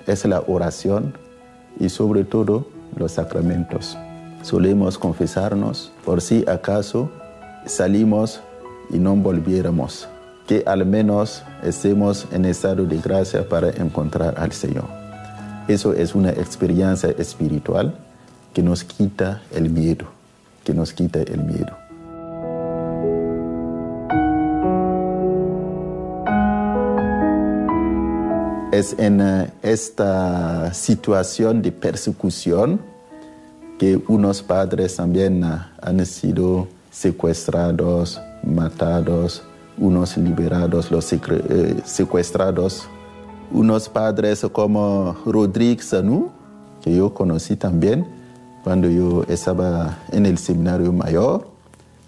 es 0.07 0.25
la 0.25 0.43
oración 0.47 1.13
y 1.79 1.89
sobre 1.89 2.23
todo 2.23 2.67
los 2.97 3.13
sacramentos. 3.13 3.97
Solemos 4.41 4.97
confesarnos 4.97 5.91
por 6.03 6.21
si 6.21 6.43
acaso 6.47 7.11
salimos 7.65 8.41
y 8.89 8.97
no 8.97 9.15
volviéramos 9.15 10.07
que 10.47 10.63
al 10.65 10.85
menos 10.85 11.43
estemos 11.63 12.27
en 12.31 12.45
estado 12.45 12.85
de 12.85 12.97
gracia 12.97 13.47
para 13.47 13.69
encontrar 13.69 14.33
al 14.37 14.51
Señor. 14.51 15.00
Eso 15.67 15.93
es 15.93 16.15
una 16.15 16.31
experiencia 16.31 17.09
espiritual 17.11 17.95
que 18.53 18.61
nos 18.61 18.83
quita 18.83 19.41
el 19.51 19.69
miedo, 19.69 20.05
que 20.63 20.73
nos 20.73 20.93
quita 20.93 21.21
el 21.21 21.43
miedo. 21.43 21.77
Es 28.71 28.95
en 28.97 29.19
eh, 29.21 29.51
esta 29.61 30.73
situación 30.73 31.61
de 31.61 31.71
persecución 31.71 32.79
que 33.77 34.01
unos 34.07 34.41
padres 34.41 34.95
también 34.95 35.43
eh, 35.43 35.57
han 35.81 36.05
sido 36.05 36.67
secuestrados, 36.89 38.21
matados, 38.43 39.43
unos 39.77 40.17
liberados, 40.17 40.91
los 40.91 41.11
eh, 41.13 41.17
secuestrados, 41.83 42.87
unos 43.51 43.89
padres 43.89 44.45
como 44.51 45.15
Rodríguez 45.25 45.85
Sanú, 45.85 46.31
que 46.81 46.95
yo 46.95 47.13
conocí 47.13 47.55
también 47.55 48.05
cuando 48.63 48.89
yo 48.89 49.23
estaba 49.27 49.97
en 50.11 50.25
el 50.25 50.37
seminario 50.37 50.93
mayor, 50.93 51.47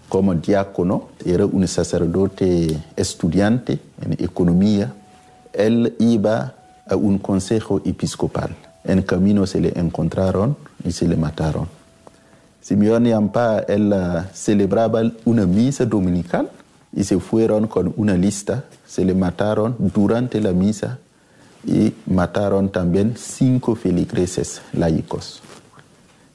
como 0.08 0.34
diácono, 0.34 1.08
era 1.24 1.46
un 1.46 1.66
sacerdote 1.66 2.78
estudiante 2.96 3.80
en 4.00 4.12
economía. 4.24 4.94
Él 5.52 5.94
iba 5.98 6.54
a 6.86 6.94
un 6.94 7.18
consejo 7.18 7.80
episcopal. 7.84 8.54
En 8.84 9.02
camino 9.02 9.46
se 9.46 9.60
le 9.60 9.72
encontraron 9.76 10.56
y 10.84 10.92
se 10.92 11.08
le 11.08 11.16
mataron. 11.16 11.66
Simeón 12.60 13.04
Yampa, 13.04 13.58
él 13.66 13.92
uh, 13.92 14.22
celebraba 14.32 15.02
una 15.24 15.46
misa 15.46 15.84
dominical 15.84 16.50
y 16.94 17.04
se 17.04 17.18
fueron 17.18 17.66
con 17.66 17.92
una 17.96 18.16
lista, 18.16 18.64
se 18.86 19.04
le 19.04 19.14
mataron 19.14 19.74
durante 19.78 20.40
la 20.40 20.52
misa 20.52 20.98
y 21.66 21.94
mataron 22.06 22.70
también 22.70 23.14
cinco 23.16 23.74
feligreses 23.74 24.60
laicos. 24.72 25.40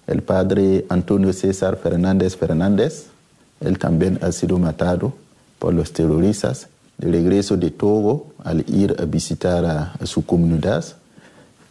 El 0.07 0.23
padre 0.23 0.86
Antonio 0.89 1.34
César 1.34 1.77
Fernández 1.77 2.36
Fernández, 2.36 3.07
él 3.61 3.77
también 3.77 4.19
ha 4.21 4.32
sido 4.32 4.57
matado 4.57 5.13
por 5.59 5.73
los 5.73 5.93
terroristas. 5.93 6.67
De 6.97 7.11
regreso 7.11 7.55
de 7.55 7.71
Togo, 7.71 8.27
al 8.43 8.65
ir 8.67 8.95
a 8.99 9.05
visitar 9.05 9.65
a, 9.65 10.05
su 10.05 10.25
comunidad, 10.25 10.84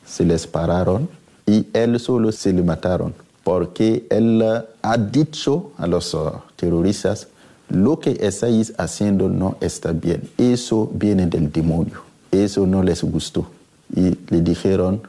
se 0.06 0.24
les 0.24 0.46
pararon 0.46 1.08
y 1.46 1.66
él 1.72 1.98
solo 2.00 2.32
se 2.32 2.52
le 2.52 2.62
mataron 2.62 3.12
porque 3.48 4.06
él 4.10 4.42
ha 4.82 4.98
dicho 4.98 5.72
a 5.78 5.86
los 5.86 6.12
uh, 6.12 6.32
terroristas 6.56 7.28
lo 7.70 7.98
que 7.98 8.18
estáis 8.20 8.74
haciendo 8.76 9.30
no 9.30 9.56
está 9.62 9.92
bien. 9.92 10.28
Eso 10.36 10.90
viene 10.92 11.26
del 11.26 11.50
demonio. 11.50 12.07
Eso 12.30 12.66
no 12.66 12.82
les 12.82 13.02
gustó. 13.02 13.46
Y 13.94 14.16
le 14.28 14.40
dijeron, 14.40 15.02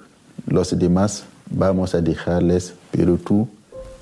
los 0.47 0.77
demás 0.77 1.23
vamos 1.49 1.93
a 1.95 2.01
dejarles, 2.01 2.73
pero 2.91 3.17
tú 3.17 3.47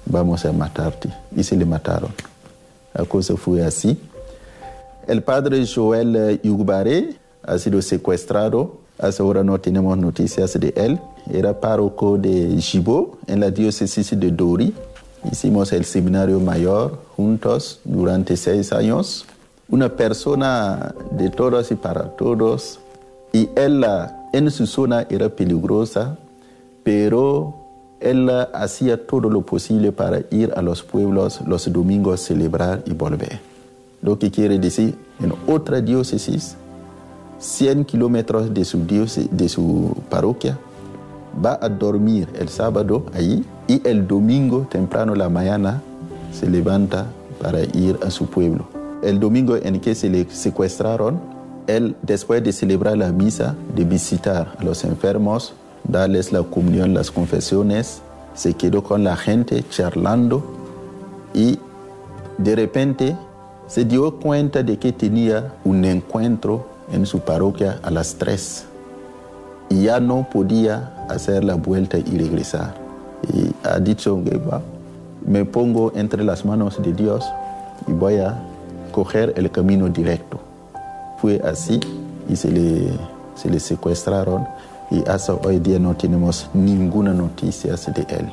vamos 0.05 0.45
a 0.45 0.51
matarte. 0.51 1.09
Y 1.35 1.43
se 1.43 1.55
le 1.55 1.65
mataron. 1.65 2.11
La 2.93 3.05
cosa 3.05 3.35
fue 3.35 3.63
así. 3.63 3.97
El 5.07 5.23
padre 5.23 5.65
Joel 5.65 6.39
Yugbaré 6.43 7.17
ha 7.43 7.57
sido 7.57 7.81
secuestrado. 7.81 8.79
Hasta 8.99 9.23
ahora 9.23 9.43
no 9.43 9.59
tenemos 9.59 9.97
noticias 9.97 10.59
de 10.59 10.73
él. 10.75 10.99
Era 11.31 11.59
párroco 11.59 12.17
de 12.17 12.59
Jibo 12.59 13.17
en 13.27 13.39
la 13.39 13.51
diócesis 13.51 14.19
de 14.19 14.31
Dori. 14.31 14.73
Hicimos 15.31 15.71
el 15.71 15.85
seminario 15.85 16.39
mayor 16.39 16.99
juntos 17.15 17.79
durante 17.83 18.37
seis 18.37 18.71
años. 18.71 19.25
Una 19.69 19.89
persona 19.89 20.93
de 21.11 21.29
todos 21.29 21.71
y 21.71 21.75
para 21.75 22.15
todos. 22.15 22.79
Y 23.33 23.49
él 23.55 23.85
en 24.33 24.51
su 24.51 24.67
zona 24.67 25.05
era 25.09 25.29
peligrosa, 25.29 26.17
pero 26.83 27.55
él 27.99 28.29
hacía 28.53 29.05
todo 29.05 29.29
lo 29.29 29.41
posible 29.41 29.91
para 29.91 30.21
ir 30.31 30.53
a 30.55 30.61
los 30.61 30.83
pueblos 30.83 31.41
los 31.45 31.71
domingos, 31.71 32.21
celebrar 32.21 32.83
y 32.85 32.93
volver. 32.93 33.39
Lo 34.01 34.19
que 34.19 34.29
quiere 34.29 34.59
decir, 34.59 34.95
en 35.19 35.33
otra 35.47 35.81
diócesis, 35.81 36.55
100 37.39 37.85
kilómetros 37.85 38.53
de 38.53 38.65
su, 38.65 38.85
de 38.85 39.49
su 39.49 39.95
parroquia, 40.09 40.57
va 41.43 41.59
a 41.61 41.69
dormir 41.69 42.27
el 42.39 42.49
sábado 42.49 43.05
allí 43.13 43.43
y 43.67 43.81
el 43.87 44.07
domingo 44.07 44.67
temprano 44.69 45.13
la 45.15 45.29
mañana 45.29 45.81
se 46.31 46.49
levanta 46.49 47.07
para 47.41 47.61
ir 47.63 47.97
a 48.05 48.09
su 48.09 48.27
pueblo. 48.27 48.67
El 49.03 49.19
domingo 49.19 49.55
en 49.55 49.79
que 49.79 49.93
se 49.93 50.09
le 50.09 50.29
secuestraron, 50.29 51.19
él 51.67 51.95
después 52.01 52.43
de 52.43 52.51
celebrar 52.51 52.97
la 52.97 53.11
misa, 53.11 53.55
de 53.75 53.83
visitar 53.83 54.55
a 54.57 54.63
los 54.63 54.83
enfermos, 54.83 55.53
darles 55.83 56.31
la 56.31 56.43
comunión, 56.43 56.93
las 56.93 57.11
confesiones, 57.11 58.01
se 58.33 58.53
quedó 58.53 58.83
con 58.83 59.03
la 59.03 59.15
gente 59.15 59.63
charlando 59.69 60.43
y 61.33 61.59
de 62.37 62.55
repente 62.55 63.15
se 63.67 63.85
dio 63.85 64.15
cuenta 64.19 64.63
de 64.63 64.77
que 64.77 64.91
tenía 64.91 65.53
un 65.63 65.83
encuentro 65.85 66.67
en 66.91 67.05
su 67.05 67.19
parroquia 67.19 67.79
a 67.83 67.91
las 67.91 68.15
tres 68.15 68.65
y 69.69 69.83
ya 69.83 69.99
no 69.99 70.27
podía 70.31 71.05
hacer 71.09 71.43
la 71.43 71.55
vuelta 71.55 71.97
y 71.97 72.17
regresar. 72.17 72.75
Y 73.33 73.51
ha 73.67 73.79
dicho 73.79 74.21
me 75.25 75.43
pongo 75.43 75.91
entre 75.95 76.23
las 76.23 76.45
manos 76.45 76.81
de 76.81 76.93
Dios 76.93 77.25
y 77.87 77.91
voy 77.91 78.17
a 78.17 78.37
coger 78.91 79.33
el 79.35 79.51
camino 79.51 79.89
directo. 79.89 80.46
Fue 81.17 81.41
así 81.43 81.79
y 82.29 82.35
se 82.35 82.51
le, 82.51 82.91
se 83.35 83.49
le 83.49 83.59
secuestraron 83.59 84.47
y 84.89 85.07
hasta 85.07 85.33
hoy 85.33 85.59
día 85.59 85.79
no 85.79 85.95
tenemos 85.95 86.49
ninguna 86.53 87.13
noticia 87.13 87.75
de 87.75 88.01
él. 88.09 88.31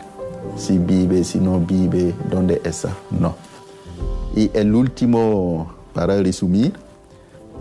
Si 0.57 0.79
vive, 0.79 1.25
si 1.25 1.39
no 1.39 1.59
vive, 1.59 2.15
dónde 2.31 2.61
está, 2.65 2.91
no. 3.11 3.35
Y 4.37 4.51
el 4.55 4.75
último, 4.75 5.75
para 5.93 6.21
resumir, 6.21 6.75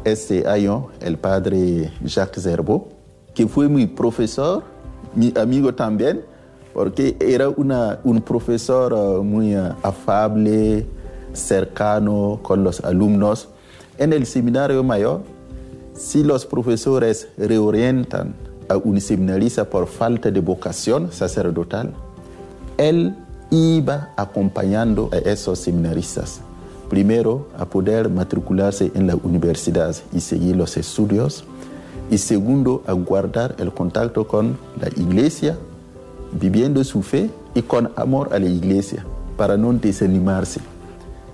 este 0.04 0.48
año 0.48 0.90
el 1.00 1.18
padre 1.18 1.92
Jacques 2.04 2.44
Zerbo, 2.44 2.90
que 3.34 3.48
fue 3.48 3.70
mi 3.70 3.88
profesor, 3.88 4.64
mi 5.16 5.34
amigo 5.38 5.74
también, 5.74 6.24
porque 6.74 7.16
era 7.20 7.50
una, 7.50 8.00
un 8.04 8.22
profesor 8.22 8.94
uh, 8.94 9.24
muy 9.24 9.56
uh, 9.56 9.74
afable, 9.82 10.86
cercano 11.34 12.40
con 12.42 12.64
los 12.64 12.82
alumnos. 12.82 13.50
En 13.98 14.12
el 14.14 14.26
seminario 14.26 14.84
mayor, 14.84 15.22
si 15.96 16.24
los 16.24 16.46
profesores 16.46 17.28
reorientan 17.38 18.34
a 18.68 18.78
un 18.78 19.00
seminarista 19.00 19.70
por 19.70 19.88
falta 19.88 20.32
de 20.32 20.40
vocación 20.40 21.12
sacerdotal, 21.12 21.94
él 22.78 23.16
iba 23.52 24.12
acompañando 24.18 25.10
a 25.12 25.18
esos 25.18 25.60
seminaristas. 25.60 26.42
Primero, 26.90 27.48
a 27.58 27.66
poder 27.66 28.10
matricularse 28.10 28.92
en 28.96 29.06
la 29.06 29.16
universidad 29.16 29.96
y 30.12 30.22
seguir 30.22 30.56
los 30.56 30.76
estudios 30.78 31.44
y 32.10 32.18
segundo, 32.18 32.84
a 32.86 32.94
guardar 32.94 33.56
el 33.60 33.74
contacto 33.74 34.28
con 34.28 34.58
la 34.80 34.90
iglesia, 34.90 35.58
viviendo 36.32 36.84
su 36.84 37.02
fe 37.02 37.30
y 37.54 37.62
con 37.62 37.92
amor 37.96 38.30
a 38.34 38.40
la 38.40 38.48
iglesia, 38.48 39.06
para 39.38 39.56
no 39.56 39.72
desanimarse. 39.74 40.60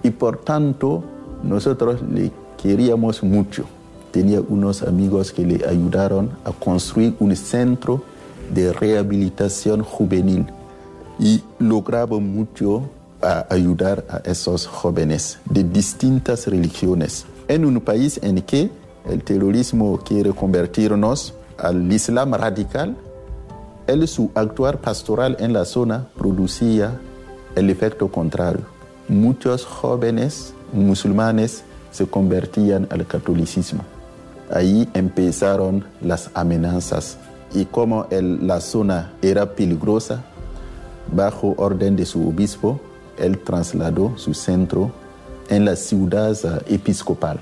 Y 0.04 0.12
por 0.12 0.38
tanto, 0.38 1.04
nosotros 1.44 2.02
le 2.02 2.32
queríamos 2.62 3.24
mucho. 3.24 3.66
Tenía 4.12 4.42
unos 4.42 4.84
amigos 4.84 5.32
que 5.32 5.46
le 5.46 5.66
ayudaron 5.68 6.32
a 6.44 6.52
construir 6.52 7.16
un 7.20 7.36
centro 7.36 8.04
de 8.54 8.74
rehabilitación 8.74 9.84
juvenil 9.84 10.46
y 11.20 11.42
lograba 11.60 12.20
mucho 12.20 12.90
ayudar 13.50 14.06
a 14.10 14.18
esos 14.30 14.66
jóvenes 14.66 15.40
de 15.50 15.64
distintas 15.64 16.48
religiones 16.48 17.26
en 17.48 17.66
un 17.66 17.82
país 17.82 18.20
en 18.24 18.42
que 18.42 18.72
el 19.10 19.24
terrorismo 19.24 20.00
quiere 20.00 20.32
convertirnos 20.32 21.34
al 21.58 21.92
Islam 21.92 22.34
radical, 22.34 22.96
el 23.88 24.08
su 24.08 24.32
actuar 24.36 24.80
pastoral 24.80 25.36
en 25.40 25.52
la 25.52 25.66
zona 25.66 26.08
producía 26.18 27.00
el 27.56 27.70
efecto 27.70 28.10
contrario. 28.10 28.62
Muchos 29.08 29.66
jóvenes 29.66 30.54
musulmanes 30.72 31.64
se 31.92 32.08
convertían 32.08 32.88
al 32.90 33.06
catolicismo. 33.06 33.84
Ahí 34.52 34.88
empezaron 34.94 35.86
las 36.02 36.32
amenazas 36.34 37.18
y 37.54 37.66
como 37.66 38.08
la 38.12 38.62
zona 38.62 39.14
era 39.22 39.54
peligrosa, 39.54 40.24
bajo 41.12 41.54
orden 41.58 41.96
de 41.96 42.06
su 42.06 42.28
obispo, 42.28 42.80
él 43.18 43.40
trasladó 43.40 44.18
su 44.18 44.34
centro 44.34 44.92
en 45.50 45.66
la 45.66 45.76
ciudad 45.76 46.36
episcopal 46.68 47.40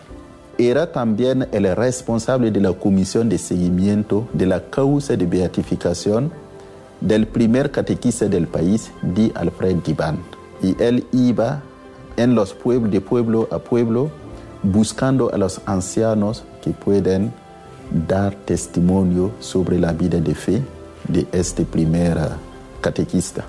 era 0.58 0.92
también 0.92 1.48
el 1.52 1.76
responsable 1.76 2.50
de 2.52 2.62
la 2.62 2.74
comisión 2.74 3.30
de 3.30 3.38
seguimiento 3.38 4.28
de 4.34 4.48
la 4.48 4.62
causa 4.70 5.16
de 5.16 5.26
beatificación 5.26 6.32
del 7.00 7.28
primer 7.28 7.70
catequista 7.70 8.26
del 8.26 8.48
país, 8.48 8.92
Di 9.04 9.32
Alfred 9.36 9.78
Divan. 9.86 10.18
Y 10.64 10.76
él 10.82 11.06
iba 11.12 11.62
en 12.16 12.34
los 12.34 12.54
pueblos, 12.54 12.92
de 12.92 13.02
pueblo 13.02 13.48
a 13.52 13.60
pueblo, 13.60 14.10
buscando 14.64 15.34
a 15.34 15.38
los 15.38 15.62
ancianos 15.66 16.44
que 16.62 16.72
pueden 16.72 17.34
dar 18.08 18.36
testimonio 18.36 19.32
sobre 19.40 19.80
la 19.80 19.94
vida 19.94 20.20
de 20.20 20.36
fe 20.36 20.62
de 21.08 21.28
este 21.32 21.64
primer 21.64 22.18
catequista. 22.82 23.46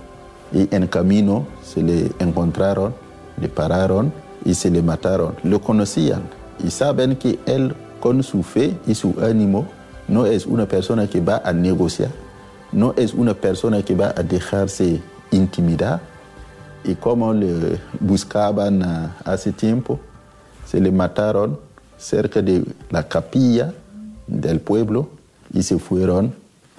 Y 0.53 0.75
en 0.75 0.87
camino 0.87 1.47
se 1.65 1.83
le 1.83 2.11
encontraron, 2.19 2.95
le 3.41 3.49
pararon 3.49 4.13
y 4.45 4.55
se 4.55 4.71
le 4.71 4.83
mataron. 4.83 5.35
Lo 5.43 5.61
conocían 5.61 6.23
y 6.63 6.71
saben 6.71 7.17
que 7.17 7.39
él 7.47 7.75
con 8.01 8.23
su 8.23 8.43
fe 8.43 8.77
y 8.87 8.95
su 8.95 9.15
ánimo 9.21 9.67
no 10.07 10.25
es 10.27 10.47
una 10.47 10.67
persona 10.67 11.07
que 11.07 11.21
va 11.21 11.43
a 11.45 11.53
negociar, 11.53 12.11
no 12.73 12.95
es 12.97 13.13
una 13.13 13.35
persona 13.35 13.83
que 13.83 13.95
va 13.95 14.15
a 14.17 14.23
dejarse 14.23 15.01
intimidar. 15.31 16.01
Y 16.85 16.95
como 16.95 17.35
le 17.35 17.79
buscaban 18.01 19.13
hace 19.25 19.53
tiempo, 19.53 20.01
se 20.71 20.81
le 20.81 20.91
mataron 20.93 21.59
cerca 21.97 22.43
de 22.43 22.63
la 22.91 23.09
capilla 23.09 23.73
del 24.27 24.61
pueblo 24.61 25.09
y 25.53 25.63
se 25.63 25.79
fueron 25.79 26.35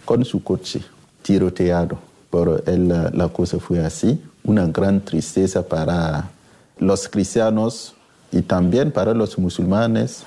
con 0.05 0.23
su 0.25 0.43
coche 0.43 0.81
tiroteado. 1.23 1.97
Pero 2.31 2.61
la 2.65 3.27
cosa 3.29 3.59
fue 3.59 3.83
así, 3.83 4.21
una 4.43 4.67
gran 4.67 5.01
tristeza 5.01 5.67
para 5.67 6.29
los 6.77 7.09
cristianos 7.09 7.95
y 8.31 8.43
también 8.43 8.91
para 8.91 9.15
los 9.15 9.39
musulmanes, 9.39 10.23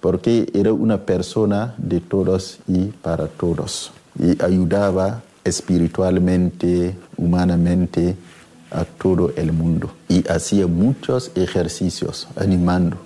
porque 0.00 0.50
era 0.52 0.72
una 0.72 0.98
persona 0.98 1.74
de 1.78 2.00
todos 2.00 2.58
y 2.66 2.86
para 2.86 3.28
todos. 3.28 3.92
Y 4.18 4.42
ayudaba 4.42 5.22
espiritualmente, 5.44 6.96
humanamente 7.16 8.16
a 8.70 8.84
todo 8.84 9.32
el 9.36 9.52
mundo. 9.52 9.90
Y 10.08 10.26
hacía 10.28 10.66
muchos 10.66 11.30
ejercicios 11.34 12.28
animando. 12.36 12.96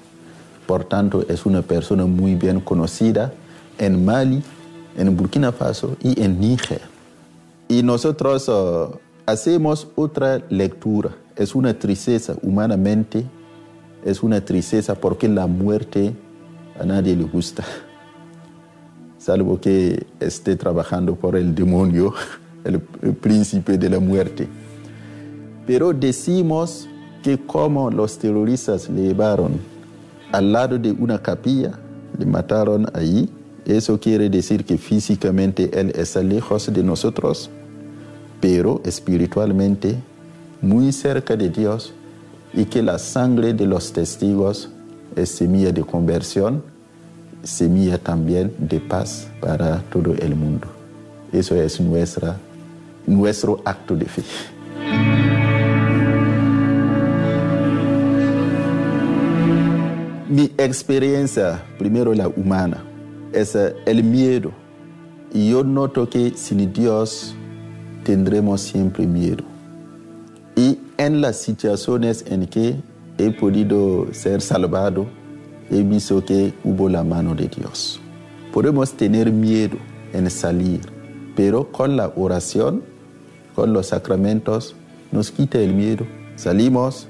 Por 0.67 0.85
tanto, 0.85 1.25
es 1.29 1.47
una 1.47 1.63
persona 1.63 2.07
muy 2.07 2.35
bien 2.35 2.61
conocida 2.61 3.33
en 3.79 4.05
Mali, 4.05 4.43
en 4.97 5.17
Burkina 5.17 5.53
Faso 5.53 5.97
y 6.01 6.23
en 6.23 6.39
Níger. 6.39 6.83
Y 7.69 7.83
nosotros 7.83 8.49
uh, 8.49 8.99
hacemos 9.27 9.89
otra 9.97 10.43
lectura. 10.49 11.11
Es 11.37 11.55
una 11.55 11.79
tristeza 11.79 12.35
humanamente, 12.43 13.25
es 14.05 14.23
una 14.23 14.45
tristeza 14.45 14.95
porque 14.95 15.29
la 15.29 15.47
muerte 15.47 16.15
a 16.79 16.85
nadie 16.85 17.15
le 17.15 17.25
gusta, 17.25 17.65
salvo 19.19 19.61
que 19.61 20.07
esté 20.19 20.57
trabajando 20.57 21.15
por 21.15 21.37
el 21.37 21.55
demonio, 21.55 22.15
el, 22.65 22.81
príncipe 22.81 23.79
de 23.79 23.91
la 23.91 24.01
muerte. 24.01 24.49
Pero 25.71 25.93
decimos 25.93 26.89
que 27.23 27.39
como 27.39 27.93
los 27.93 28.19
terroristas 28.19 28.91
le 28.91 29.03
llevaron 29.03 29.53
al 30.33 30.51
lado 30.51 30.77
de 30.81 30.91
una 30.91 31.23
capilla, 31.23 31.79
le 32.19 32.27
mataron 32.27 32.89
ahí, 32.93 33.29
eso 33.65 34.01
quiere 34.01 34.29
decir 34.29 34.65
que 34.65 34.77
físicamente 34.77 35.71
Él 35.73 35.93
está 35.95 36.25
lejos 36.25 36.73
de 36.73 36.83
nosotros, 36.83 37.51
pero 38.41 38.81
espiritualmente 38.85 39.95
muy 40.61 40.91
cerca 40.91 41.37
de 41.37 41.51
Dios 41.51 41.93
y 42.53 42.65
que 42.65 42.83
la 42.83 42.99
sangre 42.99 43.55
de 43.55 43.67
los 43.67 43.93
testigos 43.93 44.71
es 45.15 45.29
semilla 45.29 45.71
de 45.71 45.83
conversión, 45.83 46.65
semilla 47.45 47.97
también 47.97 48.53
de 48.59 48.81
paz 48.81 49.29
para 49.41 49.83
todo 49.83 50.15
el 50.15 50.35
mundo. 50.35 50.67
Eso 51.31 51.55
es 51.55 51.81
nuestra, 51.81 52.39
nuestro 53.07 53.63
acto 53.65 53.95
de 53.95 54.07
fe. 54.07 54.25
Mi 60.31 60.45
experiencia, 60.59 61.61
primero 61.77 62.15
la 62.15 62.29
humana, 62.29 62.85
es 63.33 63.57
el 63.85 64.05
miedo. 64.05 64.53
Y 65.35 65.51
yo 65.51 65.65
noto 65.65 66.09
que 66.09 66.35
sin 66.37 66.73
Dios 66.73 67.35
tendremos 68.05 68.61
siempre 68.61 69.09
miedo. 69.09 69.43
Y 70.55 70.79
en 70.99 71.21
las 71.21 71.37
situaciones 71.39 72.25
en 72.29 72.47
que 72.47 72.77
he 73.19 73.33
podido 73.33 74.07
ser 74.13 74.41
salvado, 74.41 75.09
he 75.69 75.83
visto 75.83 76.25
que 76.25 76.55
hubo 76.63 76.89
la 76.89 77.03
mano 77.03 77.35
de 77.35 77.49
Dios. 77.49 78.01
Podemos 78.53 78.93
tener 78.93 79.33
miedo 79.33 79.79
en 80.13 80.31
salir, 80.31 80.83
pero 81.35 81.73
con 81.73 81.97
la 81.97 82.13
oración, 82.15 82.85
con 83.57 83.73
los 83.73 83.89
sacramentos, 83.89 84.77
nos 85.11 85.33
quita 85.33 85.59
el 85.59 85.75
miedo. 85.75 86.07
Salimos 86.37 87.09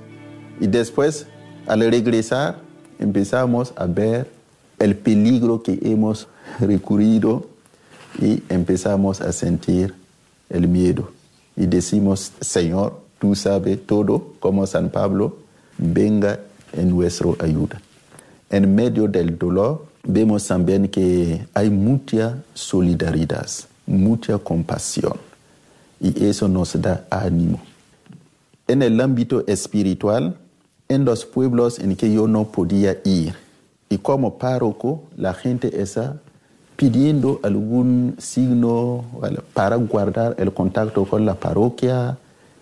y 0.59 0.69
después, 0.69 1.27
al 1.67 1.81
regresar, 1.81 2.70
empezamos 3.01 3.73
a 3.77 3.87
ver 3.87 4.31
el 4.79 4.97
peligro 4.97 5.63
que 5.63 5.79
hemos 5.83 6.29
recurrido 6.61 7.47
y 8.21 8.43
empezamos 8.49 9.21
a 9.21 9.33
sentir 9.33 9.95
el 10.49 10.69
miedo. 10.69 11.11
Y 11.57 11.67
decimos, 11.67 12.33
Señor, 12.41 13.01
tú 13.19 13.35
sabes 13.35 13.85
todo, 13.87 14.35
como 14.39 14.67
San 14.67 14.91
Pablo, 14.91 15.39
venga 15.77 16.41
en 16.73 16.91
nuestra 16.91 17.31
ayuda. 17.41 17.81
En 18.49 18.75
medio 18.75 19.09
del 19.09 19.39
dolor 19.39 19.87
vemos 20.03 20.47
también 20.47 20.89
que 20.89 21.47
hay 21.55 21.71
mucha 21.71 22.43
solidaridad, 22.55 23.49
mucha 23.87 24.39
compasión 24.39 25.15
y 26.01 26.25
eso 26.25 26.49
nos 26.49 26.81
da 26.81 27.07
ánimo. 27.11 27.61
En 28.67 28.83
el 28.83 29.01
ámbito 29.01 29.45
espiritual, 29.47 30.37
en 30.91 31.07
los 31.07 31.25
pueblos 31.25 31.79
en 31.79 31.97
que 31.97 32.13
yo 32.13 32.29
no 32.29 32.49
podía 32.49 32.99
ir, 33.05 33.35
y 33.89 33.97
como 33.97 34.37
párroco, 34.37 35.05
la 35.17 35.33
gente 35.33 35.81
está 35.81 36.21
pidiendo 36.77 37.41
algún 37.43 38.17
signo 38.19 39.05
para 39.55 39.77
guardar 39.77 40.35
el 40.39 40.53
contacto 40.53 41.07
con 41.07 41.25
la 41.25 41.35
parroquia, 41.35 42.19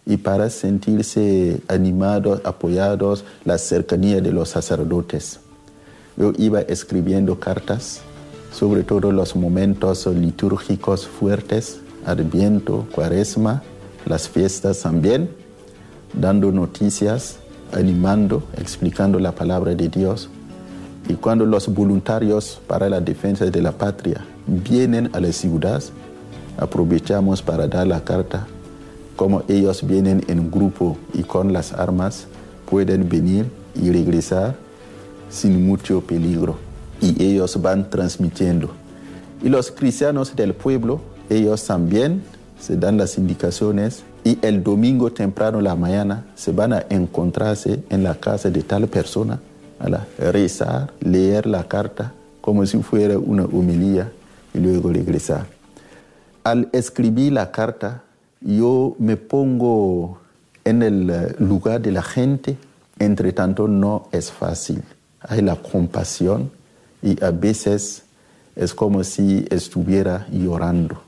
y 0.08 0.16
para 0.16 0.48
sentirse 0.48 1.60
animados, 1.68 2.40
apoyados, 2.44 3.26
la 3.44 3.58
cercanía 3.58 4.22
de 4.22 4.32
los 4.32 4.48
sacerdotes. 4.48 5.40
Yo 6.16 6.32
iba 6.38 6.62
escribiendo 6.62 7.38
cartas, 7.38 8.00
sobre 8.50 8.84
todo 8.84 9.12
los 9.12 9.36
momentos 9.36 10.06
litúrgicos 10.06 11.06
fuertes, 11.06 11.80
Adviento, 12.06 12.86
Cuaresma, 12.94 13.62
las 14.06 14.30
fiestas 14.30 14.80
también, 14.80 15.28
dando 16.14 16.50
noticias, 16.52 17.36
animando, 17.72 18.42
explicando 18.56 19.18
la 19.18 19.32
palabra 19.32 19.74
de 19.74 19.88
Dios. 19.88 20.28
Y 21.08 21.14
cuando 21.14 21.46
los 21.46 21.72
voluntarios 21.72 22.60
para 22.66 22.88
la 22.88 23.00
defensa 23.00 23.46
de 23.46 23.62
la 23.62 23.72
patria 23.72 24.24
vienen 24.46 25.10
a 25.12 25.20
la 25.20 25.32
ciudad, 25.32 25.82
aprovechamos 26.58 27.42
para 27.42 27.66
dar 27.66 27.86
la 27.86 28.04
carta 28.04 28.46
como 29.18 29.42
ellos 29.48 29.84
vienen 29.84 30.24
en 30.28 30.48
grupo 30.48 30.96
y 31.12 31.24
con 31.24 31.52
las 31.52 31.72
armas, 31.72 32.28
pueden 32.70 33.08
venir 33.08 33.46
y 33.74 33.90
regresar 33.90 34.54
sin 35.28 35.66
mucho 35.66 36.02
peligro. 36.02 36.56
Y 37.00 37.20
ellos 37.20 37.60
van 37.60 37.90
transmitiendo. 37.90 38.70
Y 39.42 39.48
los 39.48 39.72
cristianos 39.72 40.36
del 40.36 40.54
pueblo, 40.54 41.00
ellos 41.28 41.66
también 41.66 42.22
se 42.60 42.76
dan 42.76 42.96
las 42.96 43.18
indicaciones 43.18 44.04
y 44.24 44.38
el 44.42 44.62
domingo 44.62 45.12
temprano 45.12 45.60
la 45.60 45.74
mañana 45.74 46.26
se 46.34 46.52
van 46.52 46.72
a 46.72 46.84
encontrarse 46.90 47.82
en 47.88 48.02
la 48.02 48.14
casa 48.14 48.50
de 48.50 48.62
tal 48.62 48.88
persona, 48.88 49.40
rezar, 50.18 50.92
leer 51.00 51.46
la 51.46 51.64
carta 51.68 52.12
como 52.40 52.64
si 52.66 52.78
fuera 52.82 53.18
una 53.18 53.44
humilía 53.44 54.10
y 54.54 54.58
luego 54.58 54.90
regresar. 54.90 55.46
Al 56.44 56.68
escribir 56.72 57.32
la 57.32 57.50
carta, 57.50 58.02
yo 58.40 58.96
me 58.98 59.16
pongo 59.16 60.18
en 60.64 60.82
el 60.82 61.10
eh, 61.10 61.34
lugar 61.38 61.80
de 61.80 61.92
la 61.92 62.02
gente, 62.02 62.56
entre 62.98 63.32
tanto 63.32 63.68
no 63.68 64.08
es 64.12 64.30
fácil. 64.30 64.82
Hay 65.20 65.42
la 65.42 65.56
compasión 65.56 66.50
y 67.02 67.22
a 67.22 67.30
veces 67.30 68.04
es 68.56 68.74
como 68.74 69.04
si 69.04 69.46
estuviera 69.50 70.26
llorando. 70.30 71.02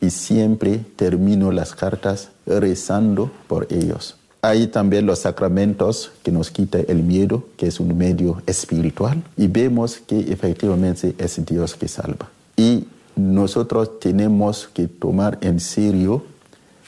Y 0.00 0.10
siempre 0.10 0.80
termino 0.96 1.52
las 1.52 1.74
cartas 1.74 2.30
rezando 2.46 3.30
por 3.48 3.66
ellos. 3.70 4.16
Hay 4.42 4.68
también 4.68 5.06
los 5.06 5.20
sacramentos 5.20 6.12
que 6.22 6.30
nos 6.30 6.50
quita 6.50 6.78
el 6.78 7.02
miedo, 7.02 7.48
que 7.56 7.66
es 7.66 7.80
un 7.80 7.96
medio 7.98 8.42
espiritual, 8.46 9.22
y 9.36 9.48
vemos 9.48 9.98
que 9.98 10.20
efectivamente 10.32 11.14
es 11.18 11.44
Dios 11.44 11.74
que 11.74 11.88
salva. 11.88 12.28
Y 12.56 12.86
nosotros 13.16 13.98
tenemos 13.98 14.68
que 14.72 14.86
tomar 14.86 15.38
en 15.40 15.58
serio 15.58 16.22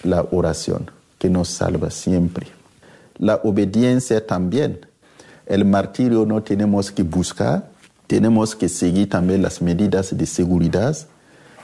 la 0.05 0.25
oración, 0.31 0.91
que 1.19 1.31
nos 1.31 1.49
salva 1.49 1.91
siempre. 1.91 2.47
La 3.19 3.41
obediencia 3.43 4.25
también. 4.25 4.81
El 5.47 5.65
martirio 5.65 6.27
no 6.27 6.43
tenemos 6.43 6.93
que 6.93 7.03
buscar, 7.03 7.71
tenemos 8.07 8.55
que 8.55 8.69
seguir 8.69 9.09
también 9.09 9.43
las 9.43 9.61
medidas 9.61 10.17
de 10.17 10.27
seguridad 10.27 10.97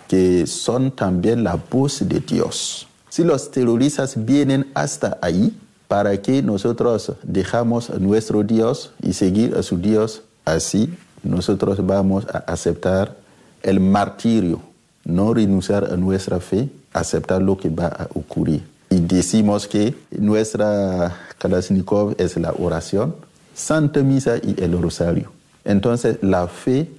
que 0.09 0.47
son 0.47 0.91
también 0.91 1.45
la 1.45 1.57
voz 1.57 2.07
de 2.07 2.21
Dios. 2.21 2.87
Si 3.15 3.23
los 3.23 3.53
terroristas 3.53 4.25
vienen 4.25 4.73
hasta 4.75 5.19
ahí, 5.23 5.57
para 5.87 6.21
que 6.21 6.43
nosotros 6.43 7.13
dejamos 7.23 7.89
a 7.91 7.99
nuestro 8.01 8.43
Dios 8.43 8.91
y 9.01 9.13
seguir 9.13 9.55
a 9.55 9.63
su 9.63 9.79
Dios, 9.79 10.23
así 10.45 10.93
nosotros 11.23 11.87
vamos 11.87 12.27
a 12.27 12.39
aceptar 12.39 13.17
el 13.63 13.79
martirio, 13.79 14.59
no 15.05 15.33
renunciar 15.33 15.85
a 15.93 15.97
nuestra 15.97 16.41
fe 16.41 16.69
aceptar 16.93 17.41
lo 17.41 17.57
que 17.57 17.69
va 17.69 17.87
a 17.87 18.09
ocurrir. 18.15 18.65
Y 18.91 18.99
decimos 18.99 19.69
que 19.69 19.95
nuestra 20.11 21.17
Kalashnikov 21.39 22.17
es 22.19 22.37
la 22.37 22.53
oración, 22.59 23.15
Santa 23.55 24.03
Misa 24.03 24.39
y 24.39 24.61
el 24.61 24.83
Rosario. 24.83 25.31
Entonces 25.65 26.19
la 26.21 26.49
fe 26.49 26.91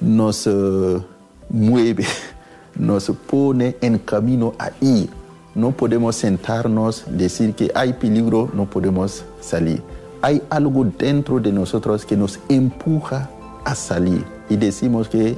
nos 0.00 0.46
eh, 0.46 1.02
mueve, 1.48 2.06
nos 2.76 3.10
pone 3.28 3.74
en 3.80 3.98
camino 3.98 4.54
a 4.56 4.70
ir. 4.80 5.17
No 5.58 5.72
podemos 5.72 6.14
sentarnos, 6.14 7.02
decir 7.08 7.52
que 7.52 7.72
hay 7.74 7.92
peligro, 7.94 8.48
no 8.54 8.70
podemos 8.70 9.24
salir. 9.40 9.82
Hay 10.22 10.40
algo 10.50 10.84
dentro 10.84 11.40
de 11.40 11.50
nosotros 11.50 12.06
que 12.06 12.16
nos 12.16 12.38
empuja 12.48 13.28
a 13.64 13.74
salir 13.74 14.24
y 14.48 14.54
decimos 14.54 15.08
que 15.08 15.36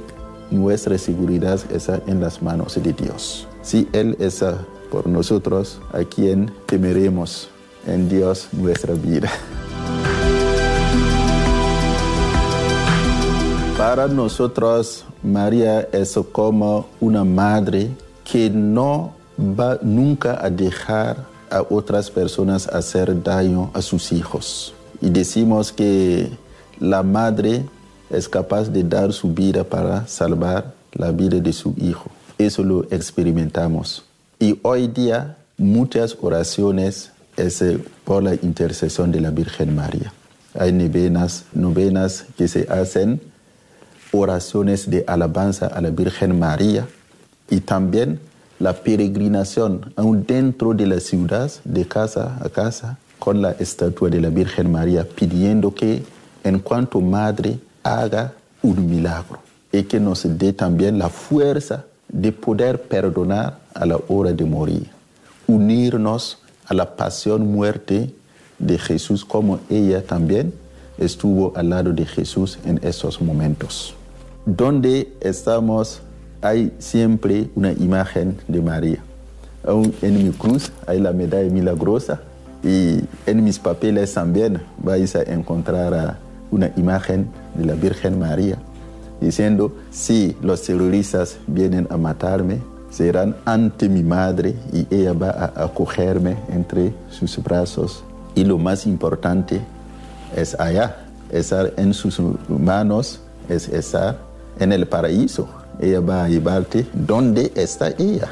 nuestra 0.51 0.95
seguridad 0.99 1.59
está 1.71 1.99
en 2.05 2.21
las 2.21 2.39
manos 2.39 2.75
de 2.75 2.93
Dios. 2.93 3.47
Si 3.63 3.89
Él 3.93 4.15
es 4.19 4.45
por 4.91 5.07
nosotros, 5.07 5.81
a 5.91 6.03
quien 6.03 6.53
temeremos 6.67 7.49
en 7.87 8.07
Dios 8.07 8.47
nuestra 8.51 8.93
vida. 8.93 9.31
Para 13.75 14.07
nosotros, 14.07 15.03
María 15.23 15.89
es 15.91 16.15
como 16.31 16.85
una 16.99 17.23
madre 17.23 17.89
que 18.23 18.51
no 18.51 19.19
va 19.41 19.79
nunca 19.81 20.43
a 20.43 20.49
dejar 20.49 21.25
a 21.49 21.61
otras 21.69 22.09
personas 22.09 22.67
hacer 22.67 23.21
daño 23.21 23.71
a 23.73 23.81
sus 23.81 24.11
hijos. 24.11 24.73
Y 25.01 25.09
decimos 25.09 25.71
que 25.71 26.29
la 26.79 27.03
madre 27.03 27.65
es 28.09 28.29
capaz 28.29 28.69
de 28.69 28.83
dar 28.83 29.11
su 29.13 29.33
vida 29.33 29.63
para 29.63 30.07
salvar 30.07 30.73
la 30.93 31.11
vida 31.11 31.39
de 31.39 31.53
su 31.53 31.73
hijo. 31.77 32.09
Eso 32.37 32.63
lo 32.63 32.83
experimentamos. 32.85 34.03
Y 34.39 34.59
hoy 34.63 34.87
día 34.87 35.37
muchas 35.57 36.17
oraciones 36.21 37.11
es 37.37 37.61
eh, 37.61 37.79
por 38.03 38.23
la 38.23 38.35
intercesión 38.35 39.11
de 39.11 39.21
la 39.21 39.31
Virgen 39.31 39.75
María. 39.75 40.13
Hay 40.57 40.71
novenas, 40.71 41.45
novenas 41.53 42.25
que 42.37 42.47
se 42.47 42.67
hacen, 42.69 43.21
oraciones 44.11 44.89
de 44.89 45.03
alabanza 45.07 45.67
a 45.67 45.79
la 45.81 45.91
Virgen 45.91 46.37
María 46.37 46.87
y 47.49 47.61
también 47.61 48.19
la 48.61 48.73
peregrinación 48.73 49.91
aún 49.95 50.23
dentro 50.25 50.73
de 50.73 50.85
la 50.85 50.99
ciudad, 50.99 51.51
de 51.63 51.85
casa 51.87 52.37
a 52.41 52.49
casa, 52.49 52.99
con 53.17 53.41
la 53.41 53.51
estatua 53.51 54.09
de 54.09 54.21
la 54.21 54.29
Virgen 54.29 54.71
María, 54.71 55.03
pidiendo 55.03 55.73
que 55.73 56.03
en 56.43 56.59
cuanto 56.59 57.01
madre 57.01 57.59
haga 57.83 58.33
un 58.61 58.87
milagro 58.87 59.39
y 59.71 59.83
que 59.83 59.99
nos 59.99 60.25
dé 60.37 60.53
también 60.53 60.99
la 60.99 61.09
fuerza 61.09 61.85
de 62.07 62.31
poder 62.31 62.83
perdonar 62.83 63.59
a 63.73 63.85
la 63.85 63.99
hora 64.07 64.31
de 64.31 64.45
morir, 64.45 64.89
unirnos 65.47 66.37
a 66.67 66.73
la 66.75 66.95
pasión 66.95 67.51
muerte 67.51 68.13
de 68.59 68.77
Jesús 68.77 69.25
como 69.25 69.59
ella 69.69 70.03
también 70.03 70.53
estuvo 70.99 71.53
al 71.55 71.69
lado 71.69 71.93
de 71.93 72.05
Jesús 72.05 72.59
en 72.65 72.79
esos 72.83 73.21
momentos. 73.21 73.95
Donde 74.45 75.13
estamos 75.19 76.01
hay 76.41 76.73
siempre 76.79 77.49
una 77.55 77.71
imagen 77.71 78.37
de 78.47 78.61
María. 78.61 79.03
Aún 79.63 79.93
en 80.01 80.23
mi 80.23 80.31
cruz 80.31 80.71
hay 80.87 80.99
la 80.99 81.11
medalla 81.13 81.49
milagrosa 81.49 82.21
y 82.63 83.01
en 83.25 83.43
mis 83.43 83.59
papeles 83.59 84.13
también 84.13 84.61
vais 84.77 85.15
a 85.15 85.21
encontrar 85.23 86.17
una 86.49 86.71
imagen 86.75 87.29
de 87.55 87.65
la 87.65 87.73
Virgen 87.73 88.19
María 88.19 88.57
diciendo, 89.19 89.71
si 89.91 90.35
los 90.41 90.63
terroristas 90.63 91.37
vienen 91.45 91.87
a 91.91 91.97
matarme, 91.97 92.59
serán 92.89 93.35
ante 93.45 93.87
mi 93.87 94.03
madre 94.03 94.55
y 94.73 94.87
ella 94.93 95.13
va 95.13 95.29
a 95.29 95.63
acogerme 95.65 96.37
entre 96.49 96.93
sus 97.09 97.41
brazos. 97.41 98.03
Y 98.33 98.43
lo 98.43 98.57
más 98.57 98.85
importante 98.87 99.61
es 100.35 100.59
allá, 100.59 101.05
estar 101.31 101.71
en 101.77 101.93
sus 101.93 102.19
manos, 102.49 103.21
es 103.47 103.69
estar 103.69 104.17
en 104.59 104.73
el 104.73 104.87
paraíso. 104.87 105.47
Ella 105.79 105.99
va 105.99 106.25
a 106.25 106.29
llevarte 106.29 106.85
donde 106.93 107.51
está 107.55 107.89
ella. 107.97 108.29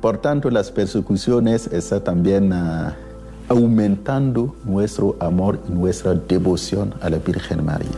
Por 0.00 0.18
tanto, 0.18 0.50
las 0.50 0.70
persecuciones 0.70 1.66
están 1.68 2.04
también 2.04 2.52
ah, 2.52 2.94
aumentando 3.48 4.54
nuestro 4.64 5.16
amor 5.20 5.58
y 5.68 5.72
nuestra 5.72 6.14
devoción 6.14 6.94
a 7.00 7.10
la 7.10 7.18
Virgen 7.18 7.64
María. 7.64 7.90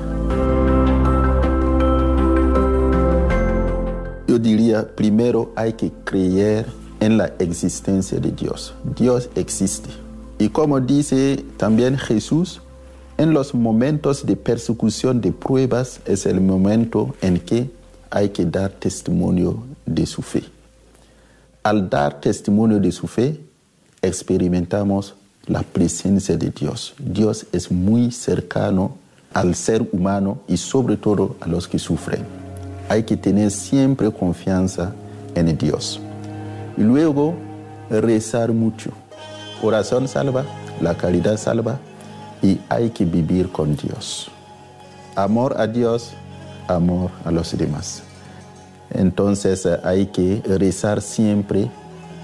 Yo 4.27 4.39
diría, 4.39 4.87
primero 4.95 5.53
hay 5.57 5.73
que 5.73 5.91
creer 6.05 6.67
en 7.01 7.17
la 7.17 7.33
existencia 7.39 8.21
de 8.21 8.31
Dios. 8.33 8.75
Dios 8.97 9.31
existe. 9.35 9.91
Y 10.39 10.51
como 10.51 10.81
dice 10.81 11.45
también 11.57 11.99
Jesús, 11.99 12.63
en 13.17 13.33
los 13.33 13.55
momentos 13.55 14.25
de 14.25 14.37
persecución, 14.37 15.21
de 15.21 15.33
pruebas, 15.33 16.01
es 16.05 16.27
el 16.27 16.41
momento 16.41 17.15
en 17.21 17.41
que 17.41 17.71
hay 18.11 18.31
que 18.31 18.45
dar 18.45 18.71
testimonio 18.71 19.65
de 19.85 20.07
su 20.07 20.23
fe. 20.23 20.45
Al 21.63 21.89
dar 21.89 22.21
testimonio 22.21 22.79
de 22.79 22.93
su 22.93 23.07
fe, 23.07 23.41
experimentamos 24.01 25.15
la 25.47 25.63
presencia 25.63 26.37
de 26.37 26.51
Dios. 26.51 26.95
Dios 26.99 27.47
es 27.53 27.71
muy 27.71 28.11
cercano 28.11 28.97
al 29.35 29.55
ser 29.55 29.87
humano 29.93 30.41
y 30.49 30.57
sobre 30.57 30.97
todo 30.97 31.37
a 31.41 31.49
los 31.49 31.69
que 31.69 31.79
sufren 31.79 32.39
hay 32.89 33.03
que 33.03 33.17
tener 33.17 33.51
siempre 33.51 34.11
confianza 34.11 34.93
en 35.35 35.57
Dios. 35.57 36.01
Y 36.77 36.83
luego 36.83 37.35
rezar 37.91 38.53
mucho. 38.53 38.91
Oración 39.63 40.09
salva, 40.09 40.45
la 40.81 40.97
caridad 40.97 41.37
salva 41.37 41.79
y 42.43 42.59
hay 42.69 42.91
que 42.91 43.05
vivir 43.05 43.51
con 43.51 43.77
Dios. 43.77 44.31
Amor 45.17 45.61
a 45.61 45.67
Dios, 45.67 46.13
amor 46.69 47.11
a 47.25 47.31
los 47.31 47.57
demás. 47.57 48.03
Entonces 48.91 49.67
eh, 49.67 49.79
hay 49.83 50.07
que 50.07 50.43
rezar 50.47 51.03
siempre 51.03 51.71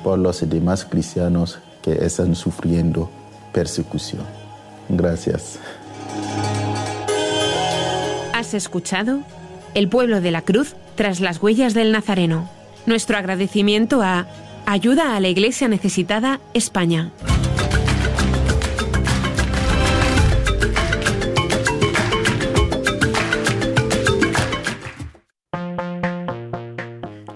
por 0.03 0.19
los 0.19 0.49
demás 0.49 0.85
cristianos 0.85 1.59
que 1.83 1.93
están 1.93 2.35
sufriendo 2.35 3.11
persecución. 3.53 4.23
Gracias. 4.89 5.59
¿Has 8.33 8.55
escuchado? 8.55 9.21
el 9.75 9.89
pueblo 9.89 10.21
de 10.21 10.31
la 10.31 10.43
cruz 10.43 10.75
tras 10.95 11.21
las 11.21 11.43
huellas 11.43 11.75
del 11.75 11.93
Nazareno. 11.93 12.49
Nuestro 12.87 13.17
agradecimiento 13.17 14.03
a 14.03 14.27
Ayuda 14.67 15.15
a 15.15 15.21
la 15.21 15.29
Iglesia 15.29 15.69
Necesitada 15.69 16.41
España. 16.55 17.13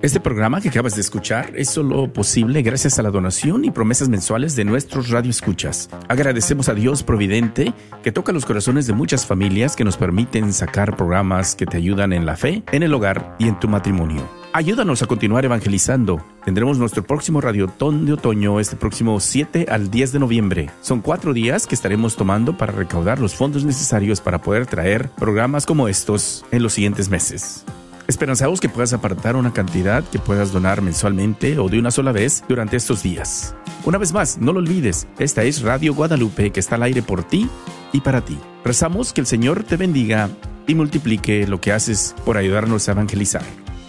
Este 0.08 0.20
programa 0.20 0.62
que 0.62 0.70
acabas 0.70 0.94
de 0.94 1.02
escuchar 1.02 1.52
es 1.54 1.68
solo 1.68 2.10
posible 2.10 2.62
gracias 2.62 2.98
a 2.98 3.02
la 3.02 3.10
donación 3.10 3.66
y 3.66 3.70
promesas 3.70 4.08
mensuales 4.08 4.56
de 4.56 4.64
nuestros 4.64 5.10
radioescuchas. 5.10 5.90
Agradecemos 6.08 6.70
a 6.70 6.74
Dios 6.74 7.02
Providente 7.02 7.74
que 8.02 8.10
toca 8.10 8.32
los 8.32 8.46
corazones 8.46 8.86
de 8.86 8.94
muchas 8.94 9.26
familias 9.26 9.76
que 9.76 9.84
nos 9.84 9.98
permiten 9.98 10.54
sacar 10.54 10.96
programas 10.96 11.54
que 11.54 11.66
te 11.66 11.76
ayudan 11.76 12.14
en 12.14 12.24
la 12.24 12.36
fe, 12.36 12.62
en 12.72 12.84
el 12.84 12.94
hogar 12.94 13.36
y 13.38 13.48
en 13.48 13.60
tu 13.60 13.68
matrimonio. 13.68 14.26
Ayúdanos 14.54 15.02
a 15.02 15.06
continuar 15.06 15.44
evangelizando. 15.44 16.24
Tendremos 16.42 16.78
nuestro 16.78 17.02
próximo 17.02 17.42
Radiotón 17.42 18.06
de 18.06 18.14
Otoño 18.14 18.60
este 18.60 18.76
próximo 18.76 19.20
7 19.20 19.66
al 19.68 19.90
10 19.90 20.12
de 20.12 20.18
noviembre. 20.20 20.70
Son 20.80 21.02
cuatro 21.02 21.34
días 21.34 21.66
que 21.66 21.74
estaremos 21.74 22.16
tomando 22.16 22.56
para 22.56 22.72
recaudar 22.72 23.18
los 23.18 23.34
fondos 23.34 23.62
necesarios 23.66 24.22
para 24.22 24.40
poder 24.40 24.64
traer 24.64 25.10
programas 25.10 25.66
como 25.66 25.86
estos 25.86 26.46
en 26.50 26.62
los 26.62 26.72
siguientes 26.72 27.10
meses. 27.10 27.66
Esperanzamos 28.08 28.58
que 28.58 28.70
puedas 28.70 28.94
apartar 28.94 29.36
una 29.36 29.52
cantidad 29.52 30.02
que 30.02 30.18
puedas 30.18 30.50
donar 30.50 30.80
mensualmente 30.80 31.58
o 31.58 31.68
de 31.68 31.78
una 31.78 31.90
sola 31.90 32.10
vez 32.10 32.42
durante 32.48 32.74
estos 32.74 33.02
días. 33.02 33.54
Una 33.84 33.98
vez 33.98 34.14
más, 34.14 34.38
no 34.38 34.54
lo 34.54 34.60
olvides, 34.60 35.06
esta 35.18 35.42
es 35.42 35.60
Radio 35.60 35.92
Guadalupe 35.92 36.50
que 36.50 36.58
está 36.58 36.76
al 36.76 36.84
aire 36.84 37.02
por 37.02 37.22
ti 37.22 37.50
y 37.92 38.00
para 38.00 38.22
ti. 38.22 38.38
Rezamos 38.64 39.12
que 39.12 39.20
el 39.20 39.26
Señor 39.26 39.62
te 39.62 39.76
bendiga 39.76 40.30
y 40.66 40.74
multiplique 40.74 41.46
lo 41.46 41.60
que 41.60 41.70
haces 41.70 42.14
por 42.24 42.38
ayudarnos 42.38 42.88
a 42.88 42.92
evangelizar. 42.92 43.42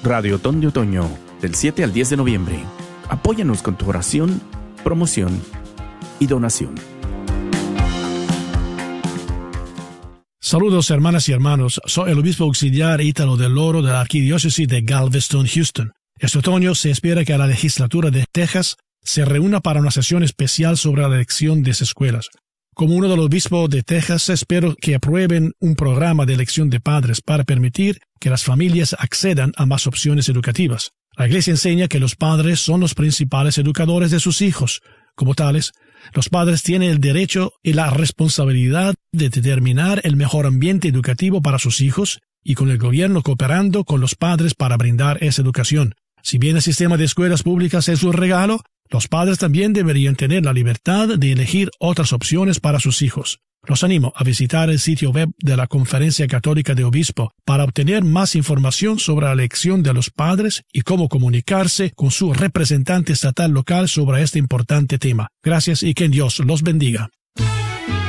Radio 0.03 0.37
Ton 0.37 0.59
de 0.59 0.67
Otoño, 0.67 1.09
del 1.41 1.55
7 1.55 1.85
al 1.85 1.93
10 1.93 2.09
de 2.09 2.17
noviembre. 2.17 2.59
Apóyanos 3.07 3.61
con 3.61 3.77
tu 3.77 3.87
oración, 3.87 4.41
promoción 4.83 5.41
y 6.19 6.27
donación. 6.27 6.75
Saludos 10.41 10.89
hermanas 10.89 11.27
y 11.27 11.33
hermanos, 11.33 11.81
soy 11.85 12.11
el 12.11 12.19
obispo 12.19 12.45
auxiliar 12.45 13.01
Ítalo 13.01 13.35
del 13.35 13.55
Loro 13.55 13.81
de 13.81 13.91
la 13.91 13.99
Arquidiócesis 13.99 14.69
de 14.69 14.79
Galveston, 14.81 15.45
Houston. 15.45 15.91
Este 16.17 16.39
otoño 16.39 16.75
se 16.75 16.91
espera 16.91 17.25
que 17.25 17.37
la 17.37 17.45
legislatura 17.45 18.09
de 18.09 18.23
Texas 18.31 18.77
se 19.01 19.25
reúna 19.25 19.59
para 19.59 19.81
una 19.81 19.91
sesión 19.91 20.23
especial 20.23 20.77
sobre 20.77 21.01
la 21.01 21.13
elección 21.13 21.61
de 21.61 21.71
escuelas. 21.71 22.29
Como 22.73 22.95
uno 22.95 23.09
de 23.09 23.17
los 23.17 23.25
obispos 23.25 23.69
de 23.69 23.83
Texas, 23.83 24.29
espero 24.29 24.77
que 24.79 24.95
aprueben 24.95 25.51
un 25.59 25.75
programa 25.75 26.25
de 26.25 26.35
elección 26.35 26.69
de 26.69 26.79
padres 26.79 27.19
para 27.19 27.43
permitir 27.43 27.99
que 28.21 28.29
las 28.29 28.45
familias 28.45 28.95
accedan 28.97 29.51
a 29.57 29.65
más 29.65 29.87
opciones 29.87 30.29
educativas. 30.29 30.91
La 31.17 31.27
Iglesia 31.27 31.51
enseña 31.51 31.89
que 31.89 31.99
los 31.99 32.15
padres 32.15 32.61
son 32.61 32.79
los 32.79 32.95
principales 32.95 33.57
educadores 33.57 34.09
de 34.09 34.21
sus 34.21 34.41
hijos. 34.41 34.79
Como 35.15 35.35
tales, 35.35 35.73
los 36.13 36.29
padres 36.29 36.63
tienen 36.63 36.89
el 36.89 36.99
derecho 36.99 37.53
y 37.63 37.73
la 37.73 37.89
responsabilidad 37.89 38.95
de 39.11 39.29
determinar 39.29 40.01
el 40.03 40.15
mejor 40.15 40.45
ambiente 40.45 40.87
educativo 40.87 41.41
para 41.41 41.59
sus 41.59 41.81
hijos 41.81 42.19
y 42.43 42.55
con 42.55 42.69
el 42.69 42.77
gobierno 42.77 43.21
cooperando 43.21 43.83
con 43.83 44.01
los 44.01 44.15
padres 44.15 44.55
para 44.55 44.77
brindar 44.77 45.23
esa 45.23 45.41
educación. 45.41 45.95
Si 46.21 46.37
bien 46.37 46.55
el 46.55 46.61
sistema 46.61 46.97
de 46.97 47.05
escuelas 47.05 47.43
públicas 47.43 47.87
es 47.89 48.03
un 48.03 48.13
regalo, 48.13 48.61
los 48.89 49.07
padres 49.07 49.37
también 49.37 49.73
deberían 49.73 50.15
tener 50.15 50.43
la 50.43 50.53
libertad 50.53 51.07
de 51.07 51.31
elegir 51.31 51.69
otras 51.79 52.11
opciones 52.11 52.59
para 52.59 52.79
sus 52.79 53.01
hijos. 53.01 53.39
Los 53.67 53.83
animo 53.83 54.13
a 54.15 54.23
visitar 54.23 54.69
el 54.69 54.79
sitio 54.79 55.11
web 55.11 55.29
de 55.37 55.57
la 55.57 55.67
Conferencia 55.67 56.27
Católica 56.27 56.75
de 56.75 56.83
Obispo 56.83 57.33
para 57.45 57.63
obtener 57.63 58.03
más 58.03 58.35
información 58.35 58.99
sobre 58.99 59.27
la 59.27 59.33
elección 59.33 59.83
de 59.83 59.93
los 59.93 60.09
padres 60.09 60.63
y 60.71 60.81
cómo 60.81 61.09
comunicarse 61.09 61.91
con 61.91 62.11
su 62.11 62.33
representante 62.33 63.13
estatal 63.13 63.51
local 63.51 63.89
sobre 63.89 64.21
este 64.23 64.39
importante 64.39 64.97
tema. 64.97 65.29
Gracias 65.43 65.83
y 65.83 65.93
que 65.93 66.09
Dios 66.09 66.39
los 66.39 66.63
bendiga. 66.63 67.09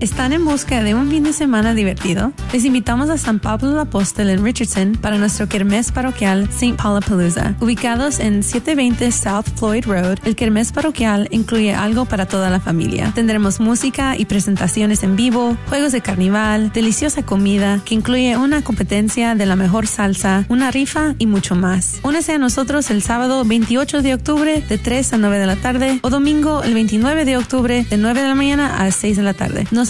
¿Están 0.00 0.32
en 0.32 0.46
busca 0.46 0.82
de 0.82 0.94
un 0.94 1.10
fin 1.10 1.24
de 1.24 1.34
semana 1.34 1.74
divertido? 1.74 2.32
Les 2.54 2.64
invitamos 2.64 3.10
a 3.10 3.18
San 3.18 3.38
Pablo 3.38 3.78
Apóstol 3.78 4.30
en 4.30 4.42
Richardson 4.42 4.92
para 4.92 5.18
nuestro 5.18 5.46
kermés 5.46 5.92
parroquial 5.92 6.44
St. 6.44 6.72
Paulapalooza. 6.82 7.54
Ubicados 7.60 8.18
en 8.18 8.42
720 8.42 9.12
South 9.12 9.44
Floyd 9.56 9.84
Road, 9.84 10.16
el 10.24 10.36
kermés 10.36 10.72
parroquial 10.72 11.28
incluye 11.30 11.74
algo 11.74 12.06
para 12.06 12.24
toda 12.24 12.48
la 12.48 12.60
familia. 12.60 13.12
Tendremos 13.14 13.60
música 13.60 14.16
y 14.16 14.24
presentaciones 14.24 15.02
en 15.02 15.16
vivo, 15.16 15.58
juegos 15.68 15.92
de 15.92 16.00
carnaval, 16.00 16.72
deliciosa 16.72 17.22
comida 17.22 17.82
que 17.84 17.94
incluye 17.94 18.38
una 18.38 18.64
competencia 18.64 19.34
de 19.34 19.44
la 19.44 19.54
mejor 19.54 19.86
salsa, 19.86 20.46
una 20.48 20.70
rifa 20.70 21.14
y 21.18 21.26
mucho 21.26 21.56
más. 21.56 22.00
Únese 22.04 22.32
a 22.32 22.38
nosotros 22.38 22.90
el 22.90 23.02
sábado 23.02 23.44
28 23.44 24.00
de 24.00 24.14
octubre 24.14 24.64
de 24.66 24.78
3 24.78 25.12
a 25.12 25.18
9 25.18 25.38
de 25.38 25.46
la 25.46 25.56
tarde 25.56 25.98
o 26.00 26.08
domingo 26.08 26.62
el 26.62 26.72
29 26.72 27.26
de 27.26 27.36
octubre 27.36 27.84
de 27.84 27.96
9 27.98 28.22
de 28.22 28.28
la 28.28 28.34
mañana 28.34 28.82
a 28.82 28.90
6 28.90 29.18
de 29.18 29.22
la 29.22 29.34
tarde. 29.34 29.66
No 29.70 29.89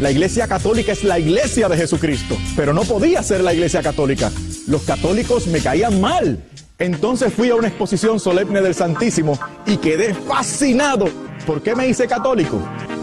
La 0.02 0.12
iglesia 0.12 0.48
católica 0.48 0.92
es 0.92 1.04
la 1.04 1.20
iglesia 1.20 1.70
de 1.70 1.78
Jesucristo, 1.78 2.36
pero 2.56 2.74
no 2.74 2.82
podía 2.82 3.24
ser 3.24 3.42
la 3.42 3.54
iglesia 3.54 3.84
católica. 3.84 4.32
Los 4.72 4.84
católicos 4.84 5.48
me 5.48 5.60
caían 5.60 6.00
mal. 6.00 6.42
Entonces 6.80 7.34
fui 7.34 7.50
a 7.50 7.56
una 7.56 7.68
exposición 7.68 8.22
solemne 8.22 8.62
del 8.62 8.74
Santísimo 8.74 9.38
y 9.66 9.76
quedé 9.76 10.14
fascinado. 10.14 11.08
¿Por 11.46 11.62
qué 11.62 11.76
me 11.76 11.90
hice 11.90 12.08
católico? 12.08 12.58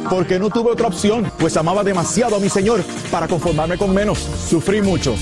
Porque 0.08 0.38
no 0.38 0.48
tuve 0.48 0.70
otra 0.70 0.86
opción, 0.86 1.30
pues 1.38 1.58
amaba 1.58 1.84
demasiado 1.84 2.36
a 2.36 2.38
mi 2.38 2.48
Señor 2.48 2.80
para 3.10 3.28
conformarme 3.28 3.76
con 3.76 3.92
menos. 3.92 4.18
Sufrí 4.18 4.80
mucho, 4.80 5.14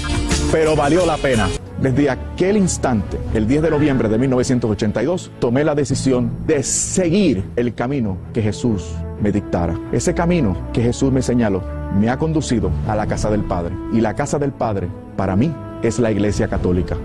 pero 0.52 0.76
valió 0.76 1.04
la 1.04 1.16
pena. 1.16 1.48
Desde 1.80 2.08
aquel 2.08 2.56
instante, 2.58 3.18
el 3.34 3.48
10 3.48 3.62
de 3.62 3.70
noviembre 3.70 4.08
de 4.08 4.16
1982, 4.16 5.32
tomé 5.40 5.64
la 5.64 5.74
decisión 5.74 6.46
de 6.46 6.62
seguir 6.62 7.42
el 7.56 7.74
camino 7.74 8.18
que 8.32 8.40
Jesús 8.40 8.84
me 9.20 9.32
dictara. 9.32 9.76
Ese 9.90 10.14
camino 10.14 10.70
que 10.72 10.80
Jesús 10.80 11.10
me 11.10 11.22
señaló 11.22 11.64
me 11.98 12.08
ha 12.08 12.16
conducido 12.18 12.70
a 12.86 12.94
la 12.94 13.08
casa 13.08 13.30
del 13.30 13.42
Padre. 13.42 13.74
Y 13.92 14.00
la 14.00 14.14
casa 14.14 14.38
del 14.38 14.52
Padre, 14.52 14.88
para 15.16 15.34
mí, 15.34 15.52
es 15.82 15.98
la 15.98 16.10
Iglesia 16.10 16.48
Católica. 16.48 16.96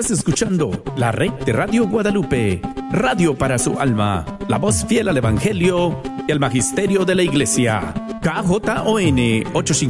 Estás 0.00 0.18
escuchando 0.20 0.82
la 0.96 1.12
red 1.12 1.30
de 1.44 1.52
Radio 1.52 1.86
Guadalupe, 1.86 2.62
radio 2.90 3.36
para 3.36 3.58
su 3.58 3.78
alma, 3.78 4.24
la 4.48 4.56
voz 4.56 4.86
fiel 4.86 5.10
al 5.10 5.18
Evangelio 5.18 6.00
y 6.26 6.32
al 6.32 6.40
Magisterio 6.40 7.04
de 7.04 7.14
la 7.14 7.22
Iglesia. 7.22 7.92
KJON 8.22 9.18
850 9.52 9.86